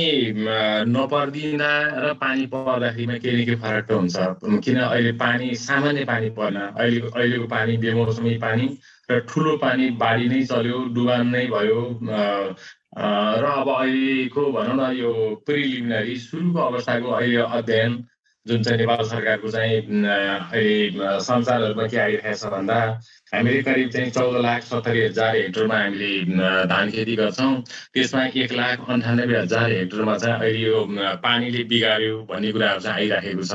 नपरिदिँदा 0.92 1.70
र 2.04 2.12
पानी 2.20 2.46
पर्दाखेरिमा 2.52 3.16
केही 3.18 3.36
न 3.36 3.44
केही 3.46 3.56
फरक 3.64 3.86
त 3.88 3.92
हुन्छ। 3.92 4.60
किन 4.64 4.78
अहिले 4.78 5.12
पानी 5.16 5.54
सामान्य 5.56 6.04
पानी 6.04 6.28
पर्न 6.36 6.56
अहिले 6.76 7.00
अहिलेको 7.08 7.46
पानी 7.48 7.76
बेमौसमी 7.80 8.34
पानी 8.44 8.66
र 9.08 9.18
ठुलो 9.24 9.56
पानी 9.56 9.88
बाढी 9.96 10.28
नै 10.28 10.42
चल्यो 10.44 10.78
डुबान 10.92 11.26
नै 11.32 11.46
भयो 11.48 11.80
र 12.04 13.44
अब 13.56 13.68
अहिलेको 13.72 14.42
भनौँ 14.52 14.76
न 14.76 14.92
यो 14.96 15.12
प्रिलिमिनरी 15.46 16.16
सुरुको 16.28 16.60
अवस्थाको 16.60 17.08
अहिले 17.08 17.40
अध्ययन 17.58 17.92
जुन 18.48 18.62
चाहिँ 18.62 18.78
नेपाल 18.78 19.04
सरकारको 19.08 19.50
चाहिँ 19.50 19.76
अहिले 19.76 21.20
संसारहरूमा 21.20 21.86
के 21.86 21.96
आइरहेको 21.96 22.36
छ 22.38 22.52
भन्दा 22.52 22.78
हामीले 23.34 23.62
करिब 23.62 23.88
चाहिँ 23.92 24.10
चौध 24.10 24.36
लाख 24.44 24.62
सत्तरी 24.64 25.00
हजार 25.04 25.36
हेक्टरमा 25.36 25.78
हामीले 25.78 26.12
धान 26.68 26.90
खेती 26.90 27.14
गर्छौँ। 27.16 27.52
त्यसमा 27.94 28.24
एक 28.42 28.52
लाख 28.52 28.88
अन्ठानब्बे 28.88 29.36
हजार 29.38 29.72
हेक्टरमा 29.72 30.16
चाहिँ 30.18 30.40
अहिले 30.40 30.60
यो 30.64 30.78
पानीले 31.24 31.62
बिगाऱ्यो 31.68 32.16
भन्ने 32.30 32.52
कुराहरू 32.52 32.80
चाहिँ 32.80 32.96
आइराखेको 32.96 33.44
छ। 33.44 33.54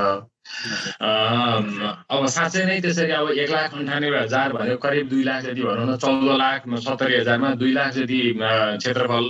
अब 1.02 2.26
साँच्चै 2.36 2.64
नै 2.66 2.78
त्यसरी 2.84 3.12
अब 3.18 3.30
एक 3.34 3.50
लाख 3.50 3.74
अन्ठानब्बे 3.74 4.18
हजार 4.18 4.52
भनेको 4.52 4.78
करिब 4.78 5.08
दुई 5.10 5.22
लाख 5.24 5.42
जति 5.44 5.62
भनौँ 5.64 5.86
न 5.90 5.96
चौध 5.98 6.24
लाख 6.38 6.68
सत्तरी 6.86 7.14
हजारमा 7.18 7.50
दुई 7.58 7.72
लाख 7.72 7.90
जति 7.98 8.20
क्षेत्रफल 8.38 9.24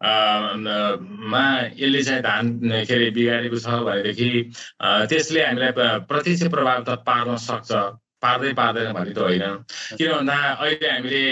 मा 0.00 1.44
यसले 1.76 2.02
चाहिँ 2.02 2.22
धान 2.22 2.58
के 2.84 2.94
अरे 2.94 3.10
बिगारेको 3.10 3.58
छ 3.58 3.68
भनेदेखि 3.86 4.30
त्यसले 5.08 5.44
हामीलाई 5.44 5.72
प्रत्यक्ष 6.08 6.42
प्रभाव 6.52 6.82
त 6.88 7.00
पार्न 7.06 7.36
सक्छ 7.36 7.72
पार्दै 8.22 8.52
पार्दैन 8.58 8.92
भन्ने 8.96 9.12
त 9.12 9.18
होइन। 9.18 9.42
किन 9.98 10.10
भन्दा 10.12 10.36
अहिले 10.64 10.88
हामीले 10.88 11.22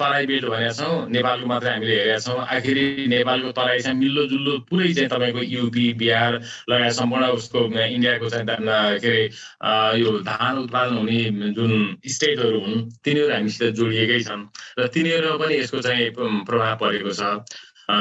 तराई 0.00 0.26
बेल्ट 0.26 0.44
भनेका 0.48 0.72
छौँ 0.72 0.94
नेपालको 1.12 1.46
मात्रै 1.46 1.70
हामीले 1.72 1.92
हेरेका 1.92 2.18
छौँ। 2.24 2.40
आखिरी 2.56 2.84
नेपालको 3.12 3.50
तराई 3.52 3.80
चाहिँ 3.84 3.98
मिल्लो 4.00 4.22
जुल्लो 4.32 4.52
पुरै 4.68 4.92
चाहिँ 4.96 5.10
तपाईँको 5.12 5.42
युपी 5.54 5.86
बिहार 6.00 6.32
लगायत 6.72 6.92
सम्पूर्ण 6.98 7.26
उसको 7.36 7.60
इन्डियाको 7.68 8.28
चाहिँ 8.32 8.46
के 8.48 9.12
अरे 9.12 10.00
यो 10.00 10.10
धान 10.24 10.58
उत्पादन 10.58 10.96
हुने 10.96 11.52
जुन 11.52 11.72
स्टेटहरू 12.00 12.58
हुन् 12.64 12.80
तिनीहरू 13.04 13.32
हामीसित 13.32 13.74
जोडिएकै 13.76 14.20
छन्। 14.24 14.42
र 14.80 14.86
तिनीहरूमा 14.88 15.36
पनि 15.36 15.54
यसको 15.60 15.80
चाहिँ 15.84 16.10
प्रभाव 16.48 16.76
परेको 16.80 17.12
छ। 17.12 17.44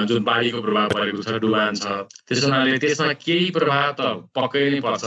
जुन 0.09 0.23
बाढीको 0.23 0.59
प्रभाव 0.61 0.87
परेको 0.95 1.21
छ 1.21 1.39
डुबान 1.43 1.73
छ। 1.75 1.85
त्यस 2.27 2.43
हुनाले 2.45 2.77
त्यसमा 2.83 3.13
केही 3.25 3.47
प्रभाव 3.55 3.87
त 3.99 4.01
पक्कै 4.35 4.69
नै 4.71 4.79
पर्छ। 4.87 5.05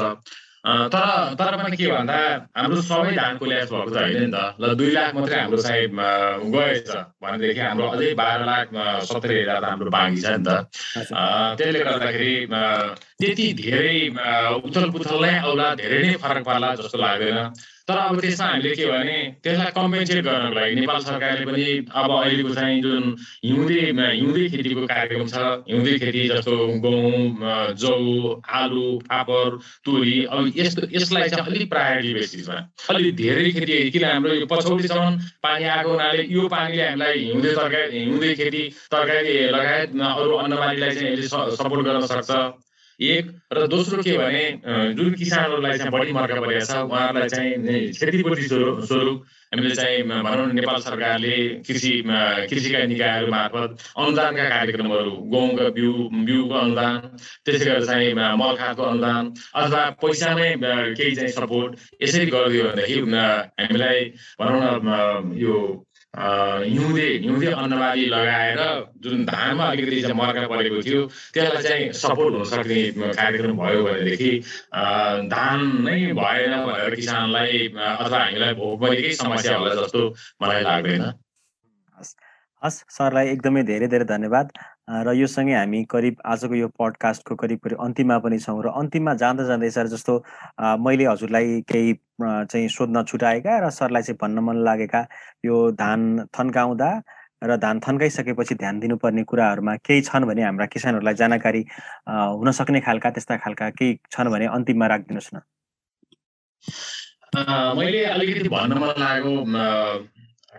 तर 0.65 1.37
तर 1.37 1.57
पनि 1.61 1.77
के 1.77 1.87
भन्दा 1.93 2.19
हाम्रो 2.57 2.81
सबै 2.89 3.13
धानको 3.17 3.45
ल्यास 3.45 3.69
भएको 3.69 3.91
त 3.93 3.97
होइन 4.01 4.17
नि 4.17 4.29
त। 4.33 4.39
ल 4.61 4.65
दुई 4.81 4.91
लाख 4.97 5.11
मात्रै 5.15 5.37
हाम्रो 5.41 5.61
चाहिँ 5.61 5.89
गएछ 6.55 6.89
भनेदेखि 7.21 7.61
हाम्रो 7.61 7.85
अझै 7.93 8.09
बाह्र 8.21 8.41
लाख 8.49 8.67
सत्तरी 9.05 9.35
हजार 9.41 9.61
त 9.61 9.65
हाम्रो 9.69 9.91
बाँकी 9.93 10.21
छ 10.25 10.27
नि 10.41 10.45
त। 10.49 10.51
त्यसले 11.61 11.81
गर्दाखेरि 11.85 12.35
त्यति 13.21 13.47
धेरै 13.61 13.99
उथल 14.65 14.87
पुथल 14.97 15.21
नै 15.21 15.35
आउला 15.45 15.69
धेरै 15.85 16.01
नै 16.07 16.17
फरक 16.25 16.43
पर्ला 16.49 16.69
जस्तो 16.81 16.97
लाग्दैन 16.97 17.41
तर 17.89 17.97
अब 17.99 18.21
त्यसमा 18.21 18.47
हामीले 18.47 18.75
के 18.77 18.85
भने 18.87 19.17
त्यसलाई 19.45 19.73
कम्पेन्सेट 19.77 20.25
गर्नको 20.25 20.55
लागि 20.55 20.75
नेपाल 20.75 21.01
सरकारले 21.05 21.45
पनि 21.45 21.65
अब 21.93 22.11
अहिलेको 22.19 22.55
चाहिँ 22.55 22.81
जुन 22.83 23.05
हिउँदे 23.45 23.81
हिउँदे 24.01 24.49
खेतीको 24.49 24.87
कार्यक्रम 24.87 25.27
छ 25.29 25.43
हिउँदे 25.69 25.99
खेती 25.99 26.23
जस्तो 26.29 26.57
गहुँ 26.87 27.75
जौ 27.77 27.93
आलु 28.61 28.87
फापर 29.05 29.59
तुरी 29.85 30.17
अब 30.33 30.53
यस्तो 30.57 30.89
यसलाई 30.97 31.29
चाहिँ 31.29 31.47
अलिक 31.47 31.69
प्रायोरिटी 31.71 32.15
बेसिसमा 32.15 32.59
अलिक 32.89 33.17
धेरै 33.17 33.51
खेती 33.53 33.79
किन 33.91 34.05
हाम्रो 34.05 34.35
यो 34.35 34.47
पछौटीसम्म 34.47 35.17
पानी 35.45 35.65
आएको 35.77 35.91
हुनाले 35.91 36.27
यो 36.33 36.49
पानीले 36.49 36.89
हामीलाई 36.89 37.19
हिउँदे 37.21 37.55
तरकारी 37.55 37.99
हिउँदे 37.99 38.35
खेती 38.35 38.69
तरकारी 38.93 39.39
लगायत 39.53 40.01
अरू 40.11 40.37
अन्नबालीलाई 40.45 40.95
चाहिँ 40.95 41.13
यसले 41.13 41.57
सपोर्ट 41.57 41.87
गर्न 41.87 42.07
सक्छ। 42.07 42.64
एक 43.01 43.31
र 43.53 43.67
दोस्रो 43.67 44.03
के 44.03 44.17
भने 44.19 44.95
जुन 44.95 45.15
किसानहरूलाई 45.15 45.79
चाहिँ 45.79 45.91
बढी 45.91 46.13
मर्का 46.13 46.41
परेको 46.41 46.65
छ 46.65 46.77
उहाँहरूलाई 46.81 47.29
चाहिँ 47.29 47.91
क्षतिपूर्ति 47.91 48.43
स्वरूप 48.43 49.25
हामीले 49.53 49.75
चाहिँ 49.75 50.03
भनौँ 50.03 50.47
नेपाल 50.53 50.81
सरकारले 50.81 51.37
कृषि 51.61 51.93
कृषिका 52.51 52.85
निकायहरू 52.85 53.31
मार्फत 53.31 53.83
अनुदानका 53.99 54.49
कार्यक्रमहरू 54.49 55.11
गहुँका 55.29 55.69
बिउ 55.71 55.93
बिउको 56.23 56.55
अनुदान 56.55 56.99
त्यसै 57.45 57.65
गरेर 57.65 57.85
चाहिँ 57.85 58.15
मल 58.15 58.57
खादको 58.57 58.83
अनुदान 58.85 59.33
अथवा 59.55 59.83
पैसामै 59.99 60.51
केही 60.61 61.15
चाहिँ 61.15 61.33
सपोर्ट 61.33 62.03
यसरी 62.03 62.27
गरिदियो 62.27 62.65
भनेदेखि 62.65 63.01
हामीलाई 63.59 64.05
भनौँ 64.39 64.79
न 64.83 65.35
यो 65.37 65.59
हिउँदे 66.15 67.07
हिउँदे 67.23 67.47
अन्नबाली 67.53 68.07
लगाएर 68.07 68.61
जुन 69.03 69.25
धानमा 69.27 69.65
अलिकति 69.65 70.13
मर्का 70.15 70.47
परेको 70.47 70.83
थियो 70.83 71.01
त्यसलाई 71.35 71.63
चाहिँ 71.63 71.93
सपोर्ट 71.93 72.35
हुन 72.35 72.45
सक्ने 72.51 73.11
कार्यक्रम 73.19 73.57
भयो 73.59 73.83
भनेदेखि 73.85 74.31
धान 75.35 75.61
नै 75.83 75.99
भएन 76.15 76.55
भनेर 76.67 76.95
किसानलाई 76.95 77.59
अथवा 77.75 78.19
हामीलाई 78.19 78.55
भोकमरीकै 78.55 79.13
समस्या 79.23 79.57
होला 79.57 79.75
जस्तो 79.75 80.03
मलाई 80.43 80.63
लाग्दैन। 80.63 81.03
हस् 82.63 82.79
सरलाई 82.99 83.27
एकदमै 83.35 83.63
धेरै 83.73 83.89
धेरै 83.89 84.07
धन्यवाद। 84.15 84.47
र 84.89 85.13
यो 85.17 85.27
सँगै 85.27 85.55
हामी 85.55 85.85
करिब 85.89 86.17
आजको 86.27 86.55
यो 86.55 86.69
पडकास्टको 86.79 87.35
करिब 87.35 87.59
करिब 87.59 87.79
अन्तिममा 87.81 88.19
पनि 88.21 88.39
छौँ 88.39 88.63
र 88.63 88.69
अन्तिममा 88.69 89.15
जाँदा 89.17 89.45
जाँदै 89.45 89.71
सर 89.71 89.87
जस्तो 89.89 90.13
मैले 90.79 91.05
हजुरलाई 91.07 91.61
केही 91.65 91.93
चाहिँ 92.21 92.69
सोध्न 92.69 93.03
छुटाएका 93.05 93.59
र 93.65 93.71
सरलाई 93.71 94.03
चाहिँ 94.03 94.19
भन्न 94.21 94.45
मन 94.45 94.57
लागेका 94.65 95.01
यो 95.45 95.57
धान 95.73 96.29
थन्काउँदा 96.37 96.91
र 97.43 97.57
धान 97.57 97.81
थन्काइसकेपछि 97.81 98.55
ध्यान 98.55 98.81
दिनुपर्ने 98.81 99.23
कुराहरूमा 99.25 99.77
केही 99.81 100.01
छन् 100.05 100.25
भने 100.29 100.43
हाम्रा 100.43 100.67
किसानहरूलाई 100.67 101.15
जानकारी 101.15 101.65
हुन 102.09 102.51
सक्ने 102.53 102.81
खालका 102.81 103.11
त्यस्ता 103.11 103.37
खालका 103.41 103.71
केही 103.81 103.99
छन् 104.13 104.31
भने 104.31 104.47
अन्तिममा 104.53 104.87
राखिदिनुहोस् 104.87 105.35
न। 105.35 105.41
मैले 107.79 108.05
अलिकति 108.05 108.49
भन्न 108.49 108.79
मन 108.79 108.93
लागेको 109.01 109.33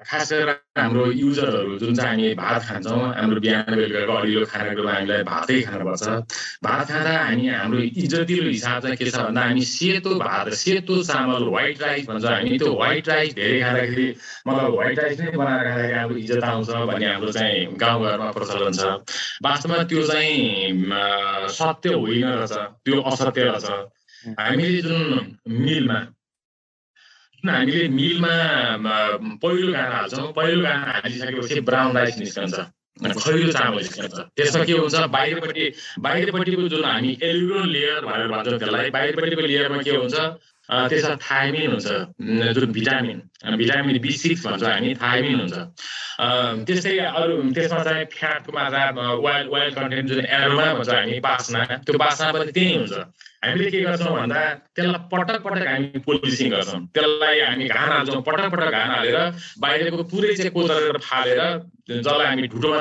खास 0.06 0.32
गरेर 0.34 0.50
हाम्रो 0.78 1.06
युजरहरू 1.12 1.78
जुन 1.80 1.96
चाहिँ 1.96 2.10
हामी 2.10 2.34
भात 2.36 2.62
खान्छौँ 2.68 3.02
हाम्रो 3.16 3.40
बिहान 3.42 3.76
बेलुकाको 3.76 4.14
अडिलो 4.14 4.46
खानेकुरोमा 4.46 4.94
हामीलाई 4.94 5.24
भातै 5.24 5.62
खानुपर्छ 5.66 6.04
भात 6.66 6.88
खाँदा 6.92 7.14
हामी 7.26 7.48
हाम्रो 7.48 7.80
इज्जतिलो 8.04 8.50
हिसाब 8.50 8.82
चाहिँ 8.82 8.98
के 8.98 9.06
छ 9.10 9.16
भन्दा 9.26 9.42
हामी 9.42 9.64
सेतो 9.66 10.12
भात 10.20 10.50
सेतो 10.62 10.96
चामल 11.04 11.44
व्हाइट 11.50 11.82
राइस 11.82 12.06
भन्छ। 12.10 12.26
हामी 12.26 12.58
त्यो 12.60 12.74
व्हाइट 12.76 13.10
राइस 13.10 13.34
धेरै 13.36 13.60
खाँदाखेरि 13.62 14.08
मतलब 14.48 14.74
व्हाइट 14.76 15.00
राइस 15.00 15.20
नै 15.20 15.32
बनाएर 15.32 15.64
खाँदाखेरि 15.66 15.98
हाम्रो 15.98 16.18
इज्जत 16.18 16.44
आउँछ 16.44 16.70
भन्ने 16.70 17.06
हाम्रो 17.06 17.32
चाहिँ 17.32 17.66
गाउँघरमा 17.82 18.32
प्रचलन 18.38 18.74
छ। 18.78 18.84
वास्तवमा 19.46 19.84
त्यो 19.90 20.02
चाहिँ 20.08 20.38
सत्य 21.58 21.94
होइन 21.94 22.26
रहेछ 22.26 22.54
त्यो 22.86 23.02
असत्य 23.02 23.44
रहेछ। 23.44 23.66
हामीले 24.40 24.82
जुन 24.82 25.02
मिलमा 25.66 26.00
हामीले 27.44 27.88
मिलमा 27.90 28.34
पहिलो 29.44 29.72
गाना 29.74 29.96
हाल्छौँ। 29.96 30.32
पहिलो 30.38 30.62
गाना 30.62 30.92
हालिसकेपछि 30.92 31.60
ब्राउन 31.70 31.96
राइस 31.98 32.18
निस्कन्छ। 32.20 32.56
खैरो 32.96 33.52
चामल 33.52 33.82
निस्कन्छ। 33.84 34.16
त्यसमा 34.40 34.64
के 34.66 34.74
हुन्छ? 34.74 34.96
बाहिरपट्टि 35.16 35.66
बाहिरपट्टिको 36.00 36.68
जुन 36.74 36.84
हामी 36.86 37.12
एल्युमिनियम 37.22 37.70
लेयर 37.76 38.02
भनेर 38.08 38.28
भन्छौँ 38.34 38.60
त्यसलाई 38.60 38.90
बाहिरपट्टिको 38.96 39.42
लेयरमा 39.52 39.82
के 39.84 39.96
हुन्छ? 40.02 40.16
त्यसमा 40.90 41.16
थाइमिन 41.22 41.72
हुन्छ। 41.72 41.88
जुन 42.56 42.72
भिटामिन। 42.78 43.18
भिटामिन 43.62 43.96
बी 44.02 44.12
सिक्स 44.24 44.42
भन्छौँ 44.48 44.72
हामी 44.72 44.94
थाइमिन 45.04 45.40
हुन्छ। 45.40 45.56
त्यस्तै 46.66 46.98
अरू 47.20 47.36
त्यसमा 47.54 47.84
चाहिँ 47.84 48.06
फ्याटको 48.16 48.52
मात्रा 48.58 48.84
वाइल्ड 49.26 49.50
वाइल्ड 49.54 49.74
कन्टेन्ट 49.76 50.08
जुन 50.10 50.26
एरोमा 50.26 50.74
भन्छ 50.80 50.90
हामी 50.90 51.20
बासना। 51.28 51.60
त्यो 51.86 51.98
बासना 52.00 52.32
पनि 52.32 52.52
त्यही 52.58 52.74
हुन्छ। 52.80 52.94
हामीले 53.46 53.70
के 53.72 53.80
गर्छौँ 53.82 54.14
भन्दा 54.16 54.42
त्यसलाई 54.76 55.02
पटक 55.12 55.42
पटक 55.46 55.68
हामी 55.68 56.00
पोलिसिङ 56.06 56.50
गर्छौँ। 56.52 56.82
त्यसलाई 56.94 57.40
हामी 57.40 57.66
घान 57.68 57.90
हाल्छौँ 57.92 58.22
पटक 58.28 58.50
पटक 58.52 58.72
घान 58.72 58.90
हालेर 58.92 59.18
बाहिरको 59.62 60.04
पुरै 60.12 60.34
चाहिँ 60.36 60.52
कोतरेर 60.52 60.98
फालेर 61.06 61.42
जसलाई 61.90 62.26
हामी 62.26 62.48
ढुटोमा 62.50 62.80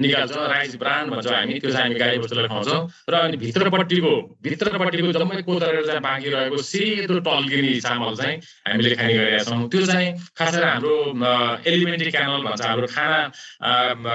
निकाल्छौँ 0.00 0.46
राइस 0.48 0.76
ब्रान्ड 0.80 1.12
भन्छौँ 1.12 1.34
हामी 1.34 1.54
त्यो 1.60 1.70
चाहिँ 1.70 1.84
हामी 1.84 1.96
गाई 2.00 2.18
बस्तुलाई 2.18 2.48
खुवाउँछौँ। 2.48 2.80
र 3.10 3.14
अनि 3.14 3.36
भित्रपट्टिको 3.36 4.14
भित्रपट्टिको 4.42 5.12
जम्मै 5.12 5.42
कोतरेर 5.44 5.84
चाहिँ 5.86 6.00
बाँकी 6.00 6.28
रहेको 6.32 6.56
सेतो 6.64 7.18
टल्किने 7.20 7.72
चामल 7.84 8.14
चाहिँ 8.16 8.36
हामीले 8.64 8.94
खाने 8.96 9.14
गरेका 9.14 9.42
छौँ। 9.44 9.68
त्यो 9.68 9.82
चाहिँ 9.86 10.08
खास 10.38 10.54
गरी 10.56 10.68
हाम्रो 10.72 10.94
एलिमेन्ट्री 11.68 12.10
क्यानल 12.16 12.42
भन्छ 12.48 12.62
हाम्रो 12.64 12.86
खाना 12.96 13.20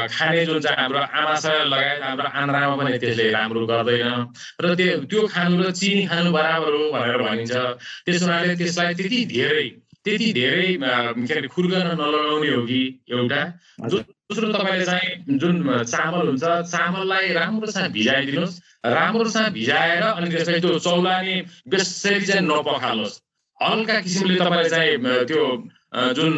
खाने 0.10 0.46
जुन 0.46 0.60
चाहिँ 0.66 0.78
हाम्रो 0.82 1.00
आमासा 1.00 1.54
लगायत 1.70 2.02
हाम्रो 2.02 2.28
आन्द्रामा 2.34 2.76
पनि 2.82 2.98
त्यसले 2.98 3.26
राम्रो 3.30 3.62
गर्दैन। 3.70 4.10
र 4.64 4.74
त्यो 4.74 4.98
त्यो 5.06 5.22
खानु 5.30 5.62
र 5.62 5.72
चिनी 5.78 6.02
खानु 6.10 6.30
बराबर 6.34 6.72
हो 6.74 6.84
भनेर 6.98 7.18
भनिन्छ। 7.22 7.54
त्यस 8.06 8.22
हुनाले 8.24 8.56
त्यसलाई 8.58 8.94
त्यति 8.98 9.20
धेरै 9.38 9.68
त्यति 10.06 10.28
धेरै 10.34 10.68
के 10.80 11.34
अरे 11.34 11.48
खुर्गन 11.48 11.88
नलगाउने 12.00 12.50
हो 12.50 12.62
कि 12.66 12.82
एउटा 13.12 13.42
दोस्रो 13.86 14.52
तपाईँले 14.54 14.86
चाहिँ 14.86 15.38
जुन 15.38 15.56
चामल 15.86 16.28
हुन्छ 16.28 16.44
चामललाई 16.74 17.34
राम्रोसँग 17.34 17.92
भिजाइदिनुहोस् 17.94 18.60
राम्रोसँग 18.86 19.52
भिजाएर 19.54 20.04
अनि 20.04 20.30
त्यसलाई 20.32 20.60
त्यो 20.62 20.80
चौलानी 20.80 21.36
बेसरी 21.68 22.26
चाहिँ 22.26 22.44
नपखाल्नुहोस् 22.48 23.20
हल्का 23.60 24.00
किसिमले 24.02 24.36
तपाईँले 24.40 24.70
चाहिँ 24.70 25.26
त्यो 25.28 25.44
जुन 26.16 26.34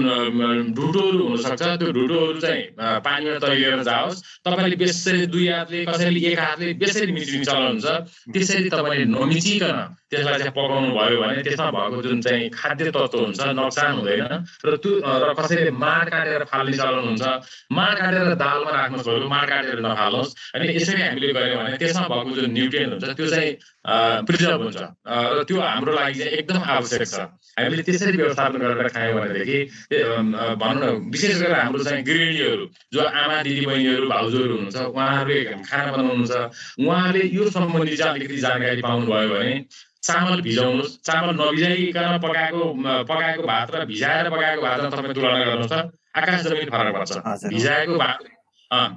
ढुटोहरू 0.74 1.24
हुनसक्छ 1.28 1.64
त्यो 1.80 1.92
ढुटोहरू 1.92 2.40
चाहिँ 2.40 2.64
पानीमा 3.06 3.38
तैलिएर 3.44 3.84
जाओस्। 3.84 4.22
तपाईँले 4.48 4.76
बेसरी 4.80 5.26
दुई 5.28 5.48
हातले 5.48 5.86
कसैले 5.86 6.20
एक 6.32 6.40
हातले 6.40 6.74
बेसरी 6.82 7.12
मिचिने 7.12 7.46
चलन 7.46 7.68
हुन्छ। 7.68 7.86
त्यसरी 8.34 8.70
तपाईँले 8.72 9.06
नमिचिकन 9.12 9.76
त्यसलाई 10.12 10.38
चाहिँ 10.40 10.54
पकाउनु 10.60 10.90
भयो 10.92 11.18
भने 11.22 11.42
त्यसमा 11.48 11.70
भएको 11.72 12.02
जुन 12.04 12.22
चाहिँ 12.22 12.50
खाद्य 12.52 12.92
तत्त्व 12.92 13.20
हुन्छ 13.24 13.40
नोक्सान 13.60 13.92
हुँदैन। 13.98 14.24
र 14.68 14.76
त्यो 14.84 14.92
र 15.00 15.34
कसैले 15.40 15.72
माड 15.72 16.06
काटेर 16.12 16.44
फाल्ने 16.52 16.78
चलन 16.78 17.04
हुन्छ 17.08 17.24
माड 17.72 17.96
काटेर 18.02 18.36
दालमा 18.44 18.72
राख्नु 18.76 19.04
छोड्यो 19.08 19.28
माड 19.32 19.48
काटेर 19.50 19.80
नफाल्नुहोस् 19.88 20.32
अनि 20.56 20.66
यसरी 20.76 21.02
हामीले 21.02 21.34
गऱ्यौँ 21.34 21.58
भने 21.64 21.78
त्यसमा 21.80 22.06
भएको 22.12 22.32
जुन 22.38 22.52
न्युट्रियन 22.52 22.90
हुन्छ 22.92 23.06
त्यो 23.18 23.28
चाहिँ 23.32 23.50
प्रिजर्भ 24.28 24.62
हुन्छ। 24.62 24.80
र 25.08 25.44
त्यो 25.48 25.58
हाम्रो 25.62 25.92
लागि 25.96 26.20
चाहिँ 26.20 26.34
एकदम 26.40 26.60
आवश्यक 26.76 27.08
छ। 27.08 27.20
हामीले 27.58 27.84
त्यसरी 27.84 28.18
व्यवस्थापन 28.18 28.60
गरेर 28.64 28.88
खायौँ 28.96 29.16
भनेदेखि 29.20 29.58
भनौँ 30.62 30.80
न 30.82 31.10
विशेष 31.12 31.36
गरेर 31.42 31.60
हाम्रो 31.60 31.84
चाहिँ 31.84 32.04
गृहिणीहरू 32.04 32.66
जो 32.94 33.02
आमा 33.02 33.38
दिदी 33.48 33.66
बहिनीहरू 33.66 34.06
भाउजूहरू 34.12 34.54
हुनुहुन्छ 34.56 34.78
उहाँहरूले 34.92 35.40
खाना 35.70 35.92
बनाउनुहुन्छ। 35.92 36.34
उहाँहरूले 36.84 37.24
यो 37.36 37.50
सम्बन्धी 37.56 37.96
चाहिँ 37.98 38.14
अलिकति 38.16 38.38
जानकारी 38.46 38.82
पाउनुभयो 38.82 39.30
भने 39.36 39.56
चामल 40.04 40.42
भिजाउनुहोस् 40.42 40.98
चामल 41.06 41.36
नभिजाइकन 41.38 42.18
पकाएको 42.26 42.64
पकाएको 43.10 43.44
भात 43.48 43.76
र 43.76 43.86
भिजाएर 43.86 44.30
पकाएको 44.30 44.62
भातमा 44.62 44.90
तपाईँ 44.90 45.14
तुलना 45.14 45.44
गर्नुहोस् 45.46 45.72
त। 45.72 45.92
आकाश 46.18 46.42
जमिन 46.44 46.70
फरक 46.70 46.94
पर्छ। 46.96 47.12
भिजाएको 47.48 47.96
भात 47.98 48.20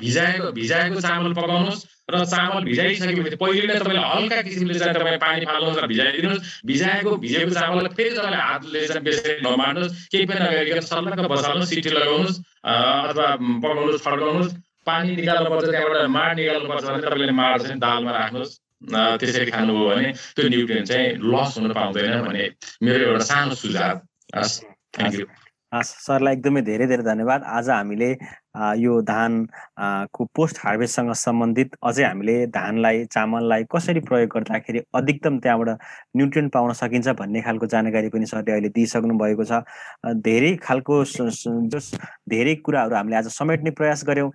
भिजाएको 0.00 0.52
भिजाएको 0.52 1.00
चामल 1.00 1.32
पकाउनुहोस् 1.34 1.82
र 2.10 2.24
चामल 2.24 2.64
भिजाइसकेपछि 2.64 3.36
पहिले 3.36 3.66
नै 3.66 3.78
तपाईँले 3.80 4.02
हल्का 4.04 4.40
किसिमले 4.48 4.78
चाहिँ 4.78 4.94
तपाईँ 4.94 5.18
पानी 5.18 5.46
फाल्नुहोस् 5.46 5.78
र 5.78 5.86
भिजाइदिनुहोस्। 5.92 6.42
भिजाएको 6.66 7.16
भिजेको 7.24 7.50
चामललाई 7.54 7.94
फेरि 7.96 8.16
तपाईँले 8.16 8.40
हातले 8.40 8.86
चाहिँ 8.88 9.04
बेसी 9.04 9.36
नमार्नुहोस्। 9.44 9.92
केही 10.12 10.24
पनि 10.24 10.40
नगरिकन 10.40 10.80
सल्लक्क 10.88 11.20
बसाल्नुहोस् 11.32 11.70
सिटी 11.70 11.90
लगाउनुहोस् 11.90 12.38
अथवा 12.64 13.28
पकाउनुहोस् 13.64 14.04
फर्काउनुहोस् 14.04 14.52
पानी 14.86 15.16
निकाल्नुपर्छ 15.16 15.70
त्यहाँबाट 15.70 16.06
माड 16.16 16.36
निकाल्नुपर्छ 16.38 16.84
भने 16.84 17.02
तपाईँले 17.02 17.32
माड 17.34 17.62
चाहिँ 17.62 17.78
दालमा 17.80 18.10
राख्नुहोस्। 18.18 18.52
त्यसरी 18.88 19.46
खानुभयो 19.50 19.88
भने 19.88 20.12
त्यो 20.36 20.48
न्युट्रियन 20.48 20.84
चाहिँ 20.84 21.08
लस 21.24 21.58
हुन 21.58 21.72
पाउँदैन 21.72 22.20
भने 22.22 22.44
मेरो 22.82 23.04
एउटा 23.04 23.24
सानो 23.24 23.54
सुझाव 23.54 24.00
हस् 24.36 24.60
थ्याङ्क 24.94 25.14
यू 25.14 25.26
सरलाई 25.82 26.34
एकदमै 26.34 26.60
धेरै 26.62 26.86
धेरै 26.86 27.02
धन्यवाद। 27.02 27.42
आज 27.42 27.68
हामीले 27.70 28.10
यो 28.78 29.00
धान 29.02 29.46
को 30.14 30.24
पोस्ट 30.36 30.58
हार्भेस्टसँग 30.64 31.12
सम्बन्धित 31.12 31.76
अझै 31.82 32.04
हामीले 32.04 32.36
धानलाई 32.54 33.04
चामललाई 33.14 33.64
कसरी 33.72 34.00
प्रयोग 34.08 34.28
गर्दाखेरि 34.34 34.80
अधिकतम 34.94 35.38
त्यहाँबाट 35.38 35.68
न्युट्रियन 36.16 36.48
पाउन 36.54 36.72
सकिन्छ 36.80 37.08
भन्ने 37.18 37.40
खालको 37.42 37.66
जानकारी 37.74 38.08
पनि 38.14 38.26
सरले 38.26 38.52
अहिले 38.52 38.68
दिइसक्नु 38.76 39.18
भएको 39.18 39.44
छ। 39.44 39.62
धेरै 40.22 40.54
खालको 40.62 41.02
जस 41.04 41.90
धेरै 42.28 42.54
कुराहरू 42.62 42.94
हामीले 42.94 43.16
आज 43.16 43.28
समेट्ने 43.38 43.70
प्रयास 43.80 44.04
गऱ्यौँ। 44.06 44.30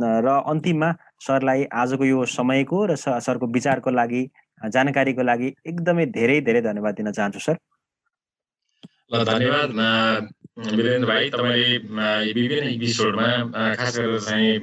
र 0.00 0.26
अन्तिममा 0.46 0.90
सरलाई 1.26 1.64
आजको 1.72 2.04
यो 2.04 2.24
समयको 2.34 2.84
र 2.86 2.96
सरको 2.96 3.46
विचारको 3.54 3.90
लागि 3.90 4.22
जानकारीको 4.72 5.22
लागि 5.22 5.48
एकदमै 5.66 6.06
धेरै 6.18 6.40
धेरै 6.40 6.60
धन्यवाद 6.62 6.94
दिन 6.94 7.10
चाहन्छु 7.12 7.40
सर। 7.46 7.56
ल 9.12 9.24
धन्यवाद। 9.24 9.70
वीरेन्द्र 10.56 11.06
भाइ 11.06 11.28
तपाईँले 11.30 12.32
विभिन्न 12.32 12.68
एपिसोडमा 12.68 13.26
खास 13.76 13.96
गरेर 13.96 14.20
चाहिँ 14.20 14.58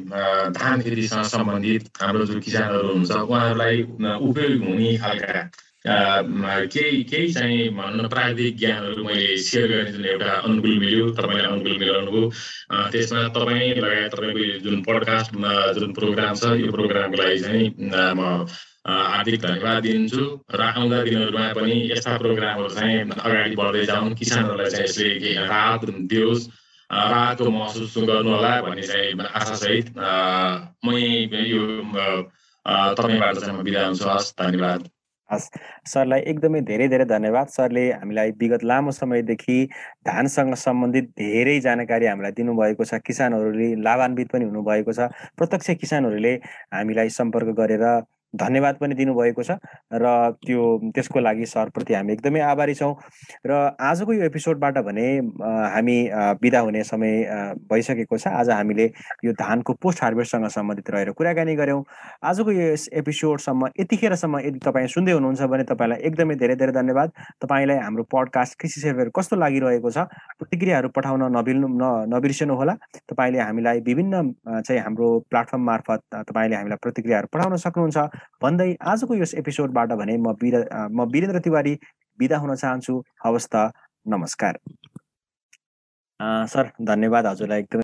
धान 0.51 0.81
खेतीसँग 0.81 1.23
सम्बन्धित 1.29 1.89
हाम्रो 2.01 2.25
जो 2.25 2.39
किसानहरू 2.39 2.87
हुनुहुन्छ 2.87 3.11
उहाँहरूलाई 3.13 3.81
उपयोग 4.19 4.63
हुने 4.63 4.97
खालका 4.97 5.41
केही 5.86 7.03
केही 7.03 7.31
चाहिँ 7.34 7.69
भनौँ 7.75 8.03
न 8.03 8.07
प्राविधिक 8.07 8.57
ज्ञानहरू 8.57 9.03
मैले 9.03 9.38
सेयर 9.38 9.67
गर्ने 9.67 9.91
जुन 9.91 10.05
एउटा 10.05 10.31
अनुकूल 10.47 10.79
मिल्यो 10.79 11.09
तपाईँले 11.11 11.43
अनुकूल 11.43 11.77
मिलाउनु 11.79 12.11
भयो 12.11 12.29
त्यसमा 12.91 13.27
तपाईँ 13.36 13.73
लगायत 13.75 14.11
तपाईँको 14.15 14.59
जुन 14.63 14.81
पडकास्टमा 14.88 15.51
जुन 15.75 15.91
प्रोग्राम 15.93 16.36
छ 16.36 16.55
यो 16.61 16.71
प्रोग्रामको 16.71 17.17
लागि 17.19 17.39
चाहिँ 17.39 17.67
म 18.15 18.47
हार्दिक 18.84 19.41
धन्यवाद 19.41 19.84
दिन्छु। 19.84 20.23
र 20.55 20.61
आउँदा 20.61 20.97
दिनहरूमा 21.03 21.45
पनि 21.55 21.75
यस्ता 21.91 22.17
प्रोग्रामहरू 22.17 22.69
चाहिँ 22.75 22.99
अगाडि 23.11 23.55
बढ्दै 23.55 23.86
जाउन् 23.91 24.15
किसानहरूलाई 24.19 24.69
चाहिँ 24.71 24.88
यसले 24.88 25.09
केही 25.19 25.36
राहत 25.51 25.81
दियोस्। 26.11 26.43
राहतको 27.11 27.49
महसुस 27.51 27.93
गर्नुहोला 27.97 28.53
भन्ने 28.61 28.88
चाहिँ 28.88 29.11
आशासहित 29.23 29.88
म 30.84 30.88
यो 30.95 31.63
तपाईँबाट 32.99 33.36
चाहिँ 33.39 33.55
म 33.55 33.63
बिदा 33.63 33.86
हुन्छु। 33.88 34.09
हस् 34.09 34.36
धन्यवाद। 34.39 34.81
हस्। 35.34 35.49
सरलाई 35.86 36.21
एकदमै 36.21 36.61
धेरै 36.61 36.88
धेरै 36.88 37.05
धन्यवाद। 37.05 37.47
सरले 37.47 37.84
हामीलाई 37.91 38.31
विगत 38.39 38.63
लामो 38.63 38.91
समयदेखि 38.91 39.57
धानसँग 40.07 40.53
सम्बन्धित 40.55 41.05
धेरै 41.19 41.59
जानकारी 41.59 42.05
हामीलाई 42.05 42.31
दिनुभएको 42.31 42.84
छ। 42.86 43.01
किसानहरूले 43.05 43.69
लाभान्वित 43.84 44.31
पनि 44.34 44.45
हुनुभएको 44.45 44.93
छ। 44.93 45.09
प्रत्यक्ष 45.38 45.69
किसानहरूले 45.81 46.34
हामीलाई 46.73 47.09
सम्पर्क 47.09 47.55
गरेर 47.59 47.86
धन्यवाद 48.34 48.75
पनि 48.81 48.95
दिनुभएको 48.95 49.43
छ 49.43 49.57
र 49.93 50.05
त्यो 50.45 50.61
त्यसको 50.95 51.19
लागि 51.19 51.45
सरप्रति 51.45 51.93
हामी 51.93 52.13
एकदमै 52.13 52.39
आभारी 52.41 52.73
छौँ 52.73 52.93
र 53.47 53.51
आजको 53.79 54.13
यो 54.13 54.23
एपिसोडबाट 54.25 54.77
भने 54.86 55.05
हामी 55.73 55.97
बिदा 56.41 56.59
हुने 56.59 56.84
समय 56.84 57.13
भइसकेको 57.71 58.17
छ। 58.17 58.27
आज 58.27 58.49
हामीले 58.49 58.86
यो 59.25 59.31
धानको 59.34 59.73
पोस्ट 59.81 60.03
हार्भेस्टसँग 60.03 60.47
सम्बन्धित 60.49 60.89
रहेर 60.89 61.11
कुराकानी 61.13 61.55
गऱ्यौँ। 61.55 61.84
आजको 62.23 62.51
यो 62.51 62.75
एपिसोडसम्म 62.93 63.69
यतिखेरसम्म 63.79 64.39
यदि 64.39 64.59
तपाईँ 64.65 64.88
सुन्दै 64.88 65.11
हुनुहुन्छ 65.11 65.41
भने 65.53 65.63
तपाईँलाई 65.69 65.99
एकदमै 66.09 66.36
धेरै 66.41 66.55
धेरै 66.55 66.73
धन्यवाद। 66.73 67.09
तपाईँलाई 67.41 67.77
हाम्रो 67.77 68.03
पडकास्ट 68.13 68.59
कृषि 68.59 68.81
सेवाहरू 68.81 69.11
कस्तो 69.15 69.36
लागिरहेको 69.36 69.89
छ 69.91 70.09
प्रतिक्रियाहरू 70.39 70.89
पठाउन 70.95 71.23
नबिल्नु 71.38 71.67
न 71.67 72.09
नबिर्सनु 72.13 72.55
होला 72.55 72.73
तपाईँले 73.09 73.39
हामीलाई 73.39 73.79
विभिन्न 73.86 74.61
चाहिँ 74.65 74.81
हाम्रो 74.81 75.07
प्लेटफर्म 75.29 75.63
मार्फत 75.69 76.01
तपाईँले 76.29 76.55
हामीलाई 76.55 76.79
प्रतिक्रियाहरू 76.84 77.27
पठाउन 77.34 77.55
सक्नुहुन्छ। 77.65 77.97
भन्दै 78.41 78.69
आजको 78.93 79.15
यस 79.15 79.34
एपिसोडबाट 79.36 79.93
भने 79.93 80.17
म 80.17 80.34
बिर 80.39 80.55
म 80.91 81.07
वीरेन्द्र 81.11 81.39
तिवारी 81.41 81.74
बिदा 82.19 82.38
हुन 82.38 82.55
चाहन्छु। 82.55 82.95
हवस् 83.26 83.49
त 83.49 83.55
नमस्कार। 84.07 84.59
सर 86.47 86.69
धन्यवाद 86.84 87.26
हजुरलाई 87.26 87.59
एकदमै। 87.59 87.82